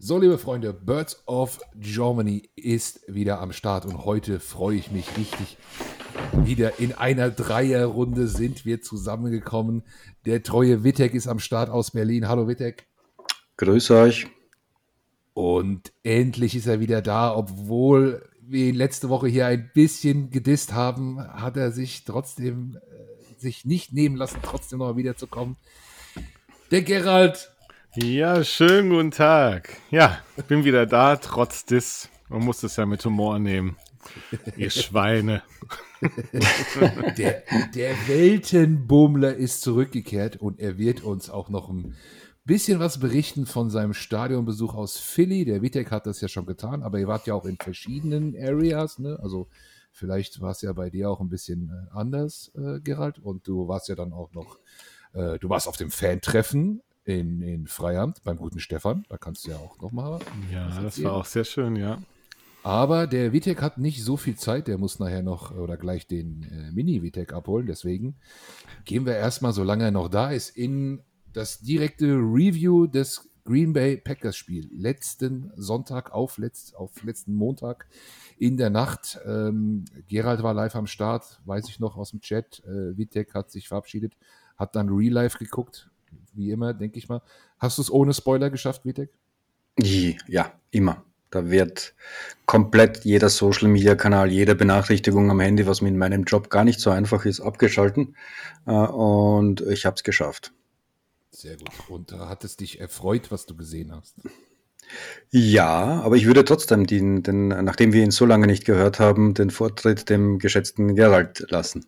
So, 0.00 0.16
liebe 0.16 0.38
Freunde, 0.38 0.72
Birds 0.72 1.24
of 1.26 1.58
Germany 1.74 2.48
ist 2.54 3.00
wieder 3.08 3.40
am 3.40 3.50
Start 3.50 3.84
und 3.84 4.04
heute 4.04 4.38
freue 4.38 4.76
ich 4.76 4.92
mich 4.92 5.16
richtig. 5.16 5.56
Wieder 6.44 6.78
in 6.78 6.92
einer 6.92 7.30
Dreierrunde 7.30 8.28
sind 8.28 8.64
wir 8.64 8.80
zusammengekommen. 8.80 9.82
Der 10.24 10.44
treue 10.44 10.84
Wittek 10.84 11.14
ist 11.14 11.26
am 11.26 11.40
Start 11.40 11.68
aus 11.68 11.90
Berlin. 11.90 12.28
Hallo 12.28 12.46
Wittek. 12.46 12.86
Grüße 13.56 13.96
euch. 13.96 14.28
Und 15.34 15.92
endlich 16.04 16.54
ist 16.54 16.68
er 16.68 16.78
wieder 16.78 17.02
da, 17.02 17.34
obwohl 17.34 18.22
wir 18.40 18.68
ihn 18.68 18.76
letzte 18.76 19.08
Woche 19.08 19.26
hier 19.26 19.46
ein 19.46 19.68
bisschen 19.74 20.30
gedisst 20.30 20.72
haben, 20.72 21.20
hat 21.20 21.56
er 21.56 21.72
sich 21.72 22.04
trotzdem 22.04 22.76
äh, 22.76 23.40
sich 23.40 23.64
nicht 23.64 23.92
nehmen 23.92 24.14
lassen, 24.14 24.38
trotzdem 24.44 24.78
noch 24.78 24.96
wiederzukommen. 24.96 25.56
Der 26.70 26.82
Gerald 26.82 27.50
ja, 27.94 28.44
schönen 28.44 28.90
guten 28.90 29.10
Tag. 29.10 29.76
Ja, 29.90 30.18
ich 30.36 30.44
bin 30.44 30.64
wieder 30.64 30.86
da, 30.86 31.16
trotz 31.16 31.64
des. 31.64 32.08
Man 32.28 32.44
muss 32.44 32.62
es 32.62 32.76
ja 32.76 32.86
mit 32.86 33.04
Humor 33.04 33.38
nehmen. 33.38 33.76
Ihr 34.56 34.70
Schweine. 34.70 35.42
Der, 37.16 37.42
der 37.74 37.94
Weltenbummler 38.06 39.34
ist 39.34 39.62
zurückgekehrt 39.62 40.36
und 40.36 40.60
er 40.60 40.78
wird 40.78 41.02
uns 41.02 41.30
auch 41.30 41.48
noch 41.48 41.70
ein 41.70 41.96
bisschen 42.44 42.78
was 42.78 43.00
berichten 43.00 43.46
von 43.46 43.70
seinem 43.70 43.94
Stadionbesuch 43.94 44.74
aus 44.74 44.98
Philly. 44.98 45.44
Der 45.44 45.62
Vitek 45.62 45.90
hat 45.90 46.06
das 46.06 46.20
ja 46.20 46.28
schon 46.28 46.46
getan, 46.46 46.82
aber 46.82 46.98
ihr 46.98 47.08
wart 47.08 47.26
ja 47.26 47.34
auch 47.34 47.46
in 47.46 47.56
verschiedenen 47.56 48.36
Areas, 48.36 48.98
ne? 48.98 49.18
Also 49.20 49.48
vielleicht 49.92 50.40
war 50.40 50.52
es 50.52 50.62
ja 50.62 50.72
bei 50.72 50.90
dir 50.90 51.10
auch 51.10 51.20
ein 51.20 51.28
bisschen 51.28 51.70
äh, 51.70 51.96
anders, 51.96 52.52
äh, 52.54 52.80
Gerald. 52.80 53.18
Und 53.18 53.48
du 53.48 53.66
warst 53.66 53.88
ja 53.88 53.96
dann 53.96 54.12
auch 54.12 54.32
noch, 54.32 54.58
äh, 55.14 55.38
du 55.38 55.48
warst 55.48 55.66
auf 55.66 55.76
dem 55.76 55.90
Fan-Treffen 55.90 56.82
in, 57.08 57.42
in 57.42 57.66
Freiamt 57.66 58.22
beim 58.24 58.36
guten 58.36 58.60
Stefan. 58.60 59.04
Da 59.08 59.16
kannst 59.16 59.46
du 59.46 59.50
ja 59.50 59.56
auch 59.56 59.78
nochmal. 59.80 60.20
Ja, 60.52 60.68
das 60.80 61.02
war 61.02 61.14
auch 61.14 61.24
sehr 61.24 61.44
schön, 61.44 61.76
ja. 61.76 61.98
Aber 62.62 63.06
der 63.06 63.32
Vitek 63.32 63.62
hat 63.62 63.78
nicht 63.78 64.02
so 64.04 64.16
viel 64.16 64.36
Zeit, 64.36 64.68
der 64.68 64.78
muss 64.78 64.98
nachher 64.98 65.22
noch 65.22 65.56
oder 65.56 65.76
gleich 65.76 66.06
den 66.06 66.42
äh, 66.42 66.70
Mini-Vitek 66.72 67.32
abholen. 67.32 67.66
Deswegen 67.66 68.16
gehen 68.84 69.06
wir 69.06 69.16
erstmal, 69.16 69.52
solange 69.52 69.84
er 69.84 69.90
noch 69.90 70.08
da 70.08 70.30
ist, 70.30 70.56
in 70.56 71.02
das 71.32 71.60
direkte 71.60 72.06
Review 72.06 72.86
des 72.86 73.30
Green 73.44 73.72
Bay 73.72 73.96
Packers 73.96 74.36
Spiel. 74.36 74.68
Letzten 74.70 75.50
Sonntag 75.56 76.12
auf, 76.12 76.36
letzt, 76.36 76.76
auf 76.76 77.02
letzten 77.02 77.34
Montag 77.34 77.86
in 78.36 78.58
der 78.58 78.68
Nacht. 78.68 79.18
Ähm, 79.24 79.86
Gerald 80.08 80.42
war 80.42 80.52
live 80.52 80.74
am 80.76 80.86
Start, 80.86 81.40
weiß 81.46 81.68
ich 81.70 81.80
noch 81.80 81.96
aus 81.96 82.10
dem 82.10 82.20
Chat. 82.20 82.62
Äh, 82.66 82.98
Vitek 82.98 83.32
hat 83.34 83.50
sich 83.50 83.68
verabschiedet, 83.68 84.14
hat 84.56 84.76
dann 84.76 84.90
Real 84.90 85.14
Life 85.14 85.38
geguckt 85.38 85.88
wie 86.38 86.50
immer, 86.50 86.72
denke 86.72 86.98
ich 86.98 87.08
mal. 87.08 87.20
Hast 87.58 87.78
du 87.78 87.82
es 87.82 87.90
ohne 87.90 88.14
Spoiler 88.14 88.50
geschafft, 88.50 88.84
Vitek? 88.84 89.10
Ja, 89.78 90.52
immer. 90.70 91.04
Da 91.30 91.50
wird 91.50 91.94
komplett 92.46 93.04
jeder 93.04 93.28
Social 93.28 93.68
Media 93.68 93.94
Kanal, 93.94 94.32
jede 94.32 94.54
Benachrichtigung 94.54 95.30
am 95.30 95.40
Handy, 95.40 95.66
was 95.66 95.82
mir 95.82 95.88
in 95.88 95.98
meinem 95.98 96.24
Job 96.24 96.48
gar 96.48 96.64
nicht 96.64 96.80
so 96.80 96.88
einfach 96.90 97.26
ist, 97.26 97.40
abgeschalten. 97.40 98.16
Äh, 98.66 98.70
und 98.70 99.60
ich 99.60 99.84
habe 99.84 99.96
es 99.96 100.04
geschafft. 100.04 100.52
Sehr 101.30 101.56
gut. 101.56 101.70
Und 101.88 102.12
hat 102.12 102.44
es 102.44 102.56
dich 102.56 102.80
erfreut, 102.80 103.30
was 103.30 103.44
du 103.44 103.54
gesehen 103.54 103.92
hast? 103.94 104.16
Ja, 105.30 106.00
aber 106.00 106.16
ich 106.16 106.24
würde 106.24 106.44
trotzdem 106.44 106.86
den, 106.86 107.22
den, 107.22 107.48
nachdem 107.48 107.92
wir 107.92 108.02
ihn 108.02 108.10
so 108.10 108.24
lange 108.24 108.46
nicht 108.46 108.64
gehört 108.64 108.98
haben, 108.98 109.34
den 109.34 109.50
Vortritt 109.50 110.08
dem 110.08 110.38
geschätzten 110.38 110.94
Gerald 110.94 111.44
lassen. 111.50 111.84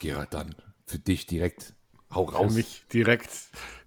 Gerald, 0.00 0.34
dann 0.34 0.54
für 0.86 0.98
dich 0.98 1.26
direkt 1.26 1.74
Hau 2.12 2.24
raus. 2.24 2.52
Für 2.52 2.58
mich 2.58 2.84
direkt, 2.92 3.30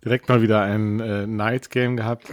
direkt 0.04 0.30
mal 0.30 0.42
wieder 0.42 0.62
ein 0.62 1.00
äh, 1.00 1.28
Night 1.28 1.70
Game 1.70 1.98
gehabt. 1.98 2.30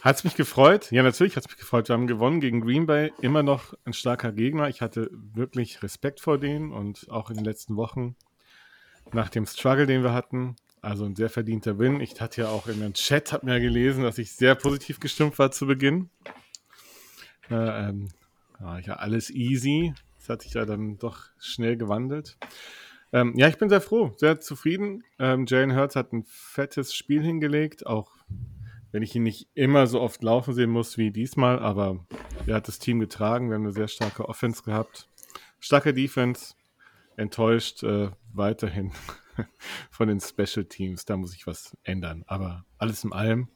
hat 0.00 0.16
es 0.16 0.24
mich 0.24 0.36
gefreut? 0.36 0.92
Ja, 0.92 1.02
natürlich 1.02 1.36
hat 1.36 1.44
es 1.44 1.50
mich 1.50 1.58
gefreut. 1.58 1.88
Wir 1.88 1.94
haben 1.94 2.06
gewonnen 2.06 2.40
gegen 2.40 2.60
Green 2.60 2.86
Bay. 2.86 3.12
Immer 3.20 3.42
noch 3.42 3.74
ein 3.84 3.92
starker 3.92 4.32
Gegner. 4.32 4.68
Ich 4.68 4.80
hatte 4.80 5.10
wirklich 5.12 5.82
Respekt 5.82 6.20
vor 6.20 6.38
denen 6.38 6.72
und 6.72 7.10
auch 7.10 7.30
in 7.30 7.36
den 7.36 7.44
letzten 7.44 7.76
Wochen 7.76 8.14
nach 9.12 9.28
dem 9.28 9.46
Struggle, 9.46 9.86
den 9.86 10.04
wir 10.04 10.12
hatten. 10.12 10.56
Also 10.80 11.04
ein 11.04 11.16
sehr 11.16 11.30
verdienter 11.30 11.78
Win. 11.78 12.00
Ich 12.00 12.20
hatte 12.20 12.42
ja 12.42 12.48
auch 12.48 12.66
in 12.68 12.80
dem 12.80 12.94
Chat, 12.94 13.32
hat 13.32 13.44
mir 13.44 13.60
gelesen, 13.60 14.04
dass 14.04 14.18
ich 14.18 14.32
sehr 14.32 14.54
positiv 14.54 15.00
gestimmt 15.00 15.38
war 15.38 15.50
zu 15.50 15.66
Beginn. 15.66 16.10
Äh, 17.50 17.88
ähm, 17.88 18.08
ja, 18.60 18.94
alles 18.94 19.30
easy. 19.30 19.94
Das 20.18 20.28
hat 20.28 20.42
sich 20.42 20.54
ja 20.54 20.64
dann 20.64 20.98
doch 20.98 21.26
schnell 21.38 21.76
gewandelt. 21.76 22.36
Ähm, 23.12 23.34
ja, 23.36 23.48
ich 23.48 23.58
bin 23.58 23.68
sehr 23.68 23.82
froh, 23.82 24.12
sehr 24.16 24.40
zufrieden. 24.40 25.04
Ähm, 25.18 25.44
Jalen 25.46 25.76
Hurts 25.76 25.96
hat 25.96 26.12
ein 26.12 26.24
fettes 26.24 26.94
Spiel 26.94 27.22
hingelegt, 27.22 27.86
auch 27.86 28.10
wenn 28.90 29.02
ich 29.02 29.14
ihn 29.14 29.22
nicht 29.22 29.48
immer 29.54 29.86
so 29.86 30.00
oft 30.00 30.22
laufen 30.22 30.54
sehen 30.54 30.70
muss 30.70 30.96
wie 30.96 31.10
diesmal, 31.10 31.58
aber 31.58 32.06
er 32.46 32.56
hat 32.56 32.68
das 32.68 32.78
Team 32.78 33.00
getragen. 33.00 33.48
Wir 33.48 33.56
haben 33.56 33.64
eine 33.64 33.72
sehr 33.72 33.88
starke 33.88 34.28
Offense 34.28 34.62
gehabt. 34.62 35.08
Starke 35.60 35.92
Defense, 35.92 36.54
enttäuscht 37.16 37.82
äh, 37.82 38.10
weiterhin 38.32 38.92
von 39.90 40.08
den 40.08 40.20
Special 40.20 40.64
Teams. 40.64 41.04
Da 41.04 41.16
muss 41.16 41.34
ich 41.34 41.46
was 41.46 41.76
ändern. 41.82 42.24
Aber 42.26 42.64
alles 42.78 43.04
in 43.04 43.12
allem, 43.12 43.48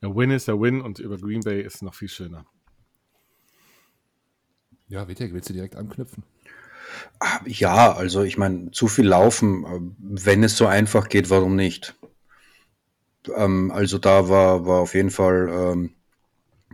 der 0.00 0.14
Win 0.14 0.30
ist 0.30 0.48
der 0.48 0.60
Win 0.60 0.80
und 0.80 0.98
über 0.98 1.18
Green 1.18 1.40
Bay 1.40 1.62
ist 1.62 1.82
noch 1.82 1.94
viel 1.94 2.08
schöner. 2.08 2.46
Ja, 4.86 5.08
Wittek, 5.08 5.32
willst 5.32 5.48
du 5.48 5.54
direkt 5.54 5.76
anknüpfen? 5.76 6.24
Ja, 7.46 7.92
also 7.92 8.22
ich 8.22 8.36
meine, 8.36 8.70
zu 8.70 8.88
viel 8.88 9.06
laufen, 9.06 9.96
wenn 9.98 10.44
es 10.44 10.56
so 10.56 10.66
einfach 10.66 11.08
geht, 11.08 11.30
warum 11.30 11.56
nicht? 11.56 11.94
Ähm, 13.34 13.70
also 13.70 13.98
da 13.98 14.28
war, 14.28 14.66
war 14.66 14.80
auf 14.80 14.94
jeden 14.94 15.10
Fall 15.10 15.48
ähm, 15.50 15.90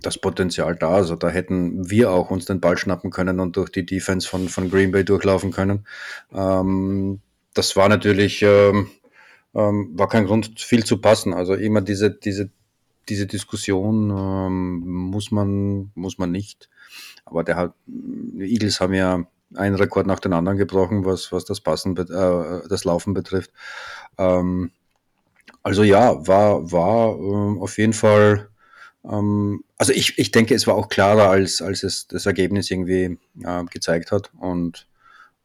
das 0.03 0.19
Potenzial 0.19 0.77
da. 0.77 0.91
Also 0.91 1.17
da 1.17 1.29
hätten 1.29 1.91
wir 1.91 2.11
auch 2.11 2.31
uns 2.31 2.47
den 2.47 2.61
Ball 2.61 2.79
schnappen 2.79 3.11
können 3.11 3.41
und 3.41 3.57
durch 3.57 3.71
die 3.71 3.87
Defense 3.87 4.29
von, 4.29 4.49
von 4.49 4.71
Green 4.71 4.93
Bay 4.93 5.05
durchlaufen 5.05 5.53
können. 5.53 5.87
Ähm, 6.33 7.21
das 7.55 7.77
war 7.77 7.89
natürlich, 7.89 8.43
ähm, 8.43 8.91
ähm, 9.55 9.91
war 9.95 10.09
kein 10.09 10.27
Grund, 10.27 10.61
viel 10.61 10.85
zu 10.85 10.99
passen. 10.99 11.33
Also 11.35 11.55
immer 11.55 11.81
diese, 11.81 12.11
diese, 12.11 12.51
diese 13.09 13.27
Diskussion 13.27 14.11
ähm, 14.11 14.81
muss 15.11 15.31
man, 15.31 15.91
muss 15.95 16.19
man 16.19 16.31
nicht. 16.31 16.69
Aber 17.25 17.45
der 17.45 17.57
hat, 17.57 17.75
Eagles 18.39 18.81
haben 18.81 18.95
ja 18.95 19.27
einen 19.55 19.77
Rekord 19.77 20.07
nach 20.07 20.21
dem 20.21 20.33
anderen 20.33 20.59
gebrochen, 20.59 21.05
was, 21.05 21.33
was 21.33 21.45
das 21.45 21.61
Passen, 21.61 21.97
äh, 21.97 22.69
das 22.69 22.85
Laufen 22.85 23.15
betrifft. 23.15 23.51
Ähm, 24.19 24.71
also 25.63 25.83
ja, 25.83 26.27
war, 26.27 26.71
war 26.73 27.17
ähm, 27.19 27.61
auf 27.61 27.79
jeden 27.79 27.93
Fall, 27.93 28.49
ähm, 29.05 29.65
also 29.77 29.93
ich, 29.93 30.19
ich 30.19 30.31
denke, 30.31 30.55
es 30.55 30.67
war 30.67 30.75
auch 30.75 30.89
klarer, 30.89 31.29
als, 31.31 31.61
als 31.63 31.83
es 31.83 32.07
das 32.07 32.27
Ergebnis 32.27 32.71
irgendwie 32.71 33.19
äh, 33.43 33.65
gezeigt 33.71 34.13
hat. 34.13 34.31
Und 34.39 34.87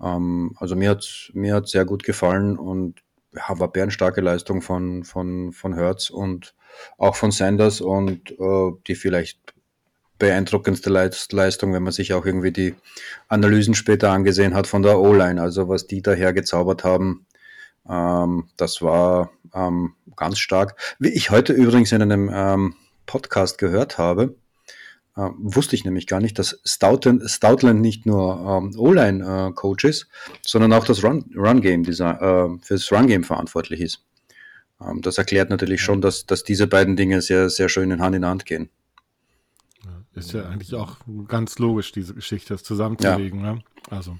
ähm, 0.02 0.56
also 0.60 0.76
mir 0.76 0.92
hat 0.92 1.32
mir 1.34 1.56
hat 1.56 1.68
sehr 1.68 1.86
gut 1.86 2.04
gefallen 2.04 2.58
und 2.58 3.02
ja, 3.34 3.60
war 3.60 3.72
bärenstarke 3.72 4.22
Leistung 4.22 4.62
von, 4.62 5.04
von, 5.04 5.52
von 5.52 5.74
Hertz 5.74 6.10
und 6.10 6.56
auch 6.98 7.16
von 7.16 7.32
Sanders 7.32 7.82
und 7.82 8.32
äh, 8.40 8.72
die 8.88 8.96
vielleicht 8.96 9.55
beeindruckendste 10.18 10.90
Leistung, 10.90 11.74
wenn 11.74 11.84
man 11.84 11.92
sich 11.92 12.14
auch 12.14 12.26
irgendwie 12.26 12.52
die 12.52 12.76
Analysen 13.28 13.76
später 13.76 14.12
angesehen 14.12 14.54
hat 14.54 14.68
von 14.68 14.82
der 14.82 15.00
O-Line. 15.00 15.42
Also 15.42 15.68
was 15.68 15.88
die 15.88 16.02
daher 16.02 16.34
gezaubert 16.34 16.84
haben, 16.84 17.26
ähm, 17.90 18.50
das 18.58 18.82
war 18.82 19.32
ähm, 19.54 19.94
ganz 20.16 20.40
stark. 20.40 20.76
Wie 21.00 21.10
ich 21.10 21.32
heute 21.32 21.54
übrigens 21.54 21.92
in 21.92 22.02
einem 22.02 22.32
ähm, 22.34 22.76
Podcast 23.06 23.58
gehört 23.58 23.98
habe, 23.98 24.36
äh, 25.18 25.30
wusste 25.38 25.76
ich 25.76 25.86
nämlich 25.86 26.08
gar 26.08 26.20
nicht, 26.20 26.38
dass 26.40 26.60
Stoutland, 26.66 27.30
Stoutland 27.30 27.82
nicht 27.82 28.06
nur 28.06 28.40
ähm, 28.40 28.78
O-Line-Coach 28.78 29.86
äh, 29.86 29.90
ist, 29.90 30.08
sondern 30.42 30.74
auch 30.74 30.86
das 30.86 31.04
Run-Game 31.04 31.86
Run 31.86 32.58
äh, 32.60 32.64
fürs 32.64 32.92
Run-Game 32.92 33.24
verantwortlich 33.24 33.82
ist. 33.82 34.04
Ähm, 34.82 35.02
das 35.02 35.18
erklärt 35.18 35.50
natürlich 35.50 35.82
schon, 35.82 36.02
dass, 36.02 36.26
dass 36.26 36.44
diese 36.44 36.68
beiden 36.68 36.96
Dinge 36.96 37.22
sehr, 37.22 37.50
sehr 37.50 37.70
schön 37.70 37.92
in 37.92 38.02
Hand 38.02 38.16
in 38.16 38.26
Hand 38.26 38.46
gehen. 38.46 38.70
Ist 40.16 40.32
ja 40.32 40.46
eigentlich 40.46 40.74
auch 40.76 40.98
ganz 41.28 41.60
logisch, 41.60 41.92
diese 41.92 42.16
Geschichte 42.16 42.54
das 42.54 42.64
zusammenzulegen. 42.64 43.44
Ja. 43.44 43.54
Ne? 43.56 43.64
Also. 43.90 44.18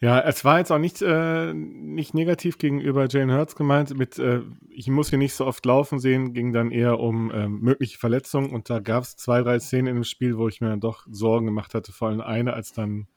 Ja, 0.00 0.18
es 0.20 0.46
war 0.46 0.58
jetzt 0.58 0.72
auch 0.72 0.78
nicht, 0.78 1.02
äh, 1.02 1.52
nicht 1.52 2.14
negativ 2.14 2.56
gegenüber 2.56 3.06
Jane 3.08 3.36
Hurts 3.36 3.54
gemeint. 3.54 3.96
Mit, 3.96 4.18
äh, 4.18 4.40
ich 4.70 4.88
muss 4.88 5.10
hier 5.10 5.18
nicht 5.18 5.34
so 5.34 5.46
oft 5.46 5.64
laufen 5.66 5.98
sehen, 5.98 6.32
ging 6.32 6.54
dann 6.54 6.70
eher 6.70 6.98
um 6.98 7.30
äh, 7.30 7.48
mögliche 7.48 7.98
Verletzungen. 7.98 8.50
Und 8.50 8.70
da 8.70 8.80
gab 8.80 9.04
es 9.04 9.16
zwei, 9.16 9.42
drei 9.42 9.60
Szenen 9.60 9.88
in 9.88 9.94
dem 9.96 10.04
Spiel, 10.04 10.38
wo 10.38 10.48
ich 10.48 10.62
mir 10.62 10.70
dann 10.70 10.80
doch 10.80 11.06
Sorgen 11.10 11.46
gemacht 11.46 11.74
hatte. 11.74 11.92
Vor 11.92 12.08
allem 12.08 12.22
eine, 12.22 12.54
als 12.54 12.72
dann, 12.72 13.08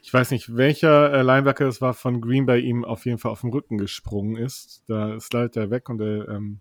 ich 0.00 0.14
weiß 0.14 0.30
nicht, 0.30 0.56
welcher 0.56 1.12
äh, 1.12 1.22
Linebacker 1.22 1.66
es 1.66 1.80
war, 1.80 1.92
von 1.92 2.20
Green 2.20 2.46
bei 2.46 2.58
ihm 2.58 2.84
auf 2.84 3.04
jeden 3.04 3.18
Fall 3.18 3.32
auf 3.32 3.40
den 3.40 3.50
Rücken 3.50 3.76
gesprungen 3.76 4.36
ist. 4.36 4.84
Da 4.86 5.18
slidet 5.18 5.56
er 5.56 5.70
weg 5.70 5.88
und 5.88 5.98
der 5.98 6.28
ähm, 6.28 6.60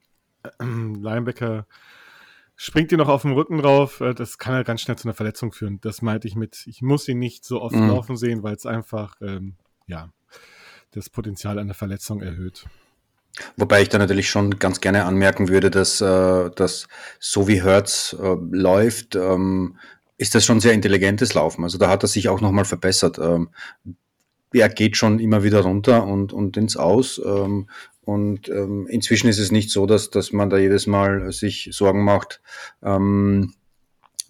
Linebacker 0.99 1.67
springt 2.55 2.91
ihr 2.91 2.97
noch 2.97 3.09
auf 3.09 3.23
dem 3.23 3.33
Rücken 3.33 3.57
drauf, 3.57 4.01
äh, 4.01 4.13
das 4.13 4.37
kann 4.37 4.53
halt 4.53 4.67
ganz 4.67 4.81
schnell 4.81 4.97
zu 4.97 5.07
einer 5.07 5.15
Verletzung 5.15 5.51
führen. 5.51 5.79
Das 5.81 6.01
meinte 6.01 6.27
ich 6.27 6.35
mit, 6.35 6.65
ich 6.67 6.81
muss 6.81 7.07
ihn 7.07 7.19
nicht 7.19 7.45
so 7.45 7.61
oft 7.61 7.75
mhm. 7.75 7.89
laufen 7.89 8.17
sehen, 8.17 8.43
weil 8.43 8.55
es 8.55 8.65
einfach, 8.65 9.15
ähm, 9.21 9.55
ja, 9.87 10.09
das 10.91 11.09
Potenzial 11.09 11.59
einer 11.59 11.73
Verletzung 11.73 12.21
erhöht. 12.21 12.65
Wobei 13.57 13.81
ich 13.81 13.89
da 13.89 13.97
natürlich 13.97 14.29
schon 14.29 14.59
ganz 14.59 14.79
gerne 14.79 15.03
anmerken 15.03 15.49
würde, 15.49 15.69
dass, 15.69 15.99
äh, 15.99 16.49
dass 16.51 16.87
so 17.19 17.47
wie 17.47 17.61
Hertz 17.63 18.15
äh, 18.17 18.35
läuft, 18.51 19.15
ähm, 19.15 19.77
ist 20.17 20.35
das 20.35 20.45
schon 20.45 20.61
sehr 20.61 20.71
intelligentes 20.71 21.33
Laufen. 21.33 21.63
Also 21.63 21.77
da 21.77 21.89
hat 21.89 22.03
er 22.03 22.07
sich 22.07 22.29
auch 22.29 22.39
nochmal 22.39 22.63
verbessert. 22.63 23.19
Ähm, 23.19 23.49
er 24.53 24.69
geht 24.69 24.95
schon 24.95 25.19
immer 25.19 25.43
wieder 25.43 25.61
runter 25.61 26.05
und, 26.05 26.31
und 26.31 26.55
ins 26.55 26.77
Aus. 26.77 27.21
Ähm, 27.23 27.67
und 28.05 28.49
ähm, 28.49 28.87
inzwischen 28.87 29.27
ist 29.27 29.39
es 29.39 29.51
nicht 29.51 29.71
so, 29.71 29.85
dass, 29.85 30.09
dass 30.09 30.31
man 30.31 30.49
da 30.49 30.57
jedes 30.57 30.87
Mal 30.87 31.31
sich 31.31 31.69
Sorgen 31.71 32.03
macht, 32.03 32.41
ähm, 32.83 33.53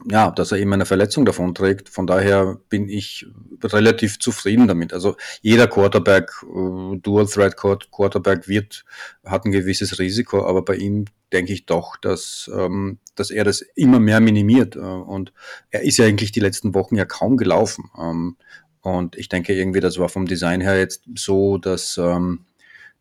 ja, 0.09 0.31
dass 0.31 0.51
er 0.51 0.57
eben 0.57 0.73
eine 0.73 0.85
Verletzung 0.85 1.25
davon 1.25 1.55
trägt. 1.55 1.89
Von 1.89 2.05
daher 2.05 2.57
bin 2.69 2.89
ich 2.89 3.25
relativ 3.63 4.19
zufrieden 4.19 4.67
damit. 4.67 4.93
Also 4.93 5.15
jeder 5.41 5.67
Quarterback, 5.67 6.31
äh, 6.43 6.97
Dual 6.97 7.27
Threat 7.27 7.55
Quarterback 7.57 8.47
wird, 8.47 8.85
hat 9.25 9.45
ein 9.45 9.51
gewisses 9.51 9.97
Risiko, 9.99 10.45
aber 10.45 10.63
bei 10.63 10.75
ihm 10.75 11.05
denke 11.31 11.53
ich 11.53 11.65
doch, 11.65 11.97
dass, 11.97 12.49
ähm, 12.53 12.99
dass 13.15 13.31
er 13.31 13.43
das 13.43 13.61
immer 13.75 13.99
mehr 13.99 14.19
minimiert. 14.19 14.75
Äh, 14.75 14.79
und 14.79 15.33
er 15.69 15.83
ist 15.83 15.97
ja 15.97 16.05
eigentlich 16.05 16.31
die 16.31 16.41
letzten 16.41 16.73
Wochen 16.73 16.95
ja 16.95 17.05
kaum 17.05 17.37
gelaufen. 17.37 17.89
Ähm, 17.97 18.37
und 18.81 19.15
ich 19.15 19.29
denke 19.29 19.53
irgendwie, 19.53 19.79
das 19.79 19.97
war 19.97 20.09
vom 20.09 20.27
Design 20.27 20.61
her 20.61 20.77
jetzt 20.77 21.03
so, 21.15 21.57
dass, 21.57 21.97
ähm, 21.97 22.44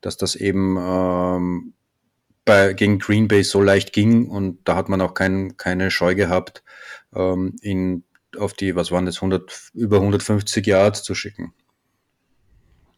dass 0.05 0.17
das 0.17 0.37
eben 0.37 0.77
ähm, 0.79 1.75
bei, 2.45 2.73
gegen 2.75 2.99
Green 2.99 3.29
Bay 3.29 3.43
so 3.43 3.63
leicht 3.63 3.93
ging 3.93 4.29
und 4.29 4.59
da 4.65 4.77
hat 4.77 4.89
man 4.89 5.01
auch 5.01 5.15
kein, 5.15 5.57
keine 5.57 5.91
Scheu 5.91 6.15
gehabt, 6.15 6.63
ähm, 7.15 7.57
ihn 7.63 8.05
auf 8.39 8.53
die, 8.53 8.77
was 8.77 8.91
waren 8.91 9.07
das, 9.07 9.17
100, 9.17 9.71
über 9.75 9.97
150 9.97 10.67
Yards 10.67 11.03
zu 11.03 11.15
schicken. 11.15 11.55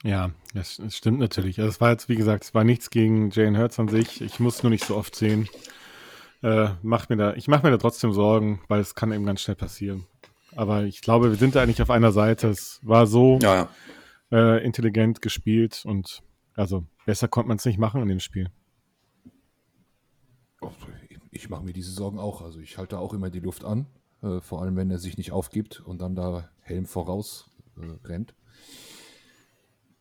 Ja, 0.03 0.31
das, 0.55 0.77
das 0.77 0.97
stimmt 0.97 1.19
natürlich. 1.19 1.59
Also 1.59 1.71
es 1.71 1.81
war 1.81 1.91
jetzt, 1.91 2.09
wie 2.09 2.17
gesagt, 2.17 2.45
es 2.45 2.55
war 2.55 2.65
nichts 2.65 2.91
gegen 2.91 3.31
Jane 3.31 3.59
Hurts 3.59 3.79
an 3.79 3.89
sich. 3.89 4.21
Ich 4.21 4.41
muss 4.41 4.63
nur 4.63 4.71
nicht 4.71 4.85
so 4.85 4.97
oft 4.97 5.17
sehen. 5.17 5.49
Äh, 6.43 6.69
mach 6.83 7.09
mir 7.09 7.17
da, 7.17 7.35
ich 7.35 7.49
mache 7.49 7.65
mir 7.65 7.73
da 7.73 7.79
trotzdem 7.79 8.13
Sorgen, 8.13 8.61
weil 8.69 8.81
es 8.81 8.95
kann 8.95 9.13
eben 9.13 9.27
ganz 9.27 9.41
schnell 9.41 9.57
passieren. 9.57 10.07
Aber 10.55 10.85
ich 10.85 11.01
glaube, 11.01 11.31
wir 11.31 11.37
sind 11.37 11.55
da 11.55 11.63
eigentlich 11.63 11.83
auf 11.83 11.91
einer 11.91 12.13
Seite. 12.13 12.49
Es 12.49 12.81
war 12.83 13.07
so 13.07 13.39
ja, 13.43 13.69
ja. 14.31 14.57
Äh, 14.57 14.65
intelligent 14.65 15.23
gespielt 15.23 15.83
und 15.85 16.23
also 16.57 16.85
besser 17.05 17.29
konnte 17.29 17.49
man 17.49 17.59
es 17.59 17.65
nicht 17.65 17.79
machen 17.79 18.03
in 18.03 18.09
dem 18.09 18.21
Spiel. 18.21 18.51
Ich 21.31 21.51
mache 21.51 21.65
mir 21.65 21.73
diese 21.73 21.93
Sorgen 21.93 22.19
auch. 22.19 22.43
Also 22.43 22.61
ich 22.61 22.79
halte 22.79 22.99
auch 22.99 23.13
immer 23.13 23.31
die 23.31 23.41
Luft 23.41 23.65
an, 23.65 23.87
äh, 24.23 24.41
vor 24.41 24.63
allem 24.63 24.77
wenn 24.77 24.91
er 24.91 24.99
sich 24.99 25.19
nicht 25.19 25.33
aufgibt 25.33 25.81
und 25.81 26.01
dann 26.01 26.15
da 26.15 26.49
Helm 26.61 26.87
voraus 26.87 27.51
äh, 27.77 28.07
rennt. 28.07 28.35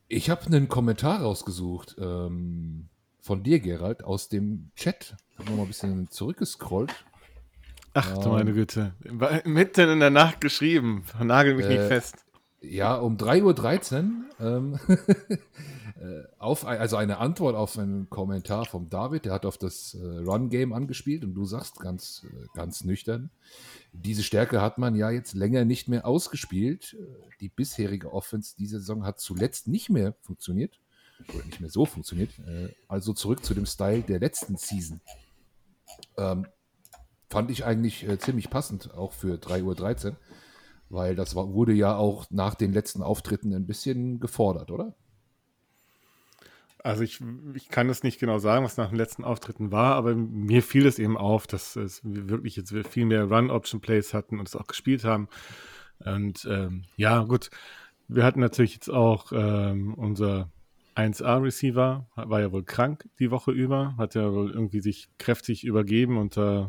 Ich 0.07 0.29
habe 0.29 0.45
einen 0.45 0.69
Kommentar 0.69 1.21
rausgesucht 1.21 1.97
ähm, 1.99 2.89
von 3.19 3.43
dir, 3.43 3.59
Gerald, 3.59 4.03
aus 4.03 4.29
dem 4.29 4.71
Chat. 4.75 5.15
Ich 5.31 5.39
habe 5.39 5.49
nochmal 5.49 5.65
ein 5.65 5.69
bisschen 5.69 6.09
zurückgescrollt. 6.09 7.05
Ach 7.93 8.17
du 8.17 8.29
meine 8.29 8.53
Güte. 8.53 8.93
Mitten 9.45 9.89
in 9.89 9.99
der 9.99 10.09
Nacht 10.09 10.41
geschrieben. 10.41 11.05
Nagel 11.19 11.55
mich 11.55 11.65
äh, 11.65 11.77
nicht 11.77 11.87
fest. 11.87 12.24
Ja, 12.61 12.95
um 12.95 13.17
3.13 13.17 14.03
Uhr 14.39 14.45
ähm, 14.45 14.79
äh, 15.99 16.23
auf, 16.39 16.65
also 16.65 16.95
eine 16.97 17.17
Antwort 17.17 17.55
auf 17.55 17.77
einen 17.77 18.09
Kommentar 18.09 18.65
vom 18.65 18.89
David, 18.89 19.25
der 19.25 19.33
hat 19.33 19.45
auf 19.45 19.57
das 19.57 19.93
äh, 19.93 20.05
Run-Game 20.05 20.73
angespielt 20.73 21.23
und 21.23 21.33
du 21.33 21.45
sagst 21.45 21.79
ganz, 21.79 22.25
äh, 22.25 22.45
ganz 22.53 22.83
nüchtern, 22.83 23.29
diese 23.93 24.23
Stärke 24.23 24.61
hat 24.61 24.77
man 24.77 24.95
ja 24.95 25.09
jetzt 25.11 25.33
länger 25.33 25.63
nicht 25.65 25.87
mehr 25.87 26.05
ausgespielt. 26.05 26.97
Die 27.39 27.49
bisherige 27.49 28.11
Offense 28.11 28.55
diese 28.57 28.79
Saison 28.79 29.05
hat 29.05 29.19
zuletzt 29.19 29.67
nicht 29.67 29.89
mehr 29.89 30.15
funktioniert 30.21 30.79
oder 31.33 31.45
nicht 31.45 31.61
mehr 31.61 31.69
so 31.69 31.85
funktioniert. 31.85 32.31
Also 32.89 33.13
zurück 33.13 33.45
zu 33.45 33.53
dem 33.53 33.65
Style 33.65 34.01
der 34.01 34.19
letzten 34.19 34.57
Season. 34.57 34.99
Ähm, 36.17 36.45
fand 37.29 37.51
ich 37.51 37.63
eigentlich 37.63 38.05
ziemlich 38.19 38.49
passend, 38.49 38.93
auch 38.93 39.13
für 39.13 39.35
3.13 39.35 40.07
Uhr, 40.07 40.17
weil 40.89 41.15
das 41.15 41.35
war, 41.35 41.53
wurde 41.53 41.73
ja 41.73 41.95
auch 41.95 42.25
nach 42.29 42.55
den 42.55 42.73
letzten 42.73 43.01
Auftritten 43.01 43.53
ein 43.53 43.65
bisschen 43.65 44.19
gefordert, 44.19 44.71
oder? 44.71 44.95
Also 46.83 47.01
ich, 47.01 47.19
ich 47.55 47.69
kann 47.69 47.89
es 47.89 48.03
nicht 48.03 48.19
genau 48.19 48.37
sagen, 48.37 48.63
was 48.63 48.77
nach 48.77 48.89
den 48.89 48.97
letzten 48.97 49.23
Auftritten 49.23 49.71
war, 49.71 49.95
aber 49.95 50.13
mir 50.13 50.61
fiel 50.61 50.85
es 50.85 50.99
eben 50.99 51.17
auf, 51.17 51.47
dass 51.47 51.75
es 51.75 52.01
wirklich 52.03 52.55
jetzt 52.57 52.75
viel 52.89 53.05
mehr 53.05 53.23
Run-Option-Plays 53.23 54.13
hatten 54.13 54.39
und 54.39 54.47
es 54.47 54.55
auch 54.55 54.67
gespielt 54.67 55.03
haben. 55.03 55.27
Und 55.97 56.45
ähm, 56.47 56.83
ja, 56.95 57.23
gut, 57.23 57.49
wir 58.07 58.23
hatten 58.23 58.39
natürlich 58.39 58.73
jetzt 58.73 58.89
auch 58.89 59.31
ähm, 59.31 59.95
unser 59.95 60.51
1A-Receiver, 60.95 62.05
war 62.15 62.41
ja 62.41 62.51
wohl 62.51 62.63
krank 62.63 63.09
die 63.19 63.31
Woche 63.31 63.51
über, 63.51 63.95
hat 63.97 64.13
ja 64.13 64.31
wohl 64.31 64.51
irgendwie 64.51 64.79
sich 64.79 65.09
kräftig 65.17 65.63
übergeben 65.63 66.17
und 66.19 66.37
äh, 66.37 66.67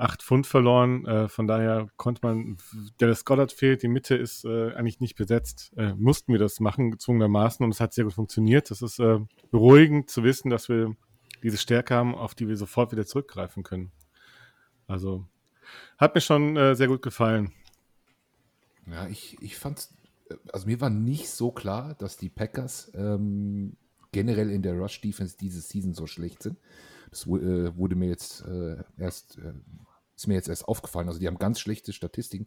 8 0.00 0.22
Pfund 0.22 0.46
verloren. 0.46 1.04
Äh, 1.06 1.28
von 1.28 1.46
daher 1.46 1.88
konnte 1.96 2.20
man, 2.22 2.56
Dallas 2.98 3.24
Goddard 3.24 3.52
fehlt, 3.52 3.82
die 3.82 3.88
Mitte 3.88 4.16
ist 4.16 4.44
äh, 4.44 4.72
eigentlich 4.72 5.00
nicht 5.00 5.16
besetzt. 5.16 5.72
Äh, 5.76 5.94
mussten 5.94 6.32
wir 6.32 6.38
das 6.38 6.60
machen, 6.60 6.90
gezwungenermaßen, 6.90 7.64
und 7.64 7.70
es 7.70 7.80
hat 7.80 7.92
sehr 7.92 8.04
gut 8.04 8.14
funktioniert. 8.14 8.70
Das 8.70 8.82
ist 8.82 8.98
äh, 8.98 9.18
beruhigend 9.50 10.10
zu 10.10 10.24
wissen, 10.24 10.50
dass 10.50 10.68
wir 10.68 10.96
diese 11.42 11.58
Stärke 11.58 11.94
haben, 11.94 12.14
auf 12.14 12.34
die 12.34 12.48
wir 12.48 12.56
sofort 12.56 12.92
wieder 12.92 13.06
zurückgreifen 13.06 13.62
können. 13.62 13.92
Also 14.86 15.26
hat 15.98 16.14
mir 16.14 16.20
schon 16.20 16.56
äh, 16.56 16.74
sehr 16.74 16.88
gut 16.88 17.02
gefallen. 17.02 17.52
Ja, 18.86 19.06
ich, 19.06 19.40
ich 19.40 19.56
fand 19.56 19.88
äh, 20.30 20.34
also 20.52 20.66
mir 20.66 20.80
war 20.80 20.90
nicht 20.90 21.28
so 21.28 21.50
klar, 21.50 21.94
dass 21.94 22.16
die 22.16 22.28
Packers 22.28 22.90
ähm, 22.94 23.76
generell 24.12 24.50
in 24.50 24.62
der 24.62 24.74
Rush-Defense 24.74 25.36
diese 25.38 25.60
Season 25.60 25.94
so 25.94 26.06
schlecht 26.06 26.42
sind. 26.42 26.58
Das 27.10 27.26
wurde 27.26 27.96
mir 27.96 28.08
jetzt 28.08 28.44
äh, 28.46 28.76
erst 28.96 29.38
äh, 29.38 29.52
ist 30.20 30.26
mir 30.26 30.34
jetzt 30.34 30.48
erst 30.48 30.68
aufgefallen. 30.68 31.08
Also 31.08 31.18
die 31.18 31.26
haben 31.26 31.38
ganz 31.38 31.60
schlechte 31.60 31.94
Statistiken. 31.94 32.44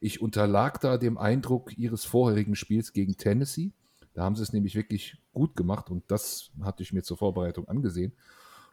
Ich 0.00 0.20
unterlag 0.20 0.78
da 0.80 0.98
dem 0.98 1.16
Eindruck 1.16 1.76
ihres 1.78 2.04
vorherigen 2.04 2.54
Spiels 2.54 2.92
gegen 2.92 3.16
Tennessee. 3.16 3.72
Da 4.12 4.24
haben 4.24 4.36
sie 4.36 4.42
es 4.42 4.52
nämlich 4.52 4.74
wirklich 4.74 5.16
gut 5.32 5.56
gemacht 5.56 5.90
und 5.90 6.04
das 6.08 6.50
hatte 6.62 6.82
ich 6.82 6.92
mir 6.92 7.02
zur 7.02 7.16
Vorbereitung 7.16 7.66
angesehen 7.66 8.12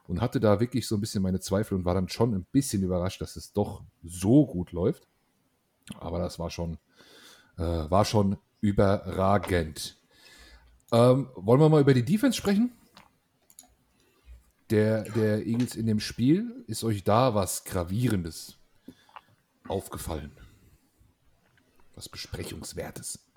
und 0.06 0.19
hatte 0.19 0.42
da 0.42 0.59
wirklich 0.59 0.86
so 0.86 0.95
ein 0.95 1.01
bisschen 1.01 1.24
meine 1.24 1.39
Zweifel 1.39 1.75
und 1.75 1.86
war 1.86 1.94
dann 1.95 2.09
schon 2.09 2.36
ein 2.36 2.45
bisschen 2.51 2.83
überrascht, 2.83 3.21
dass 3.21 3.38
es 3.38 3.53
doch 3.53 3.83
so 4.03 4.45
gut 4.45 4.74
läuft. 4.74 5.07
Aber 5.98 6.19
das 6.19 6.38
war 6.38 6.50
schon, 6.50 6.77
äh, 7.57 7.63
war 7.63 8.03
schon 8.03 8.38
überragend. 8.59 9.98
Ähm, 10.92 11.30
wollen 11.36 11.62
wir 11.62 11.69
mal 11.69 11.81
über 11.81 11.94
die 11.94 12.06
Defense 12.06 12.38
sprechen? 12.38 12.74
Der, 14.71 15.03
der 15.03 15.45
Eagles 15.45 15.75
in 15.75 15.85
dem 15.85 16.00
Spiel. 16.00 16.63
Ist 16.68 16.83
euch 16.83 17.03
da 17.03 17.35
was 17.35 17.63
Gravierendes 17.65 18.57
aufgefallen? 19.67 20.31
Was 21.96 22.10
Besprechungswertes? 22.10 23.27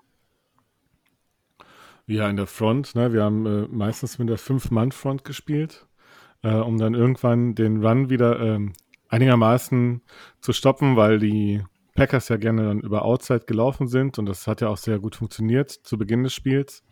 Ja, 2.07 2.29
in 2.29 2.35
der 2.35 2.47
Front. 2.47 2.95
Ne? 2.95 3.13
Wir 3.13 3.23
haben 3.23 3.45
äh, 3.45 3.67
meistens 3.67 4.19
mit 4.19 4.29
der 4.29 4.37
Fünf-Mann-Front 4.37 5.23
gespielt, 5.23 5.87
äh, 6.43 6.53
um 6.53 6.77
dann 6.77 6.93
irgendwann 6.93 7.55
den 7.55 7.83
Run 7.85 8.09
wieder 8.09 8.39
äh, 8.39 8.59
einigermaßen 9.09 10.01
zu 10.41 10.53
stoppen, 10.53 10.95
weil 10.95 11.19
die 11.19 11.63
Packers 11.95 12.29
ja 12.29 12.37
gerne 12.37 12.67
dann 12.67 12.81
über 12.81 13.03
Outside 13.03 13.45
gelaufen 13.47 13.87
sind 13.87 14.19
und 14.19 14.25
das 14.25 14.45
hat 14.45 14.61
ja 14.61 14.67
auch 14.67 14.77
sehr 14.77 14.99
gut 14.99 15.15
funktioniert 15.15 15.71
zu 15.71 15.97
Beginn 15.97 16.23
des 16.23 16.33
Spiels. 16.33 16.83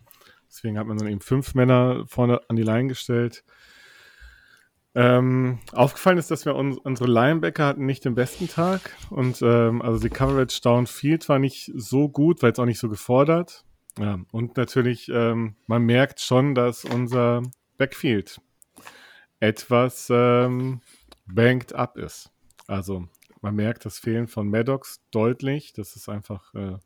Deswegen 0.48 0.78
hat 0.78 0.86
man 0.86 0.96
dann 0.96 1.08
eben 1.08 1.20
fünf 1.20 1.54
Männer 1.54 2.04
vorne 2.06 2.40
an 2.48 2.56
die 2.56 2.62
Line 2.62 2.88
gestellt. 2.88 3.44
Ähm, 4.96 5.58
aufgefallen 5.72 6.18
ist, 6.18 6.30
dass 6.30 6.44
wir 6.44 6.54
uns, 6.54 6.78
unsere 6.78 7.10
Linebacker 7.10 7.66
hatten 7.66 7.84
nicht 7.84 8.04
den 8.04 8.14
besten 8.14 8.48
Tag 8.48 8.80
und 9.10 9.42
ähm, 9.42 9.82
also 9.82 9.98
die 9.98 10.08
Coverage 10.08 10.60
Downfield 10.62 11.28
war 11.28 11.40
nicht 11.40 11.72
so 11.74 12.08
gut, 12.08 12.42
weil 12.42 12.52
es 12.52 12.58
auch 12.60 12.64
nicht 12.64 12.78
so 12.78 12.88
gefordert. 12.88 13.64
Ja, 13.98 14.20
und 14.30 14.56
natürlich, 14.56 15.08
ähm, 15.08 15.56
man 15.66 15.82
merkt 15.82 16.20
schon, 16.20 16.54
dass 16.54 16.84
unser 16.84 17.42
Backfield 17.76 18.40
etwas 19.40 20.08
ähm, 20.10 20.80
banked 21.26 21.74
up 21.74 21.96
ist. 21.96 22.30
Also 22.66 23.08
man 23.40 23.54
merkt 23.56 23.84
das 23.84 23.98
Fehlen 23.98 24.26
von 24.26 24.48
Maddox 24.48 25.02
deutlich. 25.10 25.72
Das 25.72 25.96
ist 25.96 26.08
einfach 26.08 26.54
äh, 26.54 26.78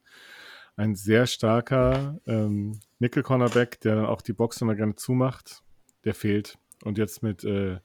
ein 0.77 0.97
sehr 0.97 1.27
starker 1.27 2.21
ähm, 2.27 2.81
Nickel-Cornerback, 2.99 3.81
der 3.81 3.97
dann 3.97 4.07
auch 4.07 4.23
die 4.23 4.33
Box 4.33 4.61
immer 4.61 4.75
gerne 4.75 4.97
zumacht. 4.97 5.63
Der 6.05 6.15
fehlt. 6.15 6.59
Und 6.85 6.99
jetzt 6.99 7.23
mit 7.23 7.45
äh, 7.45 7.79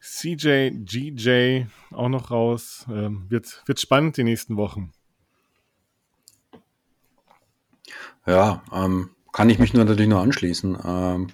CJ, 0.00 0.70
GJ 0.84 1.64
auch 1.90 2.08
noch 2.08 2.30
raus. 2.30 2.86
Ähm, 2.88 3.26
wird, 3.28 3.62
wird 3.66 3.80
spannend 3.80 4.16
die 4.16 4.24
nächsten 4.24 4.56
Wochen. 4.56 4.92
Ja, 8.26 8.62
ähm, 8.72 9.10
kann 9.32 9.50
ich 9.50 9.58
mich 9.58 9.74
nur 9.74 9.84
natürlich 9.84 10.08
nur 10.08 10.20
anschließen. 10.20 10.78
Ähm, 10.84 11.28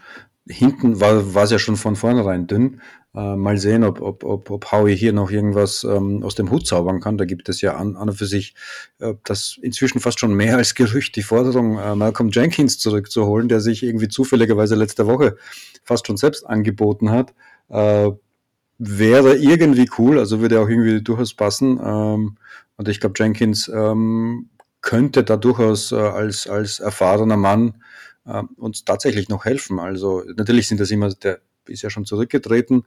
hinten 0.47 1.01
war 1.01 1.43
es 1.43 1.51
ja 1.51 1.59
schon 1.59 1.77
von 1.77 1.97
vornherein 1.97 2.47
dünn. 2.47 2.81
Äh, 3.15 3.37
mal 3.37 3.59
sehen, 3.59 3.85
ob, 3.85 4.01
ob, 4.01 4.25
ob, 4.25 4.51
ob 4.51 4.73
Howie 4.73 4.97
hier 4.97 5.13
noch 5.13 5.31
irgendwas 5.31 5.85
ähm, 5.85 6.25
aus 6.25 6.35
dem 6.35 6.51
Hut 6.51 6.67
zaubern 6.67 7.01
kann. 7.01 7.17
Da 7.17 7.25
gibt 7.25 7.49
es 7.49 7.61
ja 7.61 7.77
an, 7.77 7.95
an 7.97 8.09
und 8.09 8.17
für 8.17 8.27
sich 8.27 8.55
äh, 8.99 9.15
das 9.23 9.57
inzwischen 9.63 10.01
fast 10.01 10.19
schon 10.19 10.35
mehr 10.35 10.57
als 10.57 10.75
Gerücht, 10.75 11.15
die 11.15 11.23
Forderung, 11.23 11.79
äh, 11.79 11.95
Malcolm 11.95 12.31
Jenkins 12.33 12.79
zurückzuholen, 12.79 13.49
der 13.49 13.61
sich 13.61 13.85
irgendwie 13.85 14.09
zufälligerweise 14.09 14.75
letzte 14.75 15.07
Woche 15.07 15.37
fast 15.85 16.09
schon 16.09 16.17
selbst 16.17 16.45
angeboten 16.45 17.11
hat. 17.11 17.35
Äh, 17.69 18.11
wäre 18.79 19.37
irgendwie 19.37 19.89
cool, 19.99 20.19
also 20.19 20.41
würde 20.41 20.61
auch 20.61 20.69
irgendwie 20.69 21.01
durchaus 21.01 21.35
passen. 21.35 21.79
Ähm, 21.81 22.37
und 22.77 22.89
ich 22.89 22.99
glaube, 22.99 23.15
Jenkins 23.17 23.71
ähm, 23.73 24.51
könnte 24.81 25.23
da 25.23 25.37
durchaus 25.37 25.93
äh, 25.93 25.97
als, 25.97 26.49
als 26.49 26.81
erfahrener 26.81 27.37
Mann 27.37 27.75
äh, 28.27 28.43
uns 28.57 28.85
tatsächlich 28.85 29.29
noch 29.29 29.45
helfen. 29.45 29.79
Also 29.79 30.25
natürlich 30.37 30.67
sind 30.67 30.81
das 30.81 30.91
immer 30.91 31.11
der 31.11 31.39
ist 31.69 31.83
ja 31.83 31.91
schon 31.91 32.05
zurückgetreten, 32.05 32.85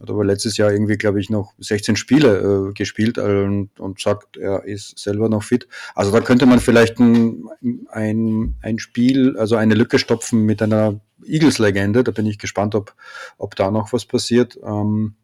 hat 0.00 0.10
aber 0.10 0.24
letztes 0.24 0.56
Jahr 0.56 0.72
irgendwie, 0.72 0.96
glaube 0.96 1.20
ich, 1.20 1.30
noch 1.30 1.54
16 1.58 1.96
Spiele 1.96 2.70
äh, 2.70 2.72
gespielt 2.72 3.18
äh, 3.18 3.44
und, 3.44 3.78
und 3.78 4.00
sagt, 4.00 4.36
er 4.36 4.64
ist 4.64 4.98
selber 4.98 5.28
noch 5.28 5.42
fit. 5.42 5.68
Also 5.94 6.10
da 6.10 6.20
könnte 6.20 6.46
man 6.46 6.60
vielleicht 6.60 6.98
ein, 6.98 7.44
ein, 7.88 8.56
ein 8.62 8.78
Spiel, 8.78 9.36
also 9.36 9.56
eine 9.56 9.74
Lücke 9.74 9.98
stopfen 9.98 10.44
mit 10.44 10.62
einer 10.62 11.00
Eagles-Legende. 11.24 12.04
Da 12.04 12.12
bin 12.12 12.26
ich 12.26 12.38
gespannt, 12.38 12.74
ob, 12.74 12.94
ob 13.38 13.56
da 13.56 13.70
noch 13.70 13.92
was 13.92 14.06
passiert. 14.06 14.58
Ähm, 14.62 15.14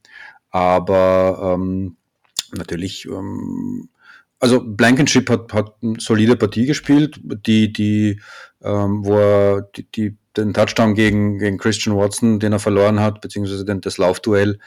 aber 0.51 1.55
ähm, 1.55 1.97
natürlich 2.53 3.07
ähm, 3.07 3.89
also 4.39 4.63
Blankenship 4.63 5.31
hat, 5.31 5.53
hat 5.53 5.75
eine 5.83 5.99
solide 5.99 6.37
Partie 6.37 6.67
gespielt, 6.67 7.21
die, 7.23 7.73
die, 7.73 8.21
ähm, 8.63 9.05
wo 9.05 9.19
er 9.19 9.63
die, 9.63 9.91
die, 9.91 10.17
den 10.37 10.55
Touchdown 10.55 10.95
gegen, 10.95 11.39
gegen 11.39 11.59
Christian 11.59 11.97
Watson, 11.97 12.39
den 12.39 12.53
er 12.53 12.59
verloren 12.59 13.01
hat, 13.01 13.21
beziehungsweise 13.21 13.65
den, 13.65 13.81
das 13.81 13.99
Laufduell, 13.99 14.59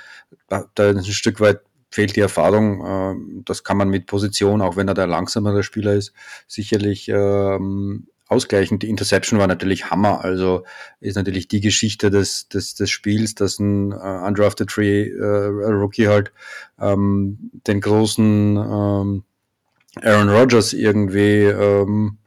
da, 0.47 0.65
da 0.75 0.89
ein 0.89 1.03
Stück 1.03 1.39
weit 1.39 1.61
fehlt 1.91 2.15
die 2.15 2.21
Erfahrung. 2.21 2.85
Äh, 2.85 3.41
das 3.45 3.63
kann 3.63 3.77
man 3.77 3.89
mit 3.89 4.05
Position, 4.05 4.61
auch 4.61 4.75
wenn 4.75 4.87
er 4.87 4.93
der 4.93 5.07
langsamere 5.07 5.63
Spieler 5.63 5.93
ist, 5.93 6.13
sicherlich 6.47 7.09
ähm, 7.09 8.07
ausgleichen. 8.29 8.79
Die 8.79 8.89
Interception 8.89 9.39
war 9.39 9.47
natürlich 9.47 9.89
Hammer. 9.89 10.23
Also 10.23 10.63
ist 11.01 11.15
natürlich 11.15 11.47
die 11.47 11.61
Geschichte 11.61 12.11
des, 12.11 12.47
des, 12.47 12.75
des 12.75 12.89
Spiels, 12.89 13.35
dass 13.35 13.59
ein 13.59 13.91
uh, 13.91 14.25
undrafted 14.27 14.71
Free 14.71 15.11
uh, 15.11 15.49
Rookie 15.71 16.07
halt 16.07 16.31
ähm, 16.79 17.51
den 17.67 17.81
großen 17.81 18.55
ähm, 18.55 19.23
Aaron 20.01 20.29
Rodgers 20.29 20.73
irgendwie 20.73 21.45
ähm, 21.45 22.19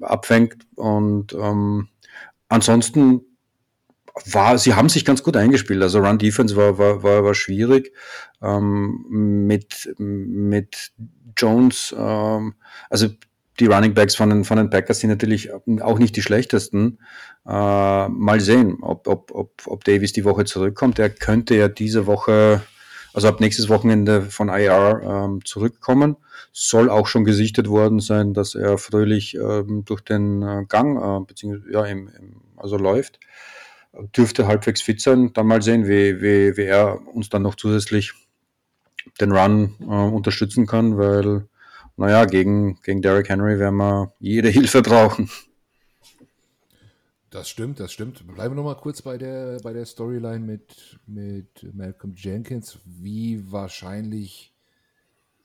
abfängt. 0.00 0.66
Und 0.76 1.34
ähm, 1.34 1.88
ansonsten 2.48 3.22
war, 4.24 4.56
sie 4.58 4.74
haben 4.74 4.88
sich 4.88 5.04
ganz 5.04 5.22
gut 5.22 5.36
eingespielt. 5.36 5.82
Also 5.82 5.98
Run 5.98 6.18
Defense 6.18 6.56
war, 6.56 6.78
war, 6.78 7.02
war, 7.02 7.24
war 7.24 7.34
schwierig. 7.34 7.92
Ähm, 8.42 9.04
mit, 9.08 9.94
mit 9.98 10.92
Jones, 11.36 11.94
ähm, 11.96 12.54
also 12.88 13.08
die 13.60 13.66
Running 13.66 13.94
Backs 13.94 14.14
von 14.14 14.28
den, 14.30 14.44
von 14.44 14.58
den 14.58 14.70
Packers 14.70 15.00
sind 15.00 15.10
natürlich 15.10 15.50
auch 15.52 15.98
nicht 15.98 16.16
die 16.16 16.22
schlechtesten. 16.22 16.98
Äh, 17.46 18.08
mal 18.08 18.40
sehen, 18.40 18.78
ob, 18.82 19.06
ob, 19.06 19.30
ob, 19.34 19.62
ob 19.66 19.84
Davis 19.84 20.12
die 20.12 20.24
Woche 20.24 20.44
zurückkommt. 20.44 20.98
Er 20.98 21.10
könnte 21.10 21.54
ja 21.54 21.68
diese 21.68 22.06
Woche 22.06 22.62
also 23.16 23.28
ab 23.28 23.40
nächstes 23.40 23.70
Wochenende 23.70 24.20
von 24.20 24.50
IR 24.50 25.00
ähm, 25.02 25.40
zurückkommen. 25.42 26.16
Soll 26.52 26.90
auch 26.90 27.06
schon 27.06 27.24
gesichtet 27.24 27.68
worden 27.68 28.00
sein, 28.00 28.34
dass 28.34 28.54
er 28.54 28.78
fröhlich 28.78 29.34
ähm, 29.34 29.84
durch 29.84 30.00
den 30.02 30.42
äh, 30.42 30.64
Gang, 30.68 30.96
äh, 30.96 31.24
beziehungsweise 31.26 31.72
ja, 31.72 31.84
im, 31.84 32.08
im, 32.08 32.40
also 32.56 32.76
läuft. 32.76 33.20
Dürfte 34.16 34.46
halbwegs 34.46 34.82
fit 34.82 35.00
sein. 35.00 35.32
Dann 35.32 35.46
mal 35.46 35.62
sehen, 35.62 35.86
wie, 35.86 36.20
wie, 36.20 36.56
wie 36.56 36.64
er 36.64 37.06
uns 37.14 37.28
dann 37.28 37.42
noch 37.42 37.54
zusätzlich 37.54 38.12
den 39.20 39.32
Run 39.32 39.74
äh, 39.80 39.84
unterstützen 39.84 40.66
kann, 40.66 40.98
weil, 40.98 41.48
naja, 41.96 42.24
gegen, 42.24 42.80
gegen 42.82 43.02
Derrick 43.02 43.28
Henry 43.28 43.58
werden 43.58 43.76
wir 43.76 44.12
jede 44.18 44.48
Hilfe 44.50 44.82
brauchen. 44.82 45.30
Das 47.30 47.48
stimmt, 47.48 47.80
das 47.80 47.92
stimmt. 47.92 48.26
Bleiben 48.26 48.54
wir 48.54 48.62
noch 48.62 48.64
mal 48.64 48.80
kurz 48.80 49.02
bei 49.02 49.18
der, 49.18 49.58
bei 49.62 49.72
der 49.72 49.84
Storyline 49.84 50.38
mit, 50.38 50.98
mit 51.06 51.74
Malcolm 51.74 52.14
Jenkins. 52.16 52.78
Wie 52.84 53.42
wahrscheinlich 53.50 54.54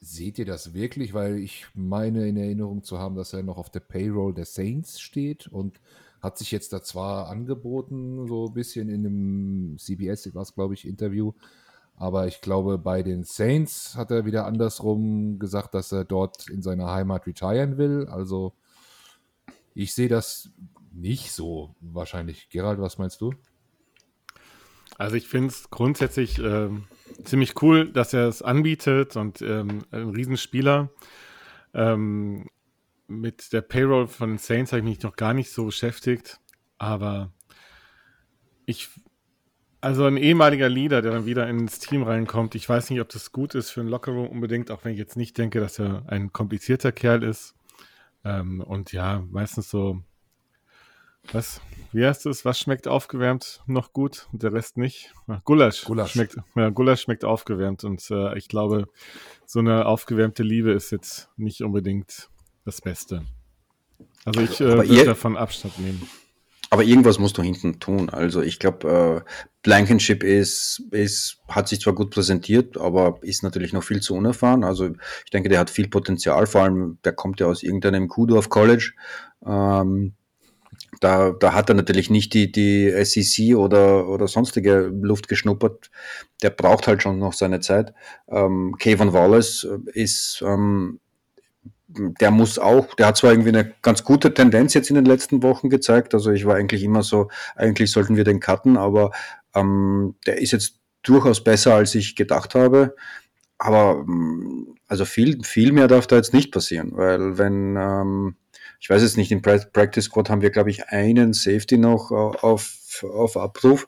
seht 0.01 0.39
ihr 0.39 0.46
das 0.46 0.74
wirklich? 0.74 1.13
Weil 1.13 1.38
ich 1.38 1.67
meine 1.74 2.27
in 2.27 2.38
Erinnerung 2.38 2.84
zu 2.84 3.00
haben, 3.00 3.15
dass 3.15 3.34
er 3.34 3.43
noch 3.43 3.58
auf 3.58 3.70
der 3.70 3.79
Payroll 3.79 4.34
der 4.34 4.46
Saints 4.46 5.00
steht 5.00 5.48
und 5.48 5.79
hat 6.22 6.38
sich 6.38 6.51
jetzt 6.51 6.74
da 6.74 6.84
zwar 6.84 7.29
angeboten, 7.29 8.27
so 8.27 8.48
ein 8.48 8.53
bisschen 8.53 8.89
in 8.89 9.05
einem 9.05 9.77
CBS, 9.79 10.34
was 10.36 10.53
glaube 10.53 10.74
ich, 10.74 10.88
Interview, 10.88 11.34
aber 12.01 12.25
ich 12.25 12.41
glaube, 12.41 12.79
bei 12.79 13.03
den 13.03 13.24
Saints 13.24 13.96
hat 13.96 14.10
er 14.10 14.25
wieder 14.25 14.48
andersrum 14.48 15.38
gesagt, 15.38 15.75
dass 15.75 15.91
er 15.91 16.03
dort 16.03 16.50
in 16.50 16.63
seiner 16.63 16.91
Heimat 16.91 17.27
retiren 17.27 17.77
will. 17.77 18.08
Also 18.08 18.53
ich 19.75 19.93
sehe 19.93 20.10
das 20.10 20.50
nicht 20.91 21.31
so 21.31 21.75
wahrscheinlich. 21.79 22.50
Gerald, 22.50 22.79
was 22.79 22.98
meinst 22.98 23.22
du? 23.22 23.34
Also 25.01 25.15
ich 25.15 25.27
finde 25.27 25.48
es 25.48 25.72
grundsätzlich 25.72 26.38
äh, 26.38 26.70
ziemlich 27.24 27.60
cool, 27.63 27.91
dass 27.91 28.13
er 28.13 28.27
es 28.27 28.43
anbietet 28.43 29.15
und 29.15 29.41
ähm, 29.41 29.79
ein 29.89 30.10
Riesenspieler. 30.10 30.91
Ähm, 31.74 32.48
mit 33.08 33.51
der 33.51 33.62
Payroll 33.62 34.08
von 34.08 34.38
Saints 34.38 34.72
habe 34.72 34.81
ich 34.81 34.86
mich 34.86 35.01
noch 35.01 35.15
gar 35.15 35.34
nicht 35.34 35.50
so 35.50 35.65
beschäftigt, 35.65 36.39
aber 36.77 37.34
ich, 38.67 38.89
also 39.81 40.05
ein 40.05 40.17
ehemaliger 40.17 40.70
Leader, 40.70 41.01
der 41.01 41.13
dann 41.13 41.25
wieder 41.25 41.50
ins 41.50 41.79
Team 41.79 42.03
reinkommt, 42.03 42.53
ich 42.53 42.70
weiß 42.70 42.91
nicht, 42.91 43.01
ob 43.01 43.10
das 43.10 43.31
gut 43.31 43.55
ist 43.55 43.72
für 43.72 43.81
ein 43.81 43.88
Lockerroom 43.88 44.27
unbedingt, 44.27 44.70
auch 44.70 44.86
wenn 44.86 44.93
ich 44.93 45.00
jetzt 45.00 45.17
nicht 45.17 45.36
denke, 45.36 45.60
dass 45.60 45.79
er 45.79 46.03
ein 46.10 46.31
komplizierter 46.31 46.91
Kerl 46.91 47.24
ist. 47.24 47.55
Ähm, 48.24 48.62
und 48.62 48.91
ja, 48.91 49.25
meistens 49.31 49.67
so 49.67 50.03
was? 51.32 51.62
Wie 51.94 52.06
heißt 52.06 52.25
es? 52.25 52.46
Was 52.46 52.60
schmeckt 52.60 52.88
aufgewärmt 52.88 53.62
noch 53.68 53.92
gut 53.92 54.28
und 54.32 54.44
der 54.44 54.54
Rest 54.54 54.78
nicht? 54.78 55.13
Gulasch. 55.44 55.84
Gulasch. 55.84 56.13
Schmeckt, 56.13 56.38
ja, 56.56 56.70
Gulasch 56.70 57.01
schmeckt 57.01 57.25
aufgewärmt 57.25 57.84
und 57.84 58.10
äh, 58.12 58.38
ich 58.38 58.48
glaube, 58.48 58.88
so 59.46 59.60
eine 59.60 59.86
aufgewärmte 59.86 60.44
Liebe 60.44 60.72
ist 60.72 60.92
jetzt 60.92 61.30
nicht 61.36 61.62
unbedingt 61.62 62.30
das 62.66 62.82
Beste. 62.82 63.25
Also 64.25 64.42
ich 64.42 64.62
äh, 64.62 64.66
würde 64.66 65.06
davon 65.06 65.36
Abstand 65.36 65.80
nehmen. 65.80 66.08
Aber 66.70 66.84
irgendwas 66.84 67.20
musst 67.20 67.38
du 67.38 67.44
hinten 67.44 67.82
tun. 67.82 68.10
Also 68.10 68.42
ich 68.42 68.58
glaube, 68.58 69.25
äh, 69.28 69.32
Blankenship 69.62 70.24
ist, 70.24 70.82
ist, 70.92 71.42
hat 71.50 71.68
sich 71.68 71.82
zwar 71.82 71.94
gut 71.94 72.12
präsentiert, 72.12 72.78
aber 72.78 73.20
ist 73.24 73.44
natürlich 73.44 73.74
noch 73.74 73.84
viel 73.84 74.00
zu 74.00 74.16
unerfahren. 74.16 74.63
Also 74.63 74.86
ich 75.25 75.32
denke, 75.32 75.50
der 75.50 75.60
hat 75.60 75.70
viel 75.70 75.90
Potenzial, 75.90 76.48
vor 76.48 76.62
allem 76.62 76.98
der 77.04 77.12
kommt 77.12 77.42
ja 77.42 77.48
aus 77.48 77.62
irgendeinem 77.62 78.08
Kudorf 78.08 78.48
College. 78.48 78.94
Ähm, 79.46 80.13
da, 81.00 81.32
da 81.32 81.54
hat 81.54 81.70
er 81.70 81.75
natürlich 81.75 82.10
nicht 82.10 82.34
die, 82.34 82.51
die 82.51 82.92
SEC 83.04 83.56
oder, 83.56 84.08
oder 84.08 84.28
sonstige 84.28 84.92
Luft 85.01 85.28
geschnuppert. 85.28 85.90
Der 86.44 86.51
braucht 86.51 86.88
halt 86.88 87.01
schon 87.01 87.18
noch 87.18 87.34
seine 87.34 87.60
Zeit. 87.60 87.94
Ähm, 88.30 88.75
Kevin 88.78 89.12
Wallace 89.12 89.68
ist, 89.94 90.44
ähm, 90.46 91.00
der 91.88 92.32
muss 92.32 92.60
auch, 92.60 92.94
der 92.96 93.08
hat 93.08 93.18
zwar 93.18 93.32
irgendwie 93.32 93.50
eine 93.50 93.74
ganz 93.82 94.04
gute 94.04 94.34
Tendenz 94.34 94.74
jetzt 94.74 94.90
in 94.90 94.96
den 94.96 95.06
letzten 95.06 95.44
Wochen 95.44 95.70
gezeigt. 95.70 96.13
Also 96.13 96.32
ich 96.32 96.46
war 96.46 96.56
eigentlich 96.56 96.84
immer 96.84 97.04
so, 97.04 97.30
eigentlich 97.56 97.92
sollten 97.92 98.16
wir 98.16 98.24
den 98.24 98.40
cutten, 98.40 98.78
aber 98.78 99.12
ähm, 99.56 100.16
der 100.25 100.40
ist 100.40 100.51
jetzt 100.51 100.80
durchaus 101.04 101.44
besser, 101.44 101.75
als 101.75 101.96
ich 101.96 102.16
gedacht 102.16 102.56
habe. 102.56 102.96
Aber 103.58 104.06
ähm, 104.08 104.75
also 104.88 105.06
viel, 105.06 105.44
viel 105.44 105.72
mehr 105.72 105.88
darf 105.88 106.08
da 106.08 106.16
jetzt 106.16 106.34
nicht 106.34 106.51
passieren, 106.51 106.92
weil 106.94 107.38
wenn 107.38 107.75
ähm, 107.78 108.36
ich 108.82 108.90
weiß 108.90 109.04
jetzt 109.04 109.16
nicht, 109.16 109.32
im 109.32 109.44
Practice 109.44 110.06
Squad 110.06 110.30
haben 110.32 110.42
wir, 110.42 110.50
glaube 110.50 110.72
ich, 110.72 110.90
einen 110.90 111.34
Safety 111.34 111.78
noch 111.78 112.12
äh, 112.12 112.16
auf, 112.16 113.06
auf 113.08 113.38
Abruf. 113.38 113.88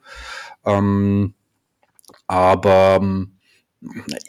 Ähm, 0.64 1.34
aber 2.28 3.00
ähm, 3.02 3.40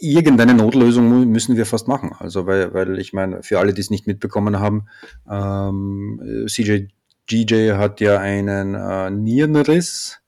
irgendeine 0.00 0.54
Notlösung 0.54 1.30
müssen 1.30 1.56
wir 1.59 1.66
fast 1.66 1.87
machen. 1.87 2.12
Also, 2.18 2.47
weil, 2.47 2.73
weil 2.73 2.99
ich 2.99 3.12
meine, 3.12 3.42
für 3.42 3.59
alle, 3.59 3.75
die 3.75 3.83
es 3.83 3.90
nicht 3.90 4.06
mitbekommen 4.06 4.59
haben, 4.59 4.88
ähm, 5.30 6.47
CJ 6.49 6.87
GJ 7.26 7.73
hat 7.73 8.00
ja 8.00 8.18
einen 8.18 8.75
äh, 8.75 9.11
Nierenriss. 9.11 10.21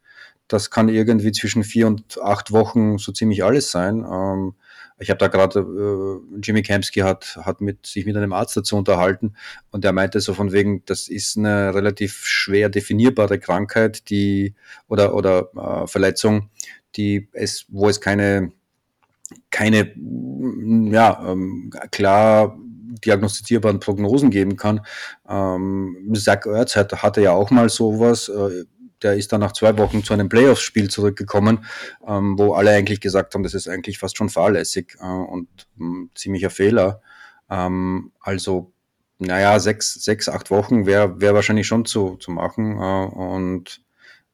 Das 0.48 0.70
kann 0.70 0.88
irgendwie 0.88 1.32
zwischen 1.32 1.64
vier 1.64 1.86
und 1.86 2.20
acht 2.22 2.52
Wochen 2.52 2.98
so 2.98 3.10
ziemlich 3.10 3.42
alles 3.42 3.70
sein. 3.70 4.04
Ähm, 4.10 4.54
ich 4.98 5.10
habe 5.10 5.18
da 5.18 5.28
gerade, 5.28 5.60
äh, 5.60 6.40
Jimmy 6.42 6.62
Kempski 6.62 7.00
hat, 7.00 7.38
hat 7.42 7.60
mit, 7.60 7.86
sich 7.86 8.06
mit 8.06 8.16
einem 8.16 8.32
Arzt 8.32 8.56
dazu 8.56 8.76
unterhalten 8.76 9.34
und 9.70 9.84
der 9.84 9.92
meinte 9.92 10.20
so 10.20 10.32
von 10.34 10.52
wegen, 10.52 10.82
das 10.86 11.08
ist 11.08 11.36
eine 11.36 11.74
relativ 11.74 12.24
schwer 12.24 12.68
definierbare 12.68 13.38
Krankheit, 13.38 14.08
die 14.10 14.54
oder, 14.88 15.14
oder 15.14 15.50
äh, 15.54 15.86
Verletzung, 15.86 16.50
die 16.96 17.28
es, 17.32 17.66
wo 17.68 17.88
es 17.88 18.00
keine, 18.00 18.52
keine, 19.50 19.92
ja, 20.90 21.24
ähm, 21.30 21.72
klar 21.90 22.56
diagnostizierbaren 23.04 23.80
Prognosen 23.80 24.30
geben 24.30 24.56
kann. 24.56 24.80
Ähm, 25.28 26.12
Zach 26.14 26.46
Ertz 26.46 26.76
hat, 26.76 27.02
hatte 27.02 27.20
ja 27.20 27.32
auch 27.32 27.50
mal 27.50 27.68
sowas, 27.68 28.28
äh, 28.28 28.64
der 29.02 29.14
ist 29.14 29.32
dann 29.32 29.40
nach 29.40 29.52
zwei 29.52 29.76
Wochen 29.78 30.02
zu 30.02 30.14
einem 30.14 30.28
Playoffs-Spiel 30.28 30.88
zurückgekommen, 30.88 31.64
ähm, 32.06 32.38
wo 32.38 32.54
alle 32.54 32.70
eigentlich 32.70 33.00
gesagt 33.00 33.34
haben, 33.34 33.42
das 33.42 33.54
ist 33.54 33.68
eigentlich 33.68 33.98
fast 33.98 34.16
schon 34.16 34.28
fahrlässig 34.28 34.96
äh, 35.00 35.04
und 35.04 35.48
ähm, 35.78 36.10
ziemlicher 36.14 36.50
Fehler. 36.50 37.00
Ähm, 37.50 38.12
also, 38.20 38.72
naja, 39.18 39.58
sechs, 39.58 39.94
sechs, 39.94 40.28
acht 40.28 40.50
Wochen 40.50 40.86
wäre 40.86 41.20
wär 41.20 41.34
wahrscheinlich 41.34 41.66
schon 41.66 41.84
zu, 41.84 42.16
zu 42.16 42.30
machen. 42.30 42.78
Äh, 42.78 43.06
und 43.06 43.82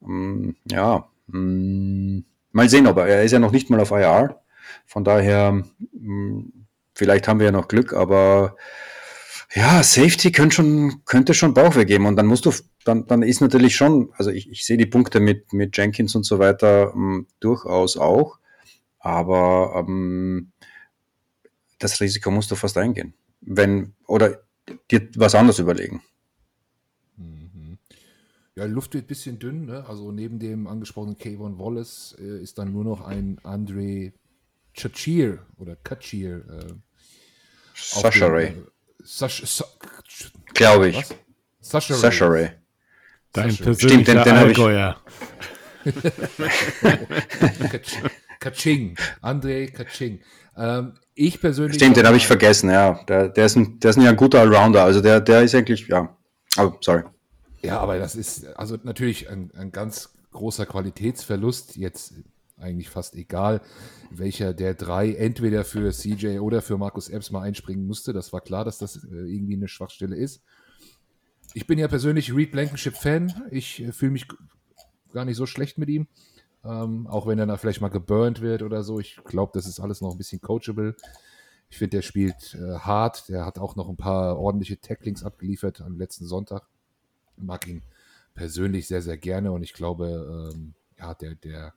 ähm, 0.03 0.57
ja, 0.71 1.09
mh, 1.29 1.39
mm, 1.39 2.25
mal 2.53 2.69
sehen, 2.69 2.87
aber 2.87 3.07
er 3.07 3.23
ist 3.23 3.33
ja 3.33 3.39
noch 3.39 3.53
nicht 3.53 3.71
mal 3.71 3.81
auf 3.81 3.91
IR. 3.91 4.41
Von 4.87 5.05
daher, 5.05 5.65
mh, 5.93 6.45
vielleicht 6.95 7.29
haben 7.29 7.39
wir 7.41 7.47
ja 7.47 7.53
noch 7.53 7.69
Glück, 7.69 7.93
aber 7.93 8.57
ja, 9.55 9.83
Safety 9.83 10.33
könnte 10.33 10.57
schon, 10.57 11.05
könnte 11.05 11.35
schon 11.35 11.53
Bauchweh 11.55 11.85
geben. 11.85 12.07
Und 12.07 12.17
dann 12.17 12.27
musst 12.27 12.47
du, 12.47 12.53
dann, 12.85 13.07
dann 13.07 13.23
ist 13.23 13.41
natürlich 13.41 13.77
schon, 13.77 14.11
also 14.17 14.31
ich, 14.31 14.51
ich 14.51 14.65
sehe 14.65 14.79
die 14.79 14.87
Punkte 14.87 15.21
mit, 15.21 15.53
mit 15.53 15.77
Jenkins 15.77 16.15
und 16.15 16.25
so 16.25 16.39
weiter 16.39 16.93
ähm, 16.95 17.27
durchaus 17.41 17.97
auch. 17.97 18.39
Aber 18.99 19.75
ähm, 19.77 20.53
das 21.79 22.01
Risiko 22.01 22.31
musst 22.31 22.51
du 22.51 22.55
fast 22.55 22.79
eingehen. 22.79 23.15
Wenn, 23.41 23.95
oder 24.07 24.43
dir 24.91 25.09
was 25.17 25.35
anderes 25.35 25.59
überlegen. 25.59 26.03
Mhm. 27.17 27.79
Ja, 28.55 28.67
die 28.67 28.73
Luft 28.73 28.95
wird 28.95 29.05
ein 29.05 29.09
bisschen 29.09 29.39
dünn. 29.39 29.67
Ne? 29.67 29.85
Also 29.87 30.13
neben 30.13 30.39
dem 30.39 30.67
angesprochenen 30.67 31.19
Kayvon 31.19 31.59
Wallace 31.59 32.17
äh, 32.19 32.43
ist 32.43 32.59
dann 32.59 32.73
nur 32.73 32.85
noch 32.85 33.03
ein 33.03 33.39
Andre 33.43 34.13
Chachir 34.73 35.41
oder 35.59 35.77
Kachir. 35.77 36.45
Äh, 36.49 36.75
Sasha 37.75 38.27
Ray. 38.27 38.47
Äh, 38.47 38.72
Sascha, 39.05 39.47
Sa 39.47 39.65
Glaube 40.55 40.91
ich. 40.91 41.05
Sascha, 41.61 41.95
Sascha 41.95 42.27
Ray. 42.27 42.51
Dein 43.33 43.51
Sascha 43.51 43.65
persönlicher 43.65 44.03
Stimmt, 44.03 44.09
den, 44.09 44.25
den 44.25 44.37
Allgäuer. 44.37 44.97
Kaching. 48.41 48.97
André 49.23 49.71
Kaching. 49.71 50.21
Ähm, 50.57 50.95
ich 51.15 51.41
persönlich. 51.41 51.77
Stimmt, 51.77 51.97
den 51.97 52.07
habe 52.07 52.17
ich 52.17 52.27
vergessen, 52.27 52.71
ja. 52.71 53.03
Der, 53.05 53.29
der, 53.29 53.47
ist 53.47 53.57
ein, 53.57 53.79
der 53.81 53.91
ist 53.91 53.99
ein 53.99 54.17
guter 54.17 54.41
Allrounder. 54.41 54.85
Also 54.85 55.01
der, 55.01 55.21
der 55.21 55.43
ist 55.43 55.55
eigentlich, 55.55 55.89
ja. 55.89 56.17
Aber 56.57 56.77
sorry. 56.81 57.03
Ja, 57.63 57.81
aber 57.81 57.99
das 57.99 58.17
ist 58.17 58.47
also 58.57 58.79
natürlich 58.83 59.31
ein, 59.31 59.51
ein 59.57 59.73
ganz 59.73 60.11
großer 60.33 60.67
Qualitätsverlust. 60.67 61.77
Jetzt 61.77 62.15
eigentlich 62.63 62.89
fast 62.89 63.15
egal, 63.15 63.61
welcher 64.11 64.55
der 64.55 64.75
drei 64.75 65.15
entweder 65.15 65.65
für 65.65 65.93
CJ 65.93 66.39
oder 66.39 66.63
für 66.63 66.79
Markus 66.79 67.09
Epps 67.09 67.31
mal 67.31 67.43
einspringen 67.43 67.87
musste. 67.87 68.13
Das 68.13 68.33
war 68.33 68.41
klar, 68.41 68.65
dass 68.65 68.79
das 68.79 69.05
äh, 69.05 69.09
irgendwie 69.09 69.57
eine 69.57 69.69
Schwachstelle 69.69 70.17
ist. 70.17 70.43
Ich 71.55 71.67
bin 71.67 71.79
ja 71.79 71.89
persönlich 71.89 72.35
Reed 72.35 72.53
Blankenship-Fan. 72.53 73.49
Ich 73.51 73.83
äh, 73.83 73.93
fühle 73.93 74.13
mich 74.13 74.27
gar 75.13 75.25
nicht 75.25 75.37
so 75.37 75.47
schlecht 75.47 75.79
mit 75.79 75.89
ihm. 75.89 76.07
Ähm, 76.65 77.07
auch 77.09 77.27
wenn 77.27 77.39
er 77.39 77.47
da 77.47 77.57
vielleicht 77.57 77.81
mal 77.81 77.89
geburnt 77.89 78.41
wird 78.41 78.63
oder 78.63 78.83
so. 78.83 79.01
Ich 79.01 79.17
glaube, 79.25 79.53
das 79.55 79.67
ist 79.67 79.81
alles 79.81 80.01
noch 80.01 80.13
ein 80.13 80.19
bisschen 80.19 80.41
coachable. 80.41 80.95
Ich 81.69 81.79
finde, 81.79 81.97
der 81.97 82.03
spielt 82.03 82.55
äh, 82.55 82.79
hart. 82.79 83.29
Der 83.29 83.45
hat 83.45 83.59
auch 83.59 83.77
noch 83.77 83.89
ein 83.89 83.97
paar 83.97 84.39
ordentliche 84.39 84.81
Tacklings 84.81 85.25
abgeliefert 85.25 85.81
am 85.81 85.99
letzten 85.99 86.27
Sonntag. 86.27 86.69
Ich 87.37 87.43
mag 87.43 87.67
ihn 87.67 87.83
persönlich 88.35 88.87
sehr, 88.87 89.03
sehr 89.03 89.19
gerne 89.19 89.53
und 89.53 89.63
ich 89.63 89.73
glaube, 89.73 90.53
ähm, 90.55 90.75
ja, 90.99 91.15
der, 91.15 91.35
der 91.35 91.75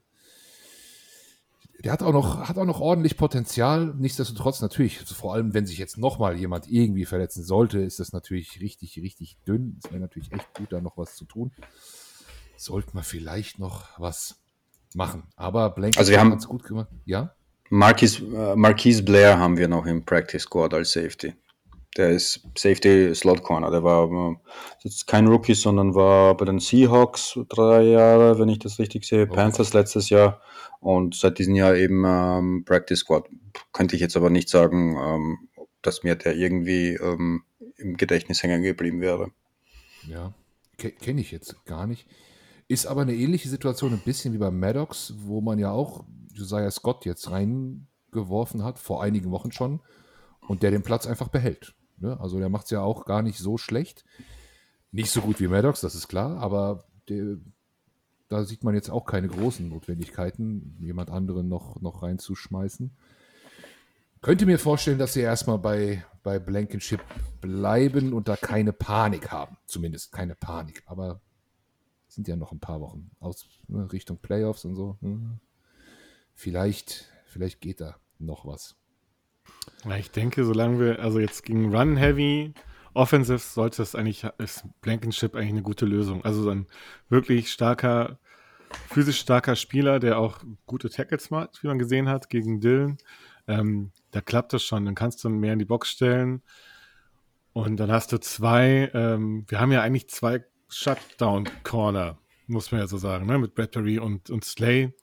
der 1.83 1.91
hat 1.91 2.03
auch 2.03 2.13
noch, 2.13 2.47
hat 2.47 2.57
auch 2.57 2.65
noch 2.65 2.79
ordentlich 2.79 3.17
Potenzial. 3.17 3.93
Nichtsdestotrotz 3.97 4.61
natürlich, 4.61 4.99
also 4.99 5.15
vor 5.15 5.33
allem 5.33 5.53
wenn 5.53 5.65
sich 5.65 5.77
jetzt 5.77 5.97
nochmal 5.97 6.37
jemand 6.37 6.69
irgendwie 6.69 7.05
verletzen 7.05 7.43
sollte, 7.43 7.79
ist 7.79 7.99
das 7.99 8.13
natürlich 8.13 8.61
richtig, 8.61 8.99
richtig 9.01 9.37
dünn. 9.47 9.79
Es 9.83 9.91
wäre 9.91 9.99
natürlich 9.99 10.31
echt 10.31 10.53
gut, 10.53 10.71
da 10.71 10.81
noch 10.81 10.97
was 10.97 11.15
zu 11.15 11.25
tun. 11.25 11.51
Sollte 12.57 12.91
man 12.93 13.03
vielleicht 13.03 13.59
noch 13.59 13.99
was 13.99 14.41
machen. 14.93 15.23
Aber 15.35 15.69
Blank 15.69 15.97
also 15.97 16.11
wir 16.11 16.19
haben 16.19 16.31
es 16.33 16.47
gut 16.47 16.63
gemacht. 16.63 16.87
Ja? 17.05 17.35
Marquise, 17.69 18.23
uh, 18.23 18.55
Marquise 18.55 19.03
Blair 19.03 19.37
haben 19.37 19.57
wir 19.57 19.67
noch 19.67 19.85
im 19.85 20.05
Practice 20.05 20.43
Squad 20.43 20.73
als 20.73 20.91
Safety. 20.91 21.33
Der 21.97 22.09
ist 22.09 22.41
Safety 22.57 23.15
Slot 23.15 23.43
Corner. 23.43 23.71
Der 23.71 23.83
war 23.83 24.11
äh, 24.11 24.35
jetzt 24.83 25.07
kein 25.07 25.27
Rookie, 25.27 25.53
sondern 25.53 25.95
war 25.95 26.35
bei 26.35 26.45
den 26.45 26.59
Seahawks 26.59 27.39
drei 27.47 27.83
Jahre, 27.83 28.37
wenn 28.37 28.49
ich 28.49 28.59
das 28.59 28.79
richtig 28.79 29.05
sehe. 29.05 29.23
Okay. 29.23 29.35
Panthers 29.35 29.73
letztes 29.73 30.09
Jahr 30.09 30.41
und 30.81 31.15
seit 31.15 31.39
diesem 31.39 31.55
Jahr 31.55 31.75
eben 31.75 32.03
ähm, 32.05 32.63
Practice 32.65 32.99
Squad. 32.99 33.29
Könnte 33.71 33.95
ich 33.95 34.01
jetzt 34.01 34.17
aber 34.17 34.29
nicht 34.29 34.49
sagen, 34.49 34.97
ähm, 34.97 35.49
dass 35.81 36.03
mir 36.03 36.15
der 36.15 36.35
irgendwie 36.35 36.95
ähm, 36.95 37.43
im 37.77 37.95
Gedächtnis 37.95 38.43
hängen 38.43 38.61
geblieben 38.63 39.01
wäre. 39.01 39.31
Ja, 40.07 40.33
kenne 40.77 41.21
ich 41.21 41.31
jetzt 41.31 41.65
gar 41.65 41.87
nicht. 41.87 42.07
Ist 42.67 42.87
aber 42.87 43.03
eine 43.03 43.15
ähnliche 43.15 43.47
Situation, 43.47 43.93
ein 43.93 44.01
bisschen 44.03 44.33
wie 44.33 44.39
bei 44.39 44.51
Maddox, 44.51 45.13
wo 45.17 45.39
man 45.39 45.59
ja 45.59 45.71
auch 45.71 46.03
Josiah 46.33 46.69
Scott 46.71 47.05
jetzt 47.05 47.29
reingeworfen 47.29 48.63
hat, 48.63 48.79
vor 48.79 49.03
einigen 49.03 49.31
Wochen 49.31 49.51
schon, 49.51 49.81
und 50.47 50.63
der 50.63 50.71
den 50.71 50.83
Platz 50.83 51.05
einfach 51.07 51.27
behält. 51.27 51.75
Ne? 51.97 52.19
Also 52.19 52.39
der 52.39 52.49
macht 52.49 52.65
es 52.65 52.71
ja 52.71 52.81
auch 52.81 53.05
gar 53.05 53.21
nicht 53.21 53.39
so 53.39 53.57
schlecht. 53.57 54.05
Nicht 54.91 55.11
so 55.11 55.21
gut 55.21 55.39
wie 55.39 55.47
Maddox, 55.47 55.81
das 55.81 55.95
ist 55.95 56.07
klar, 56.07 56.37
aber 56.37 56.85
der, 57.09 57.37
da 58.29 58.43
sieht 58.43 58.63
man 58.63 58.75
jetzt 58.75 58.89
auch 58.89 59.05
keine 59.05 59.27
großen 59.27 59.67
Notwendigkeiten, 59.67 60.77
jemand 60.79 61.09
anderen 61.09 61.47
noch, 61.47 61.81
noch 61.81 62.01
reinzuschmeißen. 62.01 62.95
Könnte 64.21 64.45
mir 64.45 64.57
vorstellen, 64.57 64.97
dass 64.97 65.13
sie 65.13 65.21
erstmal 65.21 65.59
bei, 65.59 66.03
bei 66.23 66.39
Blankenship 66.39 67.01
bleiben 67.41 68.13
und 68.13 68.27
da 68.27 68.35
keine 68.35 68.73
Panik 68.73 69.31
haben. 69.31 69.57
Zumindest 69.67 70.11
keine 70.11 70.33
Panik. 70.33 70.81
Aber 70.87 71.21
sind 72.07 72.27
ja 72.27 72.35
noch 72.35 72.51
ein 72.51 72.59
paar 72.59 72.81
Wochen 72.81 73.11
aus 73.19 73.47
ne, 73.67 73.91
Richtung 73.91 74.17
Playoffs 74.17 74.65
und 74.65 74.75
so. 74.75 74.97
Hm. 75.01 75.39
Vielleicht, 76.33 77.11
vielleicht 77.25 77.61
geht 77.61 77.81
da 77.81 77.97
noch 78.17 78.45
was. 78.45 78.75
Ja, 79.85 79.97
ich 79.97 80.11
denke, 80.11 80.43
solange 80.45 80.79
wir, 80.79 80.99
also 80.99 81.19
jetzt 81.19 81.43
gegen 81.43 81.75
Run 81.75 81.95
Heavy, 81.97 82.53
Offensive 82.93 83.39
sollte 83.39 83.83
es 83.83 83.93
eigentlich, 83.93 84.25
ist 84.37 84.63
Blankenship 84.81 85.35
eigentlich 85.35 85.49
eine 85.49 85.61
gute 85.61 85.85
Lösung. 85.85 86.23
Also 86.23 86.43
so 86.43 86.49
ein 86.49 86.67
wirklich 87.09 87.51
starker, 87.51 88.17
physisch 88.89 89.19
starker 89.19 89.55
Spieler, 89.55 89.99
der 89.99 90.17
auch 90.17 90.39
gute 90.65 90.89
Tackles 90.89 91.29
macht, 91.29 91.61
wie 91.61 91.67
man 91.67 91.77
gesehen 91.77 92.09
hat, 92.09 92.29
gegen 92.29 92.61
Dylan. 92.61 92.97
Ähm, 93.47 93.91
da 94.11 94.21
klappt 94.21 94.53
das 94.53 94.63
schon. 94.63 94.85
Dann 94.85 94.95
kannst 94.95 95.23
du 95.23 95.29
mehr 95.29 95.53
in 95.53 95.59
die 95.59 95.65
Box 95.65 95.89
stellen. 95.89 96.41
Und 97.53 97.77
dann 97.77 97.91
hast 97.91 98.11
du 98.11 98.17
zwei, 98.17 98.89
ähm, 98.93 99.45
wir 99.47 99.59
haben 99.59 99.71
ja 99.71 99.81
eigentlich 99.81 100.09
zwei 100.09 100.43
Shutdown-Corner, 100.69 102.17
muss 102.47 102.71
man 102.71 102.81
ja 102.81 102.87
so 102.87 102.97
sagen, 102.97 103.25
ne? 103.25 103.37
mit 103.37 103.55
Battery 103.55 103.99
und, 103.99 104.29
und 104.29 104.43
Slay. 104.43 104.93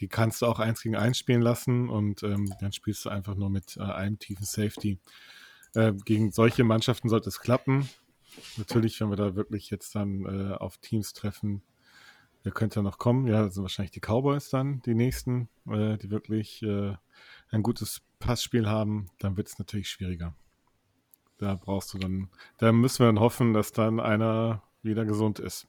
Die 0.00 0.08
kannst 0.08 0.42
du 0.42 0.46
auch 0.46 0.58
eins 0.58 0.82
gegen 0.82 0.96
eins 0.96 1.18
spielen 1.18 1.42
lassen 1.42 1.88
und 1.88 2.22
ähm, 2.22 2.52
dann 2.60 2.72
spielst 2.72 3.04
du 3.04 3.08
einfach 3.08 3.34
nur 3.34 3.50
mit 3.50 3.76
äh, 3.76 3.82
einem 3.82 4.18
tiefen 4.18 4.44
Safety. 4.44 4.98
Äh, 5.74 5.92
gegen 6.04 6.32
solche 6.32 6.64
Mannschaften 6.64 7.08
sollte 7.08 7.28
es 7.28 7.40
klappen. 7.40 7.88
Natürlich, 8.56 9.00
wenn 9.00 9.10
wir 9.10 9.16
da 9.16 9.36
wirklich 9.36 9.70
jetzt 9.70 9.94
dann 9.94 10.24
äh, 10.24 10.54
auf 10.54 10.78
Teams 10.78 11.12
treffen, 11.12 11.62
wer 12.42 12.52
könnte 12.52 12.82
noch 12.82 12.98
kommen? 12.98 13.26
Ja, 13.26 13.44
das 13.44 13.54
sind 13.54 13.62
wahrscheinlich 13.62 13.92
die 13.92 14.00
Cowboys 14.00 14.50
dann, 14.50 14.80
die 14.82 14.94
nächsten, 14.94 15.48
äh, 15.68 15.96
die 15.98 16.10
wirklich 16.10 16.62
äh, 16.62 16.94
ein 17.50 17.62
gutes 17.62 18.02
Passspiel 18.18 18.68
haben. 18.68 19.10
Dann 19.18 19.36
wird 19.36 19.48
es 19.48 19.58
natürlich 19.58 19.88
schwieriger. 19.90 20.34
Da 21.38 21.54
brauchst 21.54 21.92
du 21.92 21.98
dann, 21.98 22.28
da 22.58 22.72
müssen 22.72 23.00
wir 23.00 23.06
dann 23.06 23.20
hoffen, 23.20 23.52
dass 23.52 23.72
dann 23.72 24.00
einer 24.00 24.62
wieder 24.82 25.04
gesund 25.04 25.38
ist. 25.38 25.68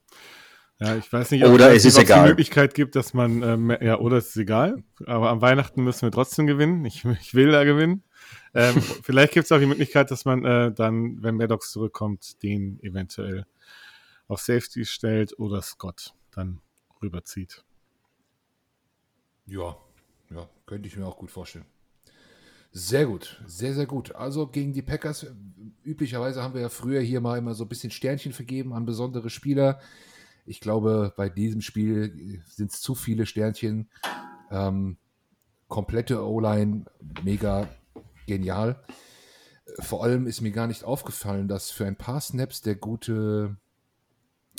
Ja, 0.79 0.95
ich 0.95 1.11
weiß 1.11 1.31
nicht, 1.31 1.45
ob 1.45 1.53
oder 1.53 1.73
es 1.73 1.85
ist 1.85 1.97
egal. 1.97 2.23
die 2.23 2.29
Möglichkeit 2.29 2.73
gibt, 2.73 2.95
dass 2.95 3.13
man, 3.13 3.41
ähm, 3.43 3.77
ja, 3.79 3.99
oder 3.99 4.17
es 4.17 4.29
ist 4.29 4.37
egal. 4.37 4.83
Aber 5.05 5.29
am 5.29 5.41
Weihnachten 5.41 5.83
müssen 5.83 6.01
wir 6.01 6.11
trotzdem 6.11 6.47
gewinnen. 6.47 6.83
Ich, 6.85 7.05
ich 7.21 7.33
will 7.33 7.51
da 7.51 7.63
gewinnen. 7.63 8.03
Ähm, 8.53 8.81
vielleicht 8.81 9.33
gibt 9.33 9.45
es 9.45 9.51
auch 9.51 9.59
die 9.59 9.65
Möglichkeit, 9.65 10.11
dass 10.11 10.25
man 10.25 10.43
äh, 10.45 10.71
dann, 10.73 11.21
wenn 11.21 11.35
Maddox 11.35 11.71
zurückkommt, 11.71 12.41
den 12.43 12.79
eventuell 12.81 13.45
auf 14.27 14.41
Safety 14.41 14.85
stellt 14.85 15.37
oder 15.39 15.61
Scott 15.61 16.13
dann 16.31 16.59
rüberzieht. 17.01 17.63
Ja, 19.45 19.77
ja, 20.29 20.49
könnte 20.65 20.87
ich 20.87 20.97
mir 20.97 21.05
auch 21.05 21.17
gut 21.17 21.31
vorstellen. 21.31 21.65
Sehr 22.71 23.05
gut, 23.05 23.41
sehr, 23.45 23.73
sehr 23.75 23.85
gut. 23.85 24.15
Also 24.15 24.47
gegen 24.47 24.73
die 24.73 24.81
Packers, 24.81 25.27
üblicherweise 25.83 26.41
haben 26.41 26.55
wir 26.55 26.61
ja 26.61 26.69
früher 26.69 27.01
hier 27.01 27.21
mal 27.21 27.37
immer 27.37 27.53
so 27.53 27.65
ein 27.65 27.69
bisschen 27.69 27.91
Sternchen 27.91 28.33
vergeben 28.33 28.73
an 28.73 28.85
besondere 28.85 29.29
Spieler. 29.29 29.79
Ich 30.45 30.59
glaube, 30.59 31.13
bei 31.15 31.29
diesem 31.29 31.61
Spiel 31.61 32.41
sind 32.47 32.71
es 32.71 32.81
zu 32.81 32.95
viele 32.95 33.25
Sternchen. 33.25 33.89
Ähm, 34.51 34.97
komplette 35.67 36.23
O-Line, 36.25 36.85
mega 37.23 37.69
genial. 38.27 38.83
Vor 39.79 40.03
allem 40.03 40.27
ist 40.27 40.41
mir 40.41 40.51
gar 40.51 40.67
nicht 40.67 40.83
aufgefallen, 40.83 41.47
dass 41.47 41.71
für 41.71 41.85
ein 41.85 41.95
paar 41.95 42.19
Snaps 42.19 42.61
der 42.61 42.75
gute, 42.75 43.55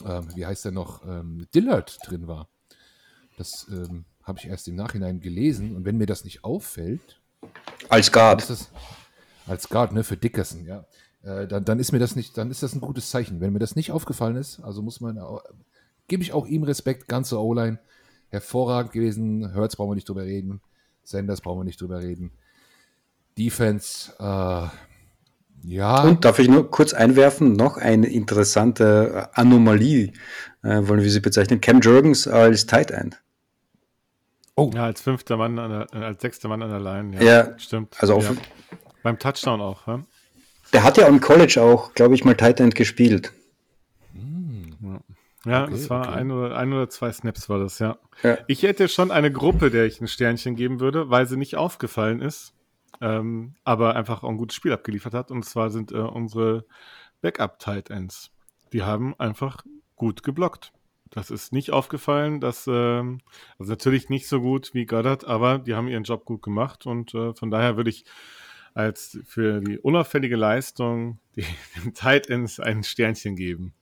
ähm, 0.04 0.28
wie 0.34 0.46
heißt 0.46 0.64
er 0.64 0.72
noch, 0.72 1.06
ähm, 1.06 1.46
Dillard 1.54 1.98
drin 2.04 2.26
war. 2.26 2.48
Das 3.36 3.66
ähm, 3.70 4.06
habe 4.22 4.38
ich 4.38 4.46
erst 4.46 4.66
im 4.68 4.76
Nachhinein 4.76 5.20
gelesen. 5.20 5.76
Und 5.76 5.84
wenn 5.84 5.98
mir 5.98 6.06
das 6.06 6.24
nicht 6.24 6.44
auffällt. 6.44 7.20
Als 7.88 8.10
Guard. 8.10 8.48
Das, 8.48 8.70
als 9.46 9.68
Guard, 9.68 9.92
ne, 9.92 10.02
für 10.02 10.16
Dickerson, 10.16 10.64
ja. 10.64 10.86
Äh, 11.22 11.46
dann, 11.46 11.64
dann 11.64 11.78
ist 11.78 11.92
mir 11.92 11.98
das 11.98 12.16
nicht, 12.16 12.36
dann 12.36 12.50
ist 12.50 12.62
das 12.62 12.74
ein 12.74 12.80
gutes 12.80 13.10
Zeichen. 13.10 13.40
Wenn 13.40 13.52
mir 13.52 13.58
das 13.58 13.76
nicht 13.76 13.92
aufgefallen 13.92 14.36
ist, 14.36 14.60
also 14.60 14.82
muss 14.82 15.00
man 15.00 15.18
gebe 16.08 16.22
ich 16.22 16.32
auch 16.32 16.46
ihm 16.46 16.62
Respekt, 16.62 17.08
ganze 17.08 17.40
O-Line. 17.40 17.78
Hervorragend 18.28 18.92
gewesen. 18.92 19.54
Hurts 19.54 19.76
brauchen 19.76 19.90
wir 19.90 19.94
nicht 19.94 20.08
drüber 20.08 20.24
reden. 20.24 20.60
Sanders 21.04 21.40
brauchen 21.40 21.60
wir 21.60 21.64
nicht 21.64 21.80
drüber 21.80 22.00
reden. 22.00 22.32
Defense, 23.38 24.12
äh, 24.18 24.68
ja. 25.66 26.02
Und 26.02 26.24
darf 26.24 26.38
ich 26.38 26.48
nur 26.48 26.70
kurz 26.70 26.92
einwerfen, 26.92 27.54
noch 27.54 27.76
eine 27.76 28.08
interessante 28.08 29.30
Anomalie, 29.34 30.12
äh, 30.62 30.86
wollen 30.86 31.02
wir 31.02 31.10
sie 31.10 31.20
bezeichnen. 31.20 31.60
Cam 31.60 31.80
Jurgens 31.80 32.28
als 32.28 32.66
Tight 32.66 32.90
End. 32.90 33.20
Oh. 34.56 34.70
Ja, 34.74 34.84
als 34.84 35.00
fünfter 35.00 35.36
Mann, 35.36 35.56
der, 35.56 35.86
äh, 35.92 36.04
als 36.04 36.22
sechster 36.22 36.48
Mann 36.48 36.62
an 36.62 36.70
der 36.70 36.80
Line. 36.80 37.16
Ja, 37.16 37.22
ja 37.22 37.58
stimmt. 37.58 37.96
Also 37.98 38.20
ja. 38.20 38.32
Beim 39.02 39.18
Touchdown 39.18 39.60
auch, 39.60 39.86
ja? 39.86 40.02
Der 40.72 40.82
hat 40.82 40.96
ja 40.96 41.06
im 41.06 41.20
College 41.20 41.60
auch, 41.60 41.94
glaube 41.94 42.14
ich, 42.14 42.24
mal 42.24 42.34
Tight 42.34 42.60
End 42.60 42.74
gespielt. 42.74 43.32
Ja, 45.44 45.64
okay, 45.64 45.74
es 45.74 45.90
war 45.90 46.08
okay. 46.08 46.18
ein, 46.18 46.30
oder, 46.30 46.56
ein 46.56 46.72
oder 46.72 46.88
zwei 46.88 47.12
Snaps 47.12 47.48
war 47.48 47.58
das, 47.58 47.78
ja. 47.78 47.98
ja. 48.22 48.38
Ich 48.46 48.62
hätte 48.62 48.88
schon 48.88 49.10
eine 49.10 49.30
Gruppe, 49.30 49.70
der 49.70 49.84
ich 49.84 50.00
ein 50.00 50.08
Sternchen 50.08 50.56
geben 50.56 50.80
würde, 50.80 51.10
weil 51.10 51.26
sie 51.26 51.36
nicht 51.36 51.56
aufgefallen 51.56 52.20
ist 52.20 52.54
ähm, 53.00 53.54
aber 53.64 53.96
einfach 53.96 54.22
auch 54.22 54.28
ein 54.28 54.36
gutes 54.36 54.56
Spiel 54.56 54.72
abgeliefert 54.72 55.14
hat. 55.14 55.30
Und 55.30 55.44
zwar 55.44 55.70
sind 55.70 55.92
äh, 55.92 55.96
unsere 55.96 56.64
Backup-Tight 57.20 57.90
Ends. 57.90 58.30
Die 58.72 58.82
haben 58.82 59.18
einfach 59.18 59.64
gut 59.96 60.22
geblockt. 60.22 60.72
Das 61.10 61.30
ist 61.30 61.52
nicht 61.52 61.70
aufgefallen, 61.70 62.40
dass, 62.40 62.66
ähm, 62.66 63.20
also 63.58 63.70
natürlich 63.70 64.08
nicht 64.08 64.26
so 64.26 64.40
gut 64.40 64.74
wie 64.74 64.86
Goddard, 64.86 65.24
aber 65.24 65.58
die 65.58 65.74
haben 65.74 65.86
ihren 65.86 66.02
Job 66.02 66.24
gut 66.24 66.42
gemacht 66.42 66.86
und 66.86 67.14
äh, 67.14 67.34
von 67.34 67.50
daher 67.50 67.76
würde 67.76 67.90
ich 67.90 68.04
als 68.72 69.18
für 69.24 69.60
die 69.60 69.78
unauffällige 69.78 70.34
Leistung 70.34 71.20
die, 71.36 71.44
den 71.84 71.94
Tight 71.94 72.28
Ends 72.28 72.58
ein 72.58 72.82
Sternchen 72.82 73.36
geben. 73.36 73.74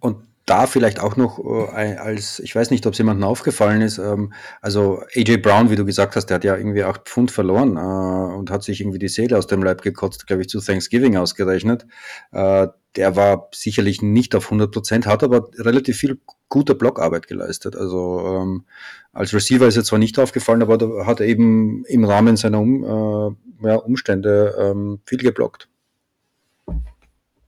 Und 0.00 0.26
da 0.46 0.66
vielleicht 0.66 1.00
auch 1.00 1.16
noch 1.16 1.38
äh, 1.38 1.96
als, 1.96 2.38
ich 2.38 2.54
weiß 2.54 2.70
nicht, 2.70 2.86
ob 2.86 2.92
es 2.92 2.98
jemandem 2.98 3.24
aufgefallen 3.24 3.80
ist, 3.80 3.98
ähm, 3.98 4.32
also 4.60 5.02
AJ 5.14 5.38
Brown, 5.38 5.70
wie 5.70 5.76
du 5.76 5.84
gesagt 5.86 6.16
hast, 6.16 6.26
der 6.26 6.36
hat 6.36 6.44
ja 6.44 6.56
irgendwie 6.56 6.84
acht 6.84 7.08
Pfund 7.08 7.30
verloren 7.30 7.76
äh, 7.76 8.34
und 8.36 8.50
hat 8.50 8.62
sich 8.62 8.80
irgendwie 8.80 8.98
die 8.98 9.08
Seele 9.08 9.38
aus 9.38 9.46
dem 9.46 9.62
Leib 9.62 9.80
gekotzt, 9.82 10.26
glaube 10.26 10.42
ich, 10.42 10.48
zu 10.48 10.60
Thanksgiving 10.60 11.16
ausgerechnet. 11.16 11.86
Äh, 12.32 12.68
der 12.96 13.16
war 13.16 13.48
sicherlich 13.52 14.02
nicht 14.02 14.34
auf 14.34 14.44
100 14.44 14.70
Prozent, 14.70 15.06
hat 15.06 15.22
aber 15.24 15.48
relativ 15.58 15.96
viel 15.96 16.20
gute 16.48 16.74
Blockarbeit 16.74 17.26
geleistet. 17.26 17.74
Also 17.74 18.20
ähm, 18.26 18.64
als 19.12 19.32
Receiver 19.32 19.66
ist 19.66 19.76
er 19.76 19.84
zwar 19.84 19.98
nicht 19.98 20.18
aufgefallen, 20.18 20.62
aber 20.62 20.78
da 20.78 21.06
hat 21.06 21.20
er 21.20 21.26
eben 21.26 21.84
im 21.86 22.04
Rahmen 22.04 22.36
seiner 22.36 22.60
um, 22.60 22.84
äh, 22.84 23.66
ja, 23.66 23.76
Umstände 23.76 24.54
ähm, 24.58 25.00
viel 25.06 25.18
geblockt. 25.18 25.68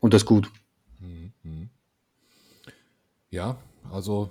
Und 0.00 0.14
das 0.14 0.24
gut. 0.24 0.50
Ja, 3.36 3.58
also 3.92 4.30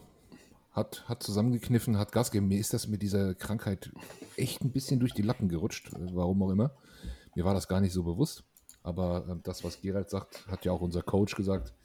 hat, 0.71 1.07
hat 1.07 1.21
zusammengekniffen, 1.21 1.95
hat 1.99 2.11
Gas 2.11 2.31
gegeben. 2.31 2.47
Mir 2.47 2.59
ist 2.59 2.73
das 2.73 2.87
mit 2.87 3.03
dieser 3.03 3.35
Krankheit 3.35 3.91
echt 4.35 4.63
ein 4.63 4.71
bisschen 4.71 4.99
durch 4.99 5.13
die 5.13 5.21
Lappen 5.21 5.47
gerutscht, 5.47 5.91
warum 5.93 6.41
auch 6.41 6.49
immer. 6.49 6.71
Mir 7.35 7.45
war 7.45 7.53
das 7.53 7.67
gar 7.67 7.81
nicht 7.81 7.93
so 7.93 8.01
bewusst. 8.01 8.43
Aber 8.81 9.27
äh, 9.29 9.35
das, 9.43 9.63
was 9.63 9.79
Gerald 9.79 10.09
sagt, 10.09 10.47
hat 10.47 10.65
ja 10.65 10.71
auch 10.71 10.81
unser 10.81 11.03
Coach 11.03 11.35
gesagt. 11.35 11.75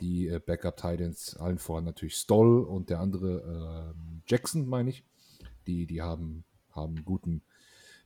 Die 0.00 0.26
äh, 0.26 0.40
Backup-Titans, 0.44 1.36
allen 1.36 1.58
voran 1.58 1.84
natürlich 1.84 2.16
Stoll 2.16 2.64
und 2.64 2.90
der 2.90 2.98
andere 2.98 3.94
äh, 3.94 4.20
Jackson, 4.26 4.66
meine 4.66 4.90
ich. 4.90 5.04
Die, 5.68 5.86
die 5.86 6.02
haben, 6.02 6.42
haben 6.72 7.04
guten 7.04 7.42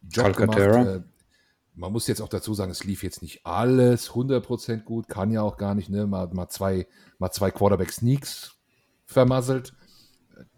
Job 0.03 0.27
Alcatera. 0.27 0.85
gemacht. 0.85 1.05
Man 1.81 1.93
muss 1.93 2.07
jetzt 2.07 2.21
auch 2.21 2.29
dazu 2.29 2.53
sagen, 2.53 2.71
es 2.71 2.85
lief 2.85 3.03
jetzt 3.03 3.23
nicht 3.23 3.47
alles 3.47 4.11
100% 4.11 4.83
gut, 4.83 5.09
kann 5.09 5.31
ja 5.31 5.41
auch 5.41 5.57
gar 5.57 5.75
nicht, 5.75 5.89
ne? 5.89 6.07
Mal, 6.07 6.29
mal 6.29 6.51
zwei, 6.51 6.87
mal 7.19 7.31
zwei 7.31 7.51
Quarterback-Sneaks 7.51 8.55
vermasselt. 9.07 9.73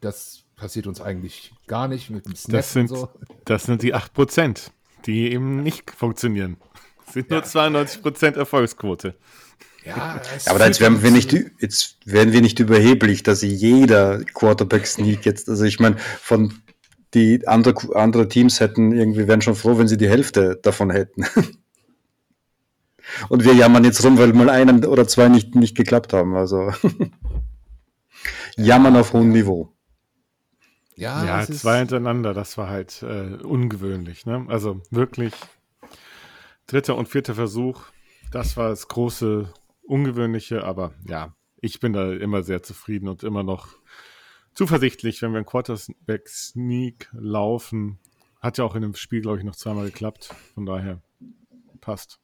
Das 0.00 0.42
passiert 0.56 0.88
uns 0.88 1.00
eigentlich 1.00 1.54
gar 1.68 1.86
nicht 1.86 2.10
mit 2.10 2.26
dem 2.26 2.34
Snap 2.34 2.56
das 2.56 2.72
sind, 2.72 2.88
so. 2.88 3.08
Das 3.44 3.62
sind 3.62 3.82
die 3.82 3.94
8%, 3.94 4.70
die 5.06 5.30
eben 5.32 5.62
nicht 5.62 5.92
funktionieren. 5.92 6.56
Das 7.04 7.14
sind 7.14 7.30
ja. 7.30 7.36
nur 7.36 7.44
92% 7.44 8.36
Erfolgsquote. 8.36 9.14
Ja, 9.84 10.20
aber 10.46 10.66
jetzt 10.66 10.80
werden 10.80 11.04
wir 11.04 11.12
nicht, 11.12 11.32
jetzt 11.60 11.98
werden 12.04 12.32
wir 12.32 12.40
nicht 12.40 12.58
überheblich, 12.58 13.22
dass 13.22 13.42
jeder 13.42 14.24
Quarterback-Sneak 14.24 15.24
jetzt, 15.24 15.48
also 15.48 15.64
ich 15.64 15.78
meine, 15.78 15.98
von 15.98 16.52
die 17.14 17.46
andere, 17.46 17.94
andere 17.94 18.28
Teams 18.28 18.60
hätten 18.60 18.92
irgendwie, 18.92 19.28
wären 19.28 19.42
schon 19.42 19.54
froh, 19.54 19.78
wenn 19.78 19.88
sie 19.88 19.96
die 19.96 20.08
Hälfte 20.08 20.58
davon 20.62 20.90
hätten. 20.90 21.24
Und 23.28 23.44
wir 23.44 23.52
jammern 23.54 23.84
jetzt 23.84 24.02
rum, 24.04 24.16
weil 24.18 24.32
mal 24.32 24.48
einen 24.48 24.84
oder 24.86 25.06
zwei 25.06 25.28
nicht, 25.28 25.54
nicht 25.54 25.76
geklappt 25.76 26.12
haben. 26.12 26.34
Also 26.34 26.72
jammern 28.56 28.96
auf 28.96 29.12
hohem 29.12 29.30
Niveau. 29.30 29.72
Ja, 30.94 31.24
ja 31.24 31.46
zwei 31.46 31.78
hintereinander, 31.78 32.32
das 32.34 32.56
war 32.58 32.68
halt 32.68 33.02
äh, 33.02 33.42
ungewöhnlich. 33.42 34.24
Ne? 34.24 34.46
Also 34.48 34.80
wirklich 34.90 35.34
dritter 36.66 36.96
und 36.96 37.08
vierter 37.08 37.34
Versuch, 37.34 37.82
das 38.30 38.56
war 38.56 38.70
das 38.70 38.88
große 38.88 39.52
Ungewöhnliche, 39.82 40.64
aber 40.64 40.92
ja, 41.06 41.34
ich 41.60 41.80
bin 41.80 41.92
da 41.92 42.12
immer 42.12 42.42
sehr 42.42 42.62
zufrieden 42.62 43.08
und 43.08 43.24
immer 43.24 43.42
noch 43.42 43.68
zuversichtlich, 44.54 45.22
wenn 45.22 45.32
wir 45.32 45.38
einen 45.38 45.46
Quarterback-Sneak 45.46 47.10
laufen. 47.12 47.98
Hat 48.40 48.58
ja 48.58 48.64
auch 48.64 48.74
in 48.74 48.82
dem 48.82 48.94
Spiel, 48.94 49.20
glaube 49.20 49.38
ich, 49.38 49.44
noch 49.44 49.56
zweimal 49.56 49.86
geklappt. 49.86 50.34
Von 50.54 50.66
daher 50.66 51.00
passt. 51.80 52.18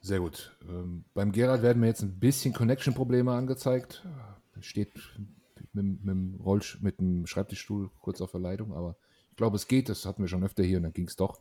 Sehr 0.00 0.18
gut. 0.18 0.56
Ähm, 0.68 1.04
beim 1.14 1.32
Gerald 1.32 1.62
werden 1.62 1.80
mir 1.80 1.86
jetzt 1.86 2.02
ein 2.02 2.18
bisschen 2.18 2.52
Connection-Probleme 2.52 3.32
angezeigt. 3.32 4.04
Steht 4.60 4.92
mit, 5.72 6.04
mit, 6.04 6.40
Rollsch 6.44 6.80
mit 6.80 6.98
dem 6.98 7.26
Schreibtischstuhl 7.26 7.90
kurz 8.00 8.20
auf 8.20 8.32
der 8.32 8.40
Leitung, 8.40 8.72
aber 8.72 8.96
ich 9.30 9.36
glaube, 9.36 9.56
es 9.56 9.68
geht. 9.68 9.88
Das 9.88 10.04
hatten 10.04 10.22
wir 10.22 10.28
schon 10.28 10.44
öfter 10.44 10.62
hier 10.62 10.78
und 10.78 10.84
dann 10.84 10.92
ging 10.92 11.06
es 11.06 11.16
doch. 11.16 11.40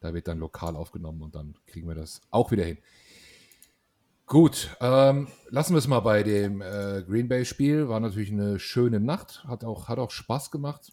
Da 0.00 0.14
wird 0.14 0.28
dann 0.28 0.38
lokal 0.38 0.76
aufgenommen 0.76 1.22
und 1.22 1.34
dann 1.34 1.56
kriegen 1.66 1.88
wir 1.88 1.94
das 1.94 2.20
auch 2.30 2.50
wieder 2.50 2.64
hin. 2.64 2.78
Gut, 4.28 4.76
ähm, 4.80 5.28
lassen 5.50 5.74
wir 5.74 5.78
es 5.78 5.86
mal 5.86 6.00
bei 6.00 6.24
dem 6.24 6.60
äh, 6.60 7.04
Green 7.06 7.28
Bay-Spiel. 7.28 7.88
War 7.88 8.00
natürlich 8.00 8.32
eine 8.32 8.58
schöne 8.58 8.98
Nacht, 8.98 9.44
hat 9.44 9.62
auch, 9.62 9.86
hat 9.86 10.00
auch 10.00 10.10
Spaß 10.10 10.50
gemacht. 10.50 10.90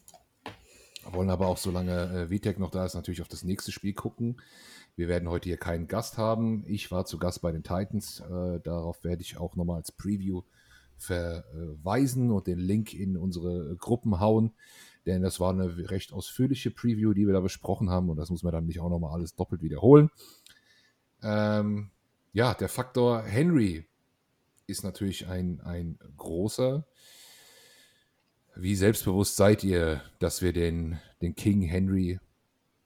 Wollen 1.11 1.31
aber 1.31 1.47
auch, 1.47 1.57
solange 1.57 2.11
äh, 2.13 2.29
Vitek 2.29 2.59
noch 2.59 2.69
da 2.69 2.85
ist, 2.85 2.93
natürlich 2.93 3.23
auf 3.23 3.27
das 3.27 3.43
nächste 3.43 3.71
Spiel 3.71 3.93
gucken. 3.93 4.39
Wir 4.95 5.07
werden 5.07 5.29
heute 5.29 5.49
hier 5.49 5.57
keinen 5.57 5.87
Gast 5.87 6.19
haben. 6.19 6.63
Ich 6.67 6.91
war 6.91 7.05
zu 7.05 7.17
Gast 7.17 7.41
bei 7.41 7.51
den 7.51 7.63
Titans. 7.63 8.19
Äh, 8.19 8.59
darauf 8.59 9.03
werde 9.03 9.23
ich 9.23 9.35
auch 9.35 9.55
nochmal 9.55 9.77
als 9.77 9.91
Preview 9.91 10.43
verweisen 10.99 12.29
und 12.29 12.45
den 12.45 12.59
Link 12.59 12.93
in 12.93 13.17
unsere 13.17 13.75
Gruppen 13.77 14.19
hauen. 14.19 14.51
Denn 15.07 15.23
das 15.23 15.39
war 15.39 15.49
eine 15.49 15.89
recht 15.89 16.13
ausführliche 16.13 16.69
Preview, 16.69 17.13
die 17.13 17.25
wir 17.25 17.33
da 17.33 17.39
besprochen 17.39 17.89
haben. 17.89 18.11
Und 18.11 18.17
das 18.17 18.29
muss 18.29 18.43
man 18.43 18.53
dann 18.53 18.67
nicht 18.67 18.79
auch 18.79 18.91
nochmal 18.91 19.15
alles 19.15 19.33
doppelt 19.33 19.63
wiederholen. 19.63 20.11
Ähm, 21.23 21.89
ja, 22.33 22.55
der 22.55 22.67
Faktor 22.67 23.23
Henry 23.23 23.87
ist 24.65 24.83
natürlich 24.83 25.27
ein, 25.27 25.61
ein 25.61 25.99
großer. 26.17 26.85
Wie 28.55 28.75
selbstbewusst 28.75 29.35
seid 29.35 29.63
ihr, 29.63 30.01
dass 30.19 30.41
wir 30.41 30.51
den, 30.51 30.99
den 31.21 31.35
King 31.35 31.61
Henry 31.61 32.19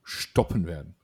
stoppen 0.03 0.67
werden? 0.67 0.95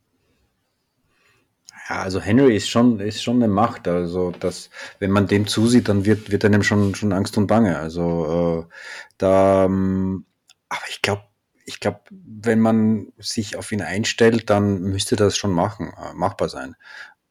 Ja, 1.89 2.01
also 2.01 2.19
Henry 2.19 2.55
ist 2.55 2.69
schon, 2.69 2.99
ist 2.99 3.23
schon 3.23 3.37
eine 3.37 3.51
Macht. 3.51 3.87
Also, 3.87 4.31
dass, 4.31 4.69
wenn 4.99 5.11
man 5.11 5.27
dem 5.27 5.47
zusieht, 5.47 5.89
dann 5.89 6.05
wird, 6.05 6.31
wird 6.31 6.45
einem 6.45 6.63
schon, 6.63 6.95
schon 6.95 7.13
Angst 7.13 7.37
und 7.37 7.47
Bange. 7.47 7.77
Also, 7.77 8.67
äh, 8.67 8.73
da, 9.17 9.65
ähm, 9.65 10.25
aber 10.69 10.83
ich 10.89 11.01
glaube, 11.01 11.23
ich 11.65 11.79
glaube, 11.79 12.01
wenn 12.11 12.59
man 12.59 13.13
sich 13.17 13.55
auf 13.55 13.71
ihn 13.71 13.81
einstellt, 13.81 14.49
dann 14.49 14.81
müsste 14.81 15.15
das 15.15 15.37
schon 15.37 15.51
machen, 15.51 15.93
äh, 15.97 16.13
machbar 16.13 16.49
sein 16.49 16.75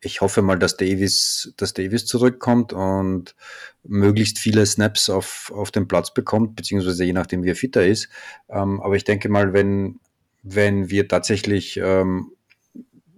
ich 0.05 0.21
hoffe 0.21 0.43
mal, 0.43 0.59
dass 0.59 0.77
Davis, 0.77 1.55
dass 1.57 1.75
Davis 1.75 2.07
zurückkommt 2.07 2.73
und 2.73 3.35
möglichst 3.85 4.39
viele 4.39 4.67
Snaps 4.67 5.09
auf, 5.09 5.53
auf 5.55 5.71
den 5.71 5.87
Platz 5.87 6.13
bekommt, 6.13 6.57
beziehungsweise 6.57 7.05
je 7.05 7.13
nachdem, 7.13 7.45
wie 7.45 7.51
er 7.51 7.57
fitter 7.57 7.87
ist. 7.87 8.09
Ähm, 8.49 8.81
aber 8.83 8.97
ich 8.97 9.05
denke 9.05 9.29
mal, 9.29 9.53
wenn, 9.53 10.01
wenn 10.43 10.91
wir 10.91 11.07
tatsächlich 11.07 11.77
ähm, 11.77 12.33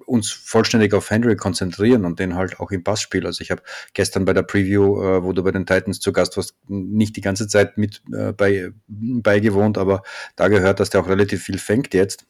uns 0.05 0.31
vollständig 0.31 0.93
auf 0.93 1.11
Henry 1.11 1.37
konzentrieren 1.37 2.05
und 2.05 2.19
den 2.19 2.35
halt 2.35 2.61
auch 2.61 2.71
im 2.71 2.85
Passspiel. 2.85 3.25
Also 3.25 3.41
ich 3.41 3.51
habe 3.51 3.63
gestern 3.95 4.27
bei 4.27 4.35
der 4.35 4.43
Preview, 4.43 5.03
äh, 5.03 5.25
wo 5.25 5.33
du 5.33 5.43
bei 5.43 5.53
den 5.53 5.65
Titans 5.65 6.01
zu 6.01 6.13
Gast 6.13 6.37
warst, 6.37 6.55
nicht 6.69 7.17
die 7.17 7.23
ganze 7.23 7.49
Zeit 7.49 7.79
mit 7.79 8.03
äh, 8.13 8.33
bei, 8.33 8.71
beigewohnt, 8.87 9.79
aber 9.79 10.03
da 10.37 10.49
gehört, 10.49 10.81
dass 10.81 10.91
der 10.91 11.01
auch 11.01 11.09
relativ 11.09 11.43
viel 11.43 11.59
fängt 11.59 11.95
jetzt. 11.95 12.27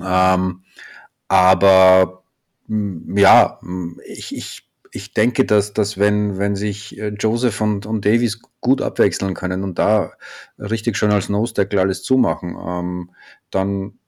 Ähm, 0.00 0.62
aber 1.26 2.22
ja, 2.68 3.60
ich, 4.06 4.34
ich, 4.34 4.68
ich 4.92 5.12
denke, 5.12 5.44
dass, 5.44 5.72
dass 5.72 5.98
wenn, 5.98 6.38
wenn 6.38 6.56
sich 6.56 6.98
äh, 6.98 7.08
Joseph 7.08 7.60
und, 7.60 7.86
und 7.86 8.04
Davies 8.04 8.40
gut 8.60 8.82
abwechseln 8.82 9.34
können 9.34 9.62
und 9.62 9.78
da 9.78 10.12
richtig 10.58 10.96
schön 10.96 11.12
als 11.12 11.28
Nose-Tackle 11.28 11.80
alles 11.80 12.02
zumachen, 12.02 12.56
ähm, 12.58 13.10
dann 13.50 13.98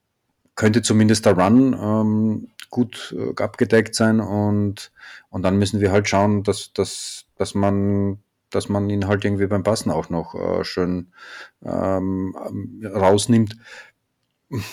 könnte 0.55 0.81
zumindest 0.81 1.25
der 1.25 1.37
Run 1.37 1.73
ähm, 1.73 2.49
gut 2.69 3.15
äh, 3.17 3.41
abgedeckt 3.41 3.95
sein 3.95 4.19
und, 4.19 4.91
und 5.29 5.43
dann 5.43 5.57
müssen 5.57 5.79
wir 5.79 5.91
halt 5.91 6.09
schauen, 6.09 6.43
dass, 6.43 6.73
dass, 6.73 7.25
dass 7.37 7.55
man 7.55 8.19
dass 8.51 8.67
man 8.67 8.89
ihn 8.89 9.07
halt 9.07 9.23
irgendwie 9.25 9.47
beim 9.47 9.61
Passen 9.63 9.91
auch 9.91 10.09
noch 10.09 10.33
äh, 10.33 10.63
schön 10.63 11.13
ähm, 11.63 12.35
rausnimmt. 12.83 13.55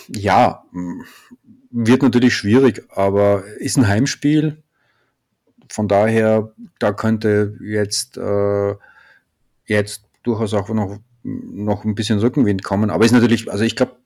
Ja, 0.09 0.65
wird 1.79 2.03
natürlich 2.03 2.35
schwierig, 2.35 2.85
aber 2.89 3.45
ist 3.59 3.77
ein 3.77 3.87
Heimspiel. 3.87 4.63
Von 5.71 5.89
daher, 5.89 6.55
da 6.79 6.93
könnte 6.93 7.59
jetzt, 7.61 8.17
äh, 8.17 8.75
jetzt 9.67 10.05
durchaus 10.23 10.55
auch 10.55 10.71
noch, 10.71 10.99
noch 11.23 11.85
ein 11.85 11.95
bisschen 11.95 12.19
Rückenwind 12.19 12.63
kommen. 12.63 12.89
Aber 12.89 13.05
ist 13.05 13.13
natürlich, 13.13 13.51
also 13.53 13.63
ich 13.63 13.77
glaube, 13.77 13.97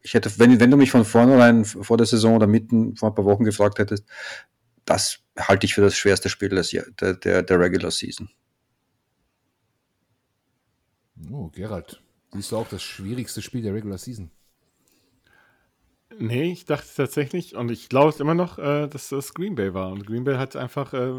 ich 0.00 0.14
hätte, 0.14 0.30
wenn, 0.38 0.60
wenn 0.60 0.70
du 0.70 0.78
mich 0.78 0.90
von 0.90 1.04
vornherein 1.04 1.66
vor 1.66 1.98
der 1.98 2.06
Saison 2.06 2.36
oder 2.36 2.46
mitten 2.46 2.96
vor 2.96 3.10
ein 3.10 3.14
paar 3.14 3.26
Wochen 3.26 3.44
gefragt 3.44 3.78
hättest, 3.78 4.06
das 4.86 5.18
halte 5.38 5.66
ich 5.66 5.74
für 5.74 5.82
das 5.82 5.98
schwerste 5.98 6.30
Spiel 6.30 6.48
des, 6.48 6.70
der, 6.70 7.14
der, 7.14 7.42
der 7.42 7.60
Regular 7.60 7.90
Season. 7.90 8.30
Oh, 11.30 11.48
Gerald, 11.48 12.00
siehst 12.32 12.50
du 12.50 12.56
auch 12.56 12.68
das 12.68 12.82
schwierigste 12.82 13.42
Spiel 13.42 13.60
der 13.60 13.74
Regular 13.74 13.98
Season? 13.98 14.30
Nee, 16.18 16.52
ich 16.52 16.64
dachte 16.64 16.88
tatsächlich, 16.96 17.54
und 17.56 17.70
ich 17.70 17.88
glaube 17.88 18.10
es 18.10 18.20
immer 18.20 18.34
noch, 18.34 18.58
äh, 18.58 18.88
dass 18.88 19.08
das 19.08 19.32
Green 19.34 19.54
Bay 19.54 19.74
war. 19.74 19.92
Und 19.92 20.06
Green 20.06 20.24
Bay 20.24 20.36
hat 20.36 20.56
einfach 20.56 20.92
äh, 20.92 21.12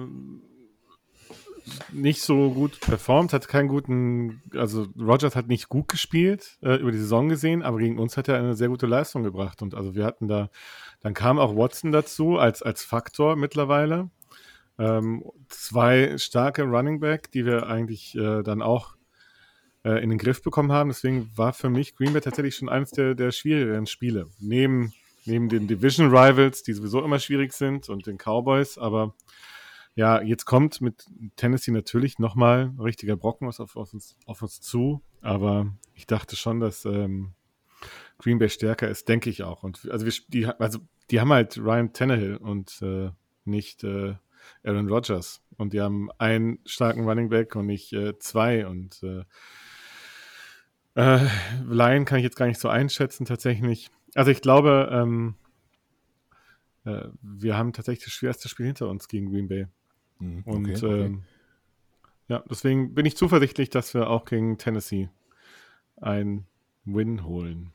nicht 1.92 2.22
so 2.22 2.52
gut 2.52 2.80
performt, 2.82 3.34
hat 3.34 3.48
keinen 3.48 3.68
guten, 3.68 4.42
also 4.56 4.88
Rogers 5.00 5.36
hat 5.36 5.48
nicht 5.48 5.70
gut 5.70 5.88
gespielt, 5.88 6.58
äh, 6.62 6.76
über 6.76 6.92
die 6.92 6.98
Saison 6.98 7.30
gesehen, 7.30 7.64
aber 7.64 7.78
gegen 7.78 8.00
uns 8.00 8.18
hat 8.18 8.28
er 8.28 8.38
eine 8.38 8.56
sehr 8.56 8.70
gute 8.70 8.88
Leistung 8.88 9.24
gebracht. 9.24 9.62
Und 9.62 9.76
also 9.76 9.96
wir 9.96 10.06
hatten 10.06 10.28
da, 10.28 10.50
dann 11.02 11.14
kam 11.14 11.40
auch 11.40 11.56
Watson 11.56 11.92
dazu 11.92 12.38
als, 12.38 12.62
als 12.62 12.84
Faktor 12.84 13.36
mittlerweile. 13.36 14.10
Ähm, 14.78 15.24
zwei 15.48 16.18
starke 16.18 16.64
Running 16.64 17.00
Back, 17.00 17.32
die 17.32 17.46
wir 17.46 17.68
eigentlich 17.68 18.16
äh, 18.16 18.42
dann 18.44 18.62
auch 18.62 18.96
äh, 19.84 20.04
in 20.04 20.10
den 20.10 20.18
Griff 20.18 20.42
bekommen 20.42 20.72
haben. 20.72 20.90
Deswegen 20.90 21.32
war 21.36 21.54
für 21.54 21.70
mich 21.70 21.96
Green 21.96 22.14
Bay 22.14 22.22
tatsächlich 22.22 22.56
schon 22.56 22.70
eines 22.70 22.92
der, 22.92 23.16
der 23.16 23.32
schwierigeren 23.32 23.88
Spiele. 23.88 24.28
Neben, 24.40 24.94
neben 25.26 25.50
den 25.50 25.68
Division 25.68 26.08
Rivals, 26.08 26.64
die 26.64 26.74
sowieso 26.74 27.04
immer 27.04 27.20
schwierig 27.20 27.54
sind, 27.54 27.90
und 27.90 28.08
den 28.08 28.18
Cowboys. 28.18 28.78
Aber 28.78 29.16
ja, 29.96 30.22
jetzt 30.22 30.46
kommt 30.46 30.82
mit 30.82 31.06
Tennessee 31.36 31.72
natürlich 31.72 32.20
nochmal 32.20 32.72
ein 32.76 32.80
richtiger 32.80 33.18
Brocken 33.18 33.48
auf, 33.48 33.60
auf, 33.60 33.94
uns, 33.94 34.18
auf 34.26 34.42
uns 34.42 34.62
zu. 34.62 35.02
Aber 35.22 35.74
ich 35.94 36.08
dachte 36.08 36.36
schon, 36.36 36.60
dass 36.60 36.86
ähm, 36.86 37.34
Green 38.18 38.40
Bay 38.40 38.50
stärker 38.50 38.88
ist, 38.88 39.10
denke 39.10 39.30
ich 39.30 39.44
auch. 39.44 39.64
Und 39.64 39.90
also, 39.92 40.06
wir, 40.06 40.14
die, 40.30 40.46
also 40.46 40.80
die 41.10 41.20
haben 41.20 41.32
halt 41.32 41.58
Ryan 41.58 41.92
Tannehill 41.92 42.38
und 42.38 42.82
äh, 42.82 43.10
nicht 43.44 43.84
äh, 43.84 44.16
Aaron 44.64 44.90
Rodgers. 44.90 45.42
Und 45.58 45.74
die 45.74 45.82
haben 45.82 46.10
einen 46.18 46.60
starken 46.66 47.08
Running 47.08 47.30
Back 47.30 47.56
und 47.56 47.66
nicht 47.66 47.94
äh, 47.94 48.18
zwei. 48.20 48.66
Und 48.66 49.04
äh, 50.96 51.28
Lion 51.68 52.06
kann 52.06 52.20
ich 52.20 52.24
jetzt 52.24 52.36
gar 52.36 52.48
nicht 52.48 52.60
so 52.60 52.70
einschätzen, 52.70 53.26
tatsächlich. 53.26 53.90
Also 54.16 54.32
ich 54.32 54.42
glaube, 54.42 54.90
ähm, 54.92 55.36
äh, 56.86 57.08
wir 57.22 57.58
haben 57.58 57.74
tatsächlich 57.74 58.06
das 58.06 58.14
schwerste 58.14 58.50
Spiel 58.50 58.66
hinter 58.66 58.90
uns 58.90 59.08
gegen 59.08 59.32
Green 59.32 59.48
Bay. 59.48 59.68
Mhm, 60.20 60.44
okay, 60.46 60.56
Und 60.56 60.84
okay. 60.84 61.02
Ähm, 61.06 61.24
ja, 62.28 62.44
deswegen 62.50 62.94
bin 62.94 63.06
ich 63.06 63.18
zuversichtlich, 63.18 63.70
dass 63.70 63.94
wir 63.94 64.10
auch 64.10 64.26
gegen 64.26 64.58
Tennessee 64.58 65.10
ein 65.98 66.46
Win 66.86 67.26
holen. 67.26 67.74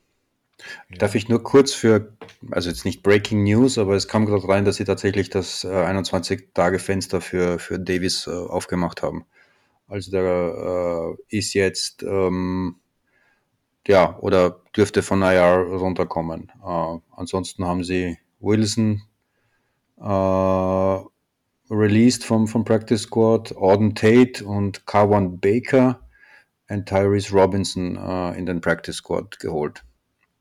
Ja. 0.89 0.97
Darf 0.97 1.15
ich 1.15 1.29
nur 1.29 1.43
kurz 1.43 1.75
für, 1.75 2.17
also 2.51 2.71
jetzt 2.71 2.87
nicht 2.87 3.03
Breaking 3.03 3.45
News, 3.45 3.77
aber 3.77 3.95
es 3.95 4.09
kam 4.09 4.25
gerade 4.25 4.49
rein, 4.49 4.65
dass 4.65 4.77
sie 4.77 4.85
tatsächlich 4.85 5.29
das 5.29 5.65
äh, 5.65 5.69
21-Tage-Fenster 5.69 7.21
für, 7.21 7.59
für 7.59 7.79
Davis 7.79 8.27
äh, 8.27 8.31
aufgemacht 8.31 9.03
haben. 9.03 9.27
Also 9.89 10.11
der 10.11 11.17
äh, 11.31 11.37
ist 11.37 11.53
jetzt 11.53 12.03
ähm, 12.03 12.77
ja, 13.87 14.19
oder 14.21 14.61
dürfte 14.77 15.03
von 15.03 15.23
IR 15.23 15.67
runterkommen. 15.71 16.53
Äh, 16.65 16.99
ansonsten 17.13 17.65
haben 17.65 17.85
sie 17.85 18.19
Wilson 18.41 19.03
äh, 19.99 21.01
released 21.71 22.25
vom, 22.25 22.47
vom 22.47 22.65
Practice 22.65 23.03
Squad, 23.03 23.57
Auden 23.57 23.95
Tate 23.95 24.45
und 24.45 24.87
Kawan 24.87 25.41
Baker 25.41 26.01
und 26.69 26.87
Tyrese 26.87 27.33
Robinson 27.33 27.97
äh, 27.97 28.39
in 28.39 28.47
den 28.47 28.61
Practice 28.61 28.97
Squad 28.97 29.39
geholt. 29.39 29.85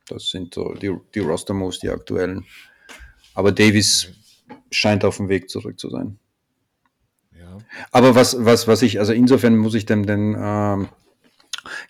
Das 0.07 0.29
sind 0.29 0.53
so 0.53 0.73
die, 0.73 0.95
die 1.13 1.19
Roster-Moves, 1.19 1.79
die 1.79 1.89
aktuellen. 1.89 2.45
Aber 3.33 3.51
Davis 3.51 4.11
scheint 4.71 5.03
auf 5.03 5.17
dem 5.17 5.29
Weg 5.29 5.49
zurück 5.49 5.79
zu 5.79 5.89
sein. 5.89 6.19
Ja. 7.31 7.57
Aber 7.91 8.15
was, 8.15 8.45
was, 8.45 8.67
was 8.67 8.81
ich, 8.81 8.99
also 8.99 9.13
insofern 9.13 9.57
muss 9.57 9.73
ich 9.73 9.85
dem 9.85 10.05
den 10.05 10.35
ähm, 10.39 10.89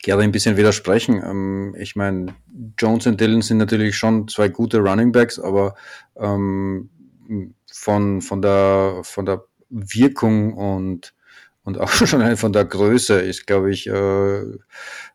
Gary 0.03 0.23
ein 0.23 0.31
bisschen 0.31 0.57
widersprechen. 0.57 1.21
Ähm, 1.23 1.75
ich 1.77 1.95
meine, 1.95 2.35
Jones 2.77 3.07
und 3.07 3.19
Dillon 3.19 3.41
sind 3.41 3.57
natürlich 3.57 3.95
schon 3.95 4.27
zwei 4.27 4.49
gute 4.49 4.79
Running 4.79 5.11
Backs, 5.11 5.39
aber 5.39 5.75
ähm, 6.17 6.89
von, 7.71 8.21
von, 8.21 8.41
der, 8.41 9.01
von 9.03 9.25
der 9.25 9.43
Wirkung 9.69 10.53
und, 10.53 11.13
und 11.63 11.79
auch 11.79 11.89
schon 11.91 12.37
von 12.37 12.53
der 12.53 12.65
Größe 12.65 13.19
ist, 13.19 13.47
glaube 13.47 13.71
ich, 13.71 13.87
äh, 13.87 14.39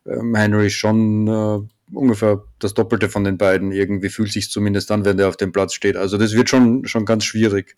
ähm, 0.05 0.35
Henry 0.35 0.69
schon 0.69 1.27
äh, 1.27 1.59
ungefähr 1.93 2.43
das 2.59 2.73
Doppelte 2.73 3.09
von 3.09 3.23
den 3.23 3.37
beiden. 3.37 3.71
Irgendwie 3.71 4.09
fühlt 4.09 4.31
sich 4.31 4.49
zumindest 4.49 4.91
an, 4.91 5.05
wenn 5.05 5.17
der 5.17 5.27
auf 5.27 5.37
dem 5.37 5.51
Platz 5.51 5.73
steht. 5.73 5.97
Also 5.97 6.17
das 6.17 6.33
wird 6.33 6.49
schon, 6.49 6.85
schon 6.85 7.05
ganz 7.05 7.25
schwierig, 7.25 7.75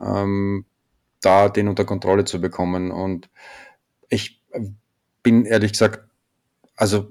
ähm, 0.00 0.64
da 1.20 1.48
den 1.48 1.68
unter 1.68 1.84
Kontrolle 1.84 2.24
zu 2.24 2.40
bekommen. 2.40 2.90
Und 2.90 3.28
ich 4.08 4.42
bin 5.22 5.44
ehrlich 5.44 5.72
gesagt 5.72 6.09
also 6.80 7.08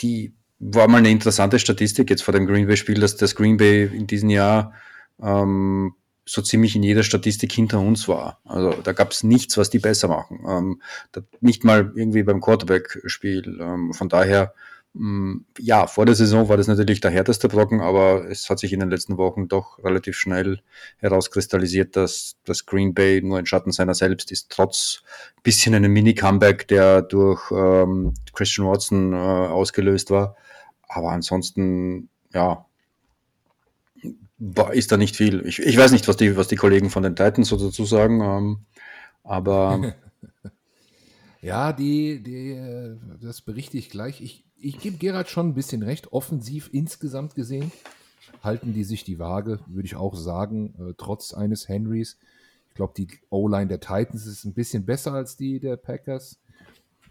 die 0.00 0.34
war 0.58 0.88
mal 0.88 0.98
eine 0.98 1.10
interessante 1.10 1.58
Statistik 1.58 2.10
jetzt 2.10 2.22
vor 2.22 2.32
dem 2.32 2.46
Green 2.46 2.66
Bay-Spiel, 2.66 2.98
dass 2.98 3.16
das 3.16 3.34
Green 3.34 3.56
Bay 3.56 3.84
in 3.84 4.06
diesem 4.06 4.30
Jahr 4.30 4.72
ähm, 5.22 5.94
so 6.24 6.42
ziemlich 6.42 6.74
in 6.74 6.82
jeder 6.82 7.04
Statistik 7.04 7.52
hinter 7.52 7.78
uns 7.78 8.08
war. 8.08 8.40
Also 8.44 8.72
da 8.82 8.92
gab 8.92 9.12
es 9.12 9.22
nichts, 9.22 9.56
was 9.58 9.70
die 9.70 9.78
besser 9.78 10.08
machen. 10.08 10.44
Ähm, 10.48 10.82
nicht 11.40 11.62
mal 11.62 11.92
irgendwie 11.94 12.24
beim 12.24 12.40
Quarterback-Spiel. 12.40 13.58
Ähm, 13.60 13.92
von 13.92 14.08
daher 14.08 14.54
ja, 15.58 15.86
vor 15.86 16.06
der 16.06 16.14
Saison 16.14 16.48
war 16.48 16.56
das 16.56 16.68
natürlich 16.68 17.00
der 17.00 17.10
härteste 17.10 17.48
Brocken, 17.48 17.80
aber 17.80 18.30
es 18.30 18.48
hat 18.48 18.58
sich 18.58 18.72
in 18.72 18.80
den 18.80 18.88
letzten 18.88 19.18
Wochen 19.18 19.46
doch 19.48 19.78
relativ 19.84 20.16
schnell 20.16 20.60
herauskristallisiert, 20.98 21.96
dass 21.96 22.36
das 22.44 22.64
Green 22.64 22.94
Bay 22.94 23.20
nur 23.22 23.38
ein 23.38 23.46
Schatten 23.46 23.72
seiner 23.72 23.94
selbst 23.94 24.32
ist, 24.32 24.50
trotz 24.50 25.02
bisschen 25.42 25.74
einem 25.74 25.92
Mini-Comeback, 25.92 26.66
der 26.68 27.02
durch 27.02 27.50
ähm, 27.50 28.14
Christian 28.32 28.66
Watson 28.66 29.12
äh, 29.12 29.16
ausgelöst 29.16 30.10
war. 30.10 30.36
Aber 30.88 31.12
ansonsten, 31.12 32.08
ja, 32.32 32.64
ist 34.72 34.92
da 34.92 34.96
nicht 34.96 35.16
viel. 35.16 35.44
Ich, 35.46 35.58
ich 35.58 35.76
weiß 35.76 35.92
nicht, 35.92 36.08
was 36.08 36.16
die, 36.16 36.36
was 36.36 36.48
die 36.48 36.56
Kollegen 36.56 36.90
von 36.90 37.02
den 37.02 37.16
Titans 37.16 37.48
so 37.48 37.56
dazu 37.56 37.84
sagen, 37.84 38.20
ähm, 38.22 38.58
aber. 39.24 39.94
ja, 41.42 41.72
die, 41.72 42.22
die, 42.22 42.52
äh, 42.52 42.96
das 43.20 43.42
berichte 43.42 43.76
ich 43.76 43.90
gleich. 43.90 44.20
Ich, 44.22 44.45
ich 44.58 44.78
gebe 44.78 44.96
Gerard 44.96 45.28
schon 45.28 45.48
ein 45.48 45.54
bisschen 45.54 45.82
recht. 45.82 46.12
Offensiv 46.12 46.70
insgesamt 46.72 47.34
gesehen 47.34 47.72
halten 48.42 48.72
die 48.72 48.84
sich 48.84 49.04
die 49.04 49.18
Waage, 49.18 49.60
würde 49.66 49.86
ich 49.86 49.96
auch 49.96 50.14
sagen, 50.14 50.74
äh, 50.78 50.94
trotz 50.96 51.34
eines 51.34 51.68
Henrys. 51.68 52.18
Ich 52.68 52.74
glaube, 52.74 52.94
die 52.96 53.08
O-Line 53.30 53.68
der 53.68 53.80
Titans 53.80 54.26
ist 54.26 54.44
ein 54.44 54.54
bisschen 54.54 54.84
besser 54.84 55.12
als 55.12 55.36
die 55.36 55.60
der 55.60 55.76
Packers. 55.76 56.38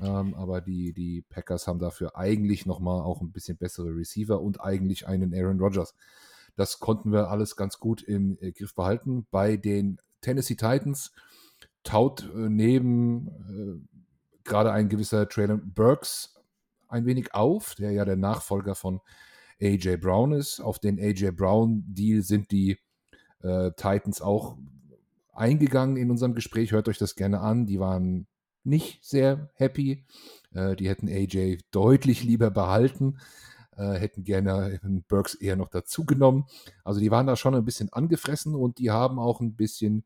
Ähm, 0.02 0.34
aber 0.36 0.62
die, 0.62 0.94
die 0.94 1.24
Packers 1.30 1.68
haben 1.68 1.80
dafür 1.80 2.18
eigentlich 2.18 2.66
nochmal 2.66 3.02
auch 3.02 3.22
ein 3.22 3.32
bisschen 3.32 3.58
bessere 3.58 3.96
Receiver 3.96 4.42
und 4.42 4.62
eigentlich 4.62 5.08
einen 5.08 5.34
Aaron 5.34 5.60
Rodgers. 5.60 5.96
Das 6.56 6.80
konnten 6.80 7.12
wir 7.12 7.30
alles 7.30 7.56
ganz 7.56 7.80
gut 7.80 8.02
im 8.04 8.38
äh, 8.42 8.52
Griff 8.52 8.76
behalten. 8.76 9.26
Bei 9.32 9.58
den 9.58 10.00
Tennessee 10.22 10.56
Titans 10.56 11.12
taut 11.84 12.30
äh, 12.36 12.50
neben 12.50 13.28
äh, 13.28 14.00
gerade 14.44 14.72
ein 14.72 14.90
gewisser 14.90 15.28
Traylon 15.28 15.74
Burks 15.74 16.35
ein 16.88 17.06
wenig 17.06 17.34
auf, 17.34 17.76
der 17.76 17.92
ja 17.92 18.06
der 18.06 18.16
Nachfolger 18.16 18.76
von 18.76 19.02
AJ 19.62 19.98
Brown 19.98 20.32
ist. 20.32 20.60
Auf 20.60 20.80
den 20.80 21.00
AJ 21.00 21.32
Brown-Deal 21.32 22.22
sind 22.22 22.52
die 22.52 22.78
äh, 23.42 23.72
Titans 23.72 24.22
auch 24.22 24.58
eingegangen 25.34 25.98
in 25.98 26.12
unserem 26.12 26.34
Gespräch. 26.34 26.72
Hört 26.72 26.88
euch 26.88 26.98
das 26.98 27.16
gerne 27.16 27.42
an. 27.42 27.66
Die 27.66 27.80
waren 27.80 28.28
nicht 28.64 29.04
sehr 29.04 29.50
happy. 29.56 30.06
Äh, 30.54 30.76
die 30.76 30.90
hätten 30.90 31.08
AJ 31.08 31.60
deutlich 31.72 32.24
lieber 32.24 32.50
behalten, 32.52 33.18
äh, 33.78 33.94
hätten 33.94 34.24
gerne 34.24 34.80
Burks 35.08 35.36
eher 35.36 35.56
noch 35.56 35.70
dazu 35.70 36.06
genommen. 36.06 36.46
Also 36.84 37.00
die 37.00 37.12
waren 37.12 37.28
da 37.28 37.36
schon 37.36 37.56
ein 37.56 37.66
bisschen 37.66 37.92
angefressen 37.94 38.56
und 38.56 38.80
die 38.80 38.92
haben 38.92 39.20
auch 39.20 39.42
ein 39.42 39.56
bisschen 39.56 40.06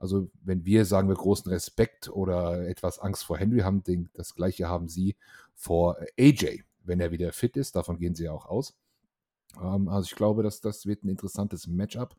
also 0.00 0.30
wenn 0.42 0.64
wir 0.64 0.86
sagen 0.86 1.08
wir 1.08 1.14
großen 1.14 1.52
Respekt 1.52 2.08
oder 2.08 2.66
etwas 2.66 2.98
Angst 2.98 3.22
vor 3.22 3.38
Henry 3.38 3.60
haben, 3.60 3.84
den, 3.84 4.08
das 4.14 4.34
gleiche 4.34 4.66
haben 4.66 4.88
sie 4.88 5.14
vor 5.54 5.98
AJ, 6.18 6.64
wenn 6.82 7.00
er 7.00 7.12
wieder 7.12 7.32
fit 7.32 7.56
ist. 7.56 7.76
Davon 7.76 7.98
gehen 7.98 8.14
sie 8.14 8.24
ja 8.24 8.32
auch 8.32 8.46
aus. 8.46 8.74
Ähm, 9.62 9.88
also 9.88 10.06
ich 10.06 10.16
glaube, 10.16 10.42
dass 10.42 10.60
das 10.60 10.86
wird 10.86 11.04
ein 11.04 11.10
interessantes 11.10 11.66
Matchup. 11.66 12.16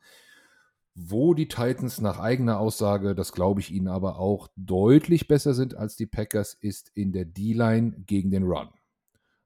wo 0.94 1.34
die 1.34 1.48
Titans 1.48 2.02
nach 2.02 2.20
eigener 2.20 2.60
Aussage, 2.60 3.16
das 3.16 3.32
glaube 3.32 3.62
ich 3.62 3.72
ihnen 3.72 3.88
aber 3.88 4.20
auch, 4.20 4.50
deutlich 4.58 5.28
besser 5.28 5.54
sind 5.54 5.76
als 5.76 5.96
die 5.96 6.06
Packers, 6.06 6.54
ist 6.54 6.92
in 6.94 7.14
der 7.14 7.26
D-Line 7.26 8.04
gegen 8.06 8.30
den 8.32 8.44
Run. 8.44 8.70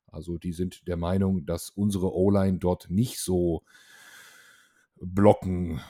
Also 0.08 0.38
die 0.38 0.54
sind 0.54 0.88
der 0.88 0.98
Meinung, 0.98 1.45
dass 1.45 1.69
unsere 1.69 2.15
O-Line 2.15 2.58
dort 2.58 2.89
nicht 2.89 3.19
so 3.19 3.63
blocken 5.00 5.82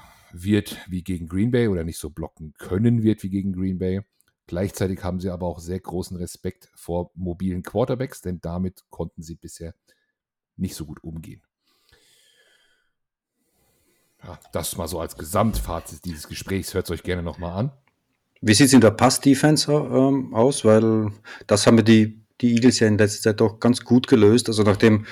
wird 0.43 0.77
wie 0.87 1.03
gegen 1.03 1.27
Green 1.27 1.51
Bay 1.51 1.67
oder 1.67 1.83
nicht 1.83 1.99
so 1.99 2.09
blocken 2.09 2.53
können 2.57 3.03
wird 3.03 3.23
wie 3.23 3.29
gegen 3.29 3.53
Green 3.53 3.77
Bay. 3.77 4.01
Gleichzeitig 4.47 5.03
haben 5.03 5.19
sie 5.19 5.29
aber 5.29 5.47
auch 5.47 5.59
sehr 5.59 5.79
großen 5.79 6.17
Respekt 6.17 6.69
vor 6.75 7.11
mobilen 7.15 7.63
Quarterbacks, 7.63 8.21
denn 8.21 8.41
damit 8.41 8.83
konnten 8.89 9.23
sie 9.23 9.35
bisher 9.35 9.73
nicht 10.57 10.75
so 10.75 10.85
gut 10.85 11.03
umgehen. 11.03 11.41
Ja, 14.23 14.39
das 14.51 14.75
mal 14.77 14.87
so 14.87 14.99
als 14.99 15.17
Gesamtfazit 15.17 16.05
dieses 16.05 16.27
Gesprächs. 16.27 16.73
Hört 16.73 16.85
es 16.85 16.91
euch 16.91 17.03
gerne 17.03 17.23
nochmal 17.23 17.57
an. 17.57 17.71
Wie 18.41 18.53
sieht 18.53 18.67
es 18.67 18.73
in 18.73 18.81
der 18.81 18.91
Pass-Defense 18.91 19.71
ähm, 19.71 20.33
aus? 20.33 20.65
Weil 20.65 21.11
das 21.47 21.65
haben 21.65 21.77
wir 21.77 21.83
die, 21.83 22.21
die 22.41 22.53
Eagles 22.53 22.79
ja 22.79 22.87
in 22.87 22.97
letzter 22.97 23.21
Zeit 23.21 23.39
doch 23.39 23.59
ganz 23.59 23.81
gut 23.81 24.07
gelöst. 24.07 24.47
Also 24.47 24.63
nachdem 24.63 25.05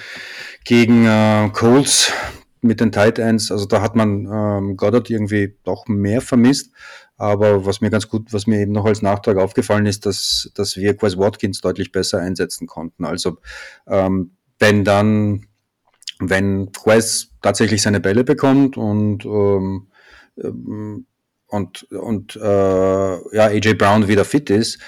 gegen 0.63 1.05
äh, 1.05 1.49
Colts 1.53 2.11
mit 2.63 2.79
den 2.79 2.91
Tight 2.91 3.19
Ends, 3.19 3.51
also 3.51 3.65
da 3.65 3.81
hat 3.81 3.95
man 3.95 4.25
ähm, 4.25 4.77
Goddard 4.77 5.09
irgendwie 5.09 5.57
doch 5.63 5.87
mehr 5.87 6.21
vermisst. 6.21 6.71
Aber 7.17 7.65
was 7.65 7.79
mir 7.81 7.89
ganz 7.89 8.09
gut, 8.09 8.33
was 8.33 8.47
mir 8.47 8.59
eben 8.59 8.71
noch 8.71 8.85
als 8.85 9.01
Nachtrag 9.01 9.37
aufgefallen 9.37 9.85
ist, 9.85 10.05
dass, 10.05 10.51
dass 10.55 10.75
wir 10.75 10.97
Quest 10.97 11.17
Watkins 11.17 11.61
deutlich 11.61 11.91
besser 11.91 12.19
einsetzen 12.19 12.67
konnten. 12.67 13.05
Also 13.05 13.37
ähm, 13.87 14.31
wenn 14.59 14.83
dann 14.83 15.47
wenn 16.19 16.71
Quest 16.71 17.31
tatsächlich 17.41 17.81
seine 17.81 17.99
Bälle 17.99 18.23
bekommt 18.23 18.77
und 18.77 19.25
ähm, 19.25 19.87
ähm, 20.37 21.05
und, 21.47 21.83
und 21.91 22.35
äh, 22.35 23.35
ja, 23.35 23.45
AJ 23.45 23.75
Brown 23.75 24.07
wieder 24.07 24.25
fit 24.25 24.49
ist, 24.49 24.79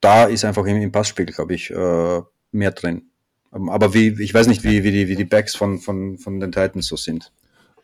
da 0.00 0.24
ist 0.24 0.46
einfach 0.46 0.64
im, 0.64 0.80
im 0.80 0.90
Passspiel, 0.90 1.26
glaube 1.26 1.54
ich, 1.54 1.70
äh, 1.70 2.22
mehr 2.52 2.70
drin. 2.70 3.10
Ähm, 3.56 3.68
aber 3.68 3.94
wie, 3.94 4.20
ich 4.22 4.34
weiß 4.34 4.46
nicht, 4.46 4.62
wie, 4.64 4.84
wie, 4.84 4.92
die, 4.92 5.08
wie 5.08 5.16
die 5.16 5.24
Backs 5.24 5.56
von, 5.56 5.78
von, 5.78 6.18
von 6.18 6.38
den 6.40 6.52
Titans 6.52 6.86
so 6.86 6.96
sind. 6.96 7.32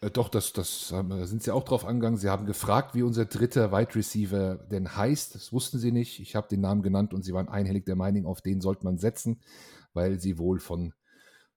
Äh, 0.01 0.11
doch, 0.11 0.29
das, 0.29 0.53
das 0.53 0.89
da 0.91 1.27
sind 1.27 1.43
sie 1.43 1.51
auch 1.51 1.65
drauf 1.65 1.85
angegangen. 1.85 2.19
Sie 2.19 2.29
haben 2.29 2.47
gefragt, 2.47 2.95
wie 2.95 3.03
unser 3.03 3.25
dritter 3.25 3.73
Wide 3.73 3.95
Receiver 3.95 4.57
denn 4.71 4.97
heißt. 4.97 5.35
Das 5.35 5.53
wussten 5.53 5.79
sie 5.79 5.93
nicht. 5.93 6.21
Ich 6.21 6.37
habe 6.37 6.49
den 6.49 6.61
Namen 6.61 6.83
genannt 6.83 7.15
und 7.15 7.25
sie 7.25 7.33
waren 7.33 7.49
einhellig 7.49 7.87
der 7.87 7.97
Meinung, 7.97 8.27
auf 8.27 8.43
den 8.43 8.61
sollte 8.61 8.85
man 8.85 8.99
setzen, 8.99 9.41
weil 9.95 10.21
sie 10.21 10.39
wohl 10.39 10.61
von 10.61 10.93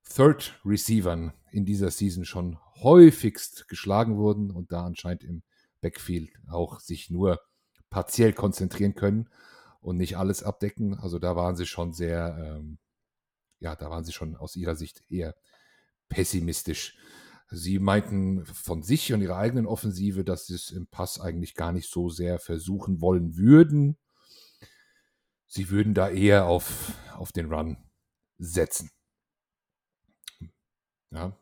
Third 0.08 0.60
Receivern 0.64 1.34
in 1.52 1.66
dieser 1.66 1.90
Season 1.90 2.26
schon 2.26 2.58
häufigst 2.76 3.68
geschlagen 3.68 4.18
wurden 4.18 4.52
und 4.52 4.72
da 4.72 4.86
anscheinend 4.86 5.24
im 5.24 5.42
Backfield 5.82 6.30
auch 6.50 6.80
sich 6.80 7.10
nur 7.10 7.40
partiell 7.90 8.34
konzentrieren 8.34 8.94
können 8.94 9.30
und 9.82 9.98
nicht 9.98 10.18
alles 10.18 10.44
abdecken. 10.44 10.94
Also 10.96 11.18
da 11.18 11.36
waren 11.36 11.56
sie 11.56 11.66
schon 11.66 11.94
sehr, 11.94 12.58
ähm, 12.60 12.78
ja, 13.66 13.76
da 13.76 13.90
waren 13.90 14.06
sie 14.06 14.14
schon 14.14 14.36
aus 14.36 14.56
ihrer 14.56 14.76
Sicht 14.76 15.02
eher 15.10 15.34
pessimistisch. 16.08 16.96
Sie 17.50 17.80
meinten 17.80 18.46
von 18.46 18.84
sich 18.84 19.12
und 19.12 19.24
ihrer 19.24 19.38
eigenen 19.38 19.66
Offensive, 19.66 20.24
dass 20.24 20.46
sie 20.46 20.54
es 20.54 20.70
im 20.70 20.86
Pass 20.86 21.20
eigentlich 21.20 21.56
gar 21.56 21.72
nicht 21.72 21.90
so 21.90 22.10
sehr 22.10 22.38
versuchen 22.38 23.02
wollen 23.02 23.38
würden. 23.38 23.98
Sie 25.48 25.72
würden 25.72 25.96
da 25.96 26.10
eher 26.10 26.46
auf, 26.46 26.94
auf 27.16 27.32
den 27.32 27.52
Run 27.52 27.78
setzen. 28.38 28.92
Ja. 31.10 31.36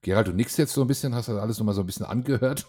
Gerald, 0.00 0.28
du 0.28 0.32
nix 0.32 0.56
jetzt 0.56 0.72
so 0.72 0.80
ein 0.80 0.88
bisschen, 0.88 1.14
hast 1.14 1.28
du 1.28 1.38
alles 1.38 1.58
nochmal 1.58 1.74
so 1.74 1.82
ein 1.82 1.86
bisschen 1.86 2.06
angehört? 2.06 2.66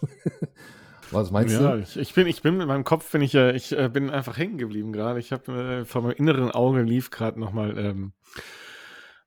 Was 1.10 1.30
meinst 1.30 1.54
ja, 1.54 1.76
du? 1.76 1.82
Ich, 1.82 1.96
ich, 1.96 2.12
bin, 2.12 2.26
ich 2.26 2.42
bin 2.42 2.58
mit 2.58 2.66
meinem 2.66 2.84
Kopf, 2.84 3.10
bin 3.12 3.22
ich, 3.22 3.34
äh, 3.34 3.56
ich 3.56 3.72
äh, 3.72 3.88
bin 3.88 4.10
einfach 4.10 4.36
hängen 4.36 4.58
geblieben 4.58 4.92
gerade. 4.92 5.20
Ich 5.20 5.32
habe 5.32 5.80
äh, 5.80 5.84
vor 5.86 6.02
meinem 6.02 6.16
inneren 6.16 6.50
Auge 6.50 6.82
lief 6.82 7.10
gerade 7.10 7.40
nochmal 7.40 7.78
ähm, 7.78 8.12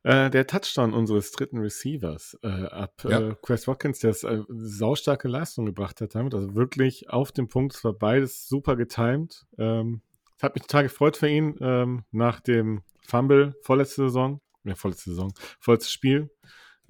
äh, 0.08 0.30
der 0.30 0.48
Touchdown 0.48 0.94
unseres 0.94 1.32
dritten 1.34 1.58
Receivers 1.58 2.38
äh, 2.42 2.48
ab. 2.48 3.04
Ja. 3.04 3.20
Äh, 3.20 3.36
Chris 3.42 3.68
Watkins, 3.68 4.00
der 4.00 4.12
äh, 4.12 4.44
saustarke 4.48 5.28
Leistung 5.28 5.66
gebracht 5.66 6.00
hat 6.00 6.16
damit. 6.16 6.34
Also 6.34 6.56
wirklich 6.56 7.10
auf 7.10 7.34
dem 7.34 7.50
Punkt. 7.50 7.76
Es 7.76 7.84
war 7.84 7.92
beides 7.92 8.48
super 8.48 8.78
getimed. 8.78 9.46
Ähm, 9.58 10.02
hat 10.42 10.56
mich 10.56 10.64
total 10.64 10.84
gefreut 10.84 11.18
für 11.18 11.28
ihn 11.28 11.58
ähm, 11.60 12.06
nach 12.12 12.40
dem 12.40 12.84
Fumble 13.02 13.56
vorletzte 13.62 14.04
Saison. 14.04 14.40
Ja, 14.64 14.76
vorletzte 14.76 15.10
Saison, 15.10 15.34
vorletztes 15.60 15.92
Spiel. 15.92 16.30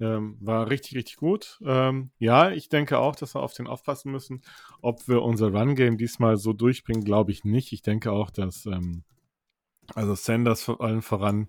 Ähm, 0.00 0.36
war 0.40 0.70
richtig, 0.70 0.94
richtig 0.94 1.16
gut. 1.16 1.58
Ähm, 1.64 2.12
ja, 2.18 2.52
ich 2.52 2.68
denke 2.68 2.98
auch, 2.98 3.16
dass 3.16 3.34
wir 3.34 3.42
auf 3.42 3.52
den 3.52 3.66
aufpassen 3.66 4.12
müssen. 4.12 4.42
Ob 4.80 5.08
wir 5.08 5.22
unser 5.22 5.52
Run-Game 5.52 5.98
diesmal 5.98 6.36
so 6.36 6.52
durchbringen, 6.52 7.02
glaube 7.02 7.32
ich 7.32 7.44
nicht. 7.44 7.72
Ich 7.72 7.82
denke 7.82 8.12
auch, 8.12 8.30
dass 8.30 8.64
ähm, 8.66 9.02
also 9.94 10.14
Sanders 10.14 10.62
vor 10.62 10.80
allem 10.80 11.02
voran 11.02 11.48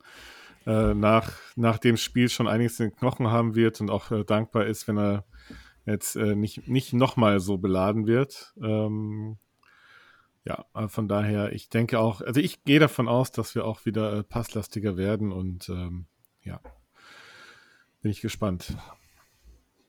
äh, 0.65 0.93
nach, 0.93 1.33
nach 1.55 1.77
dem 1.77 1.97
Spiel 1.97 2.29
schon 2.29 2.47
einiges 2.47 2.79
in 2.79 2.89
den 2.89 2.95
Knochen 2.95 3.27
haben 3.27 3.55
wird 3.55 3.81
und 3.81 3.89
auch 3.89 4.11
äh, 4.11 4.23
dankbar 4.23 4.65
ist, 4.65 4.87
wenn 4.87 4.97
er 4.97 5.25
jetzt 5.85 6.15
äh, 6.15 6.35
nicht, 6.35 6.67
nicht 6.67 6.93
nochmal 6.93 7.39
so 7.39 7.57
beladen 7.57 8.07
wird. 8.07 8.53
Ähm, 8.61 9.37
ja, 10.45 10.65
von 10.87 11.07
daher, 11.07 11.53
ich 11.53 11.69
denke 11.69 11.99
auch, 11.99 12.21
also 12.21 12.39
ich 12.39 12.63
gehe 12.63 12.79
davon 12.79 13.07
aus, 13.07 13.31
dass 13.31 13.55
wir 13.55 13.65
auch 13.65 13.85
wieder 13.85 14.13
äh, 14.13 14.23
passlastiger 14.23 14.97
werden 14.97 15.31
und 15.31 15.69
ähm, 15.69 16.07
ja, 16.43 16.59
bin 18.01 18.11
ich 18.11 18.21
gespannt. 18.21 18.75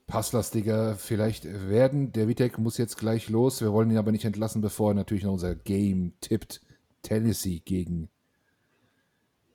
Passlastiger 0.06 0.96
vielleicht 0.96 1.44
werden. 1.44 2.12
Der 2.12 2.26
Vitek 2.26 2.59
muss 2.59 2.78
jetzt 2.78 2.98
gleich 2.98 3.28
los. 3.28 3.61
Wir 3.61 3.72
wollen 3.72 3.90
ihn 3.90 3.96
aber 3.96 4.11
nicht 4.11 4.24
entlassen, 4.24 4.61
bevor 4.61 4.90
er 4.90 4.94
natürlich 4.94 5.22
noch 5.22 5.33
unser 5.33 5.54
Game 5.54 6.14
tippt. 6.20 6.61
Tennessee 7.02 7.61
gegen 7.61 8.11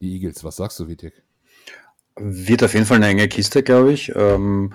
die 0.01 0.13
Eagles. 0.13 0.43
Was 0.43 0.58
sagst 0.58 0.79
du, 0.79 0.88
Vitek? 0.88 1.23
Wird 2.17 2.63
auf 2.63 2.73
jeden 2.73 2.86
Fall 2.86 2.97
eine 2.97 3.08
enge 3.08 3.27
Kiste, 3.27 3.62
glaube 3.62 3.91
ich. 3.91 4.13
Ähm, 4.15 4.73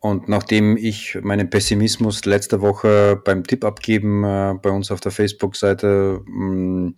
und 0.00 0.28
nachdem 0.28 0.76
ich 0.76 1.16
meinen 1.22 1.48
Pessimismus 1.48 2.24
letzte 2.24 2.60
Woche 2.60 3.20
beim 3.24 3.44
Tipp 3.44 3.64
abgeben 3.64 4.24
äh, 4.24 4.54
bei 4.60 4.70
uns 4.70 4.90
auf 4.90 5.00
der 5.00 5.12
Facebook-Seite 5.12 6.20
mm, 6.26 6.96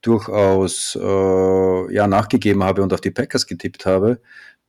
durchaus 0.00 0.98
äh, 1.00 1.94
ja, 1.94 2.06
nachgegeben 2.06 2.64
habe 2.64 2.82
und 2.82 2.92
auf 2.92 3.00
die 3.00 3.10
Packers 3.10 3.46
getippt 3.46 3.86
habe, 3.86 4.20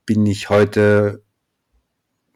bin 0.05 0.25
ich 0.25 0.49
heute, 0.49 1.23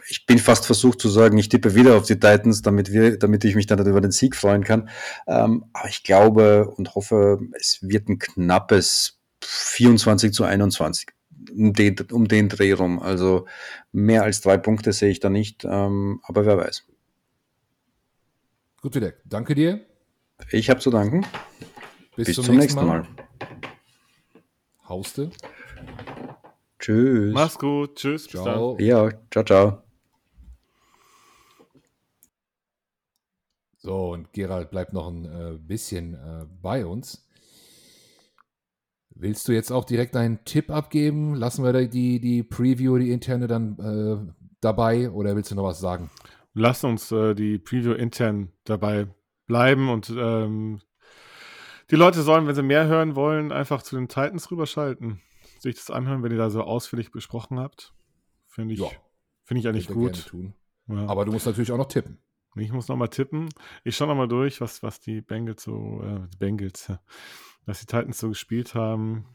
ich 0.07 0.25
bin 0.25 0.39
fast 0.39 0.65
versucht 0.65 1.01
zu 1.01 1.10
sagen, 1.10 1.38
ich 1.38 1.49
tippe 1.49 1.75
wieder 1.75 1.97
auf 1.97 2.05
die 2.05 2.19
Titans, 2.19 2.62
damit 2.62 2.91
wir, 2.93 3.17
damit 3.19 3.43
ich 3.43 3.55
mich 3.55 3.67
dann 3.67 3.86
über 3.86 4.01
den 4.01 4.12
Sieg 4.12 4.36
freuen 4.36 4.63
kann. 4.63 4.89
Ähm, 5.27 5.65
aber 5.73 5.89
ich 5.89 6.03
glaube 6.03 6.69
und 6.77 6.95
hoffe, 6.95 7.39
es 7.60 7.79
wird 7.81 8.10
ein 8.10 8.19
knappes 8.19 9.20
24 9.41 10.34
zu 10.34 10.43
21 10.43 11.08
um 11.51 11.73
den, 11.73 11.95
um 12.12 12.27
den 12.27 12.49
Dreh 12.49 12.73
rum. 12.73 12.99
Also 12.99 13.47
mehr 13.91 14.23
als 14.23 14.41
drei 14.41 14.58
Punkte 14.58 14.93
sehe 14.93 15.10
ich 15.10 15.19
da 15.19 15.30
nicht, 15.30 15.65
ähm, 15.65 16.21
aber 16.23 16.45
wer 16.45 16.58
weiß. 16.58 16.86
Gut, 18.82 18.95
Deck. 18.95 19.21
Danke 19.25 19.56
dir. 19.56 19.86
Ich 20.49 20.69
habe 20.69 20.80
zu 20.80 20.89
danken. 20.89 21.25
Bis, 22.15 22.27
Bis 22.27 22.36
zum, 22.36 22.45
zum, 22.45 22.58
nächsten 22.58 22.86
Mal. 22.86 23.01
Mal. 23.01 23.08
Hauste. 24.88 25.30
Tschüss. 26.80 27.34
Mach's 27.34 27.60
gut. 27.60 27.95
Tschüss. 27.95 28.27
Ciao. 28.27 28.75
Ja, 28.80 29.10
ciao, 29.30 29.43
ciao. 29.43 29.84
So, 33.77 34.12
und 34.12 34.34
Gerald 34.34 34.71
bleibt 34.71 34.93
noch 34.93 35.08
ein 35.08 35.25
äh, 35.25 35.58
bisschen 35.58 36.15
äh, 36.15 36.45
bei 36.62 36.86
uns. 36.86 37.25
Willst 39.21 39.47
du 39.47 39.51
jetzt 39.51 39.71
auch 39.71 39.86
direkt 39.86 40.15
einen 40.15 40.43
Tipp 40.45 40.71
abgeben? 40.71 41.36
Lassen 41.36 41.63
wir 41.63 41.73
die, 41.88 42.19
die 42.19 42.41
Preview, 42.41 42.97
die 42.97 43.12
interne 43.12 43.45
dann 43.45 43.77
äh, 43.77 44.34
dabei 44.62 45.12
oder 45.12 45.36
willst 45.36 45.51
du 45.51 45.55
noch 45.55 45.65
was 45.65 45.79
sagen? 45.79 46.10
Lass 46.55 46.84
uns 46.84 47.12
äh, 47.12 47.36
die 47.36 47.60
Preview 47.60 47.93
intern 47.93 48.51
dabei 48.63 49.07
bleiben 49.45 49.89
und 49.89 50.10
ähm, 50.10 50.81
die 51.91 51.97
Leute 51.97 52.23
sollen, 52.23 52.47
wenn 52.47 52.55
sie 52.55 52.63
mehr 52.63 52.88
hören 52.88 53.15
wollen, 53.15 53.51
einfach 53.51 53.84
zu 53.84 53.95
den 53.95 54.07
Titans 54.07 54.49
rüberschalten 54.49 55.21
sich 55.60 55.75
das 55.75 55.91
anhören, 55.91 56.23
wenn 56.23 56.31
ihr 56.31 56.39
da 56.39 56.49
so 56.49 56.63
ausführlich 56.63 57.12
besprochen 57.12 57.60
habt. 57.60 57.93
Finde 58.47 58.73
ich, 58.73 58.79
ja. 58.79 58.88
find 59.43 59.60
ich 59.60 59.67
eigentlich 59.67 59.88
gut. 59.88 60.34
Ja. 60.88 61.05
Aber 61.05 61.25
du 61.25 61.31
musst 61.31 61.45
natürlich 61.45 61.71
auch 61.71 61.77
noch 61.77 61.89
tippen. 61.89 62.17
Ich 62.56 62.72
muss 62.72 62.88
nochmal 62.90 63.08
tippen. 63.10 63.50
Ich 63.84 63.96
schaue 63.96 64.10
nochmal 64.10 64.28
durch, 64.28 64.60
was, 64.60 64.84
was 64.84 65.00
die 65.00 65.22
Bengals 65.22 65.64
so, 65.64 66.02
äh, 66.04 66.28
die 66.34 66.38
Bengals, 66.38 66.92
was 67.66 67.80
die 67.80 67.86
Titans 67.86 68.18
so 68.18 68.30
gespielt 68.30 68.76
haben. 68.76 69.26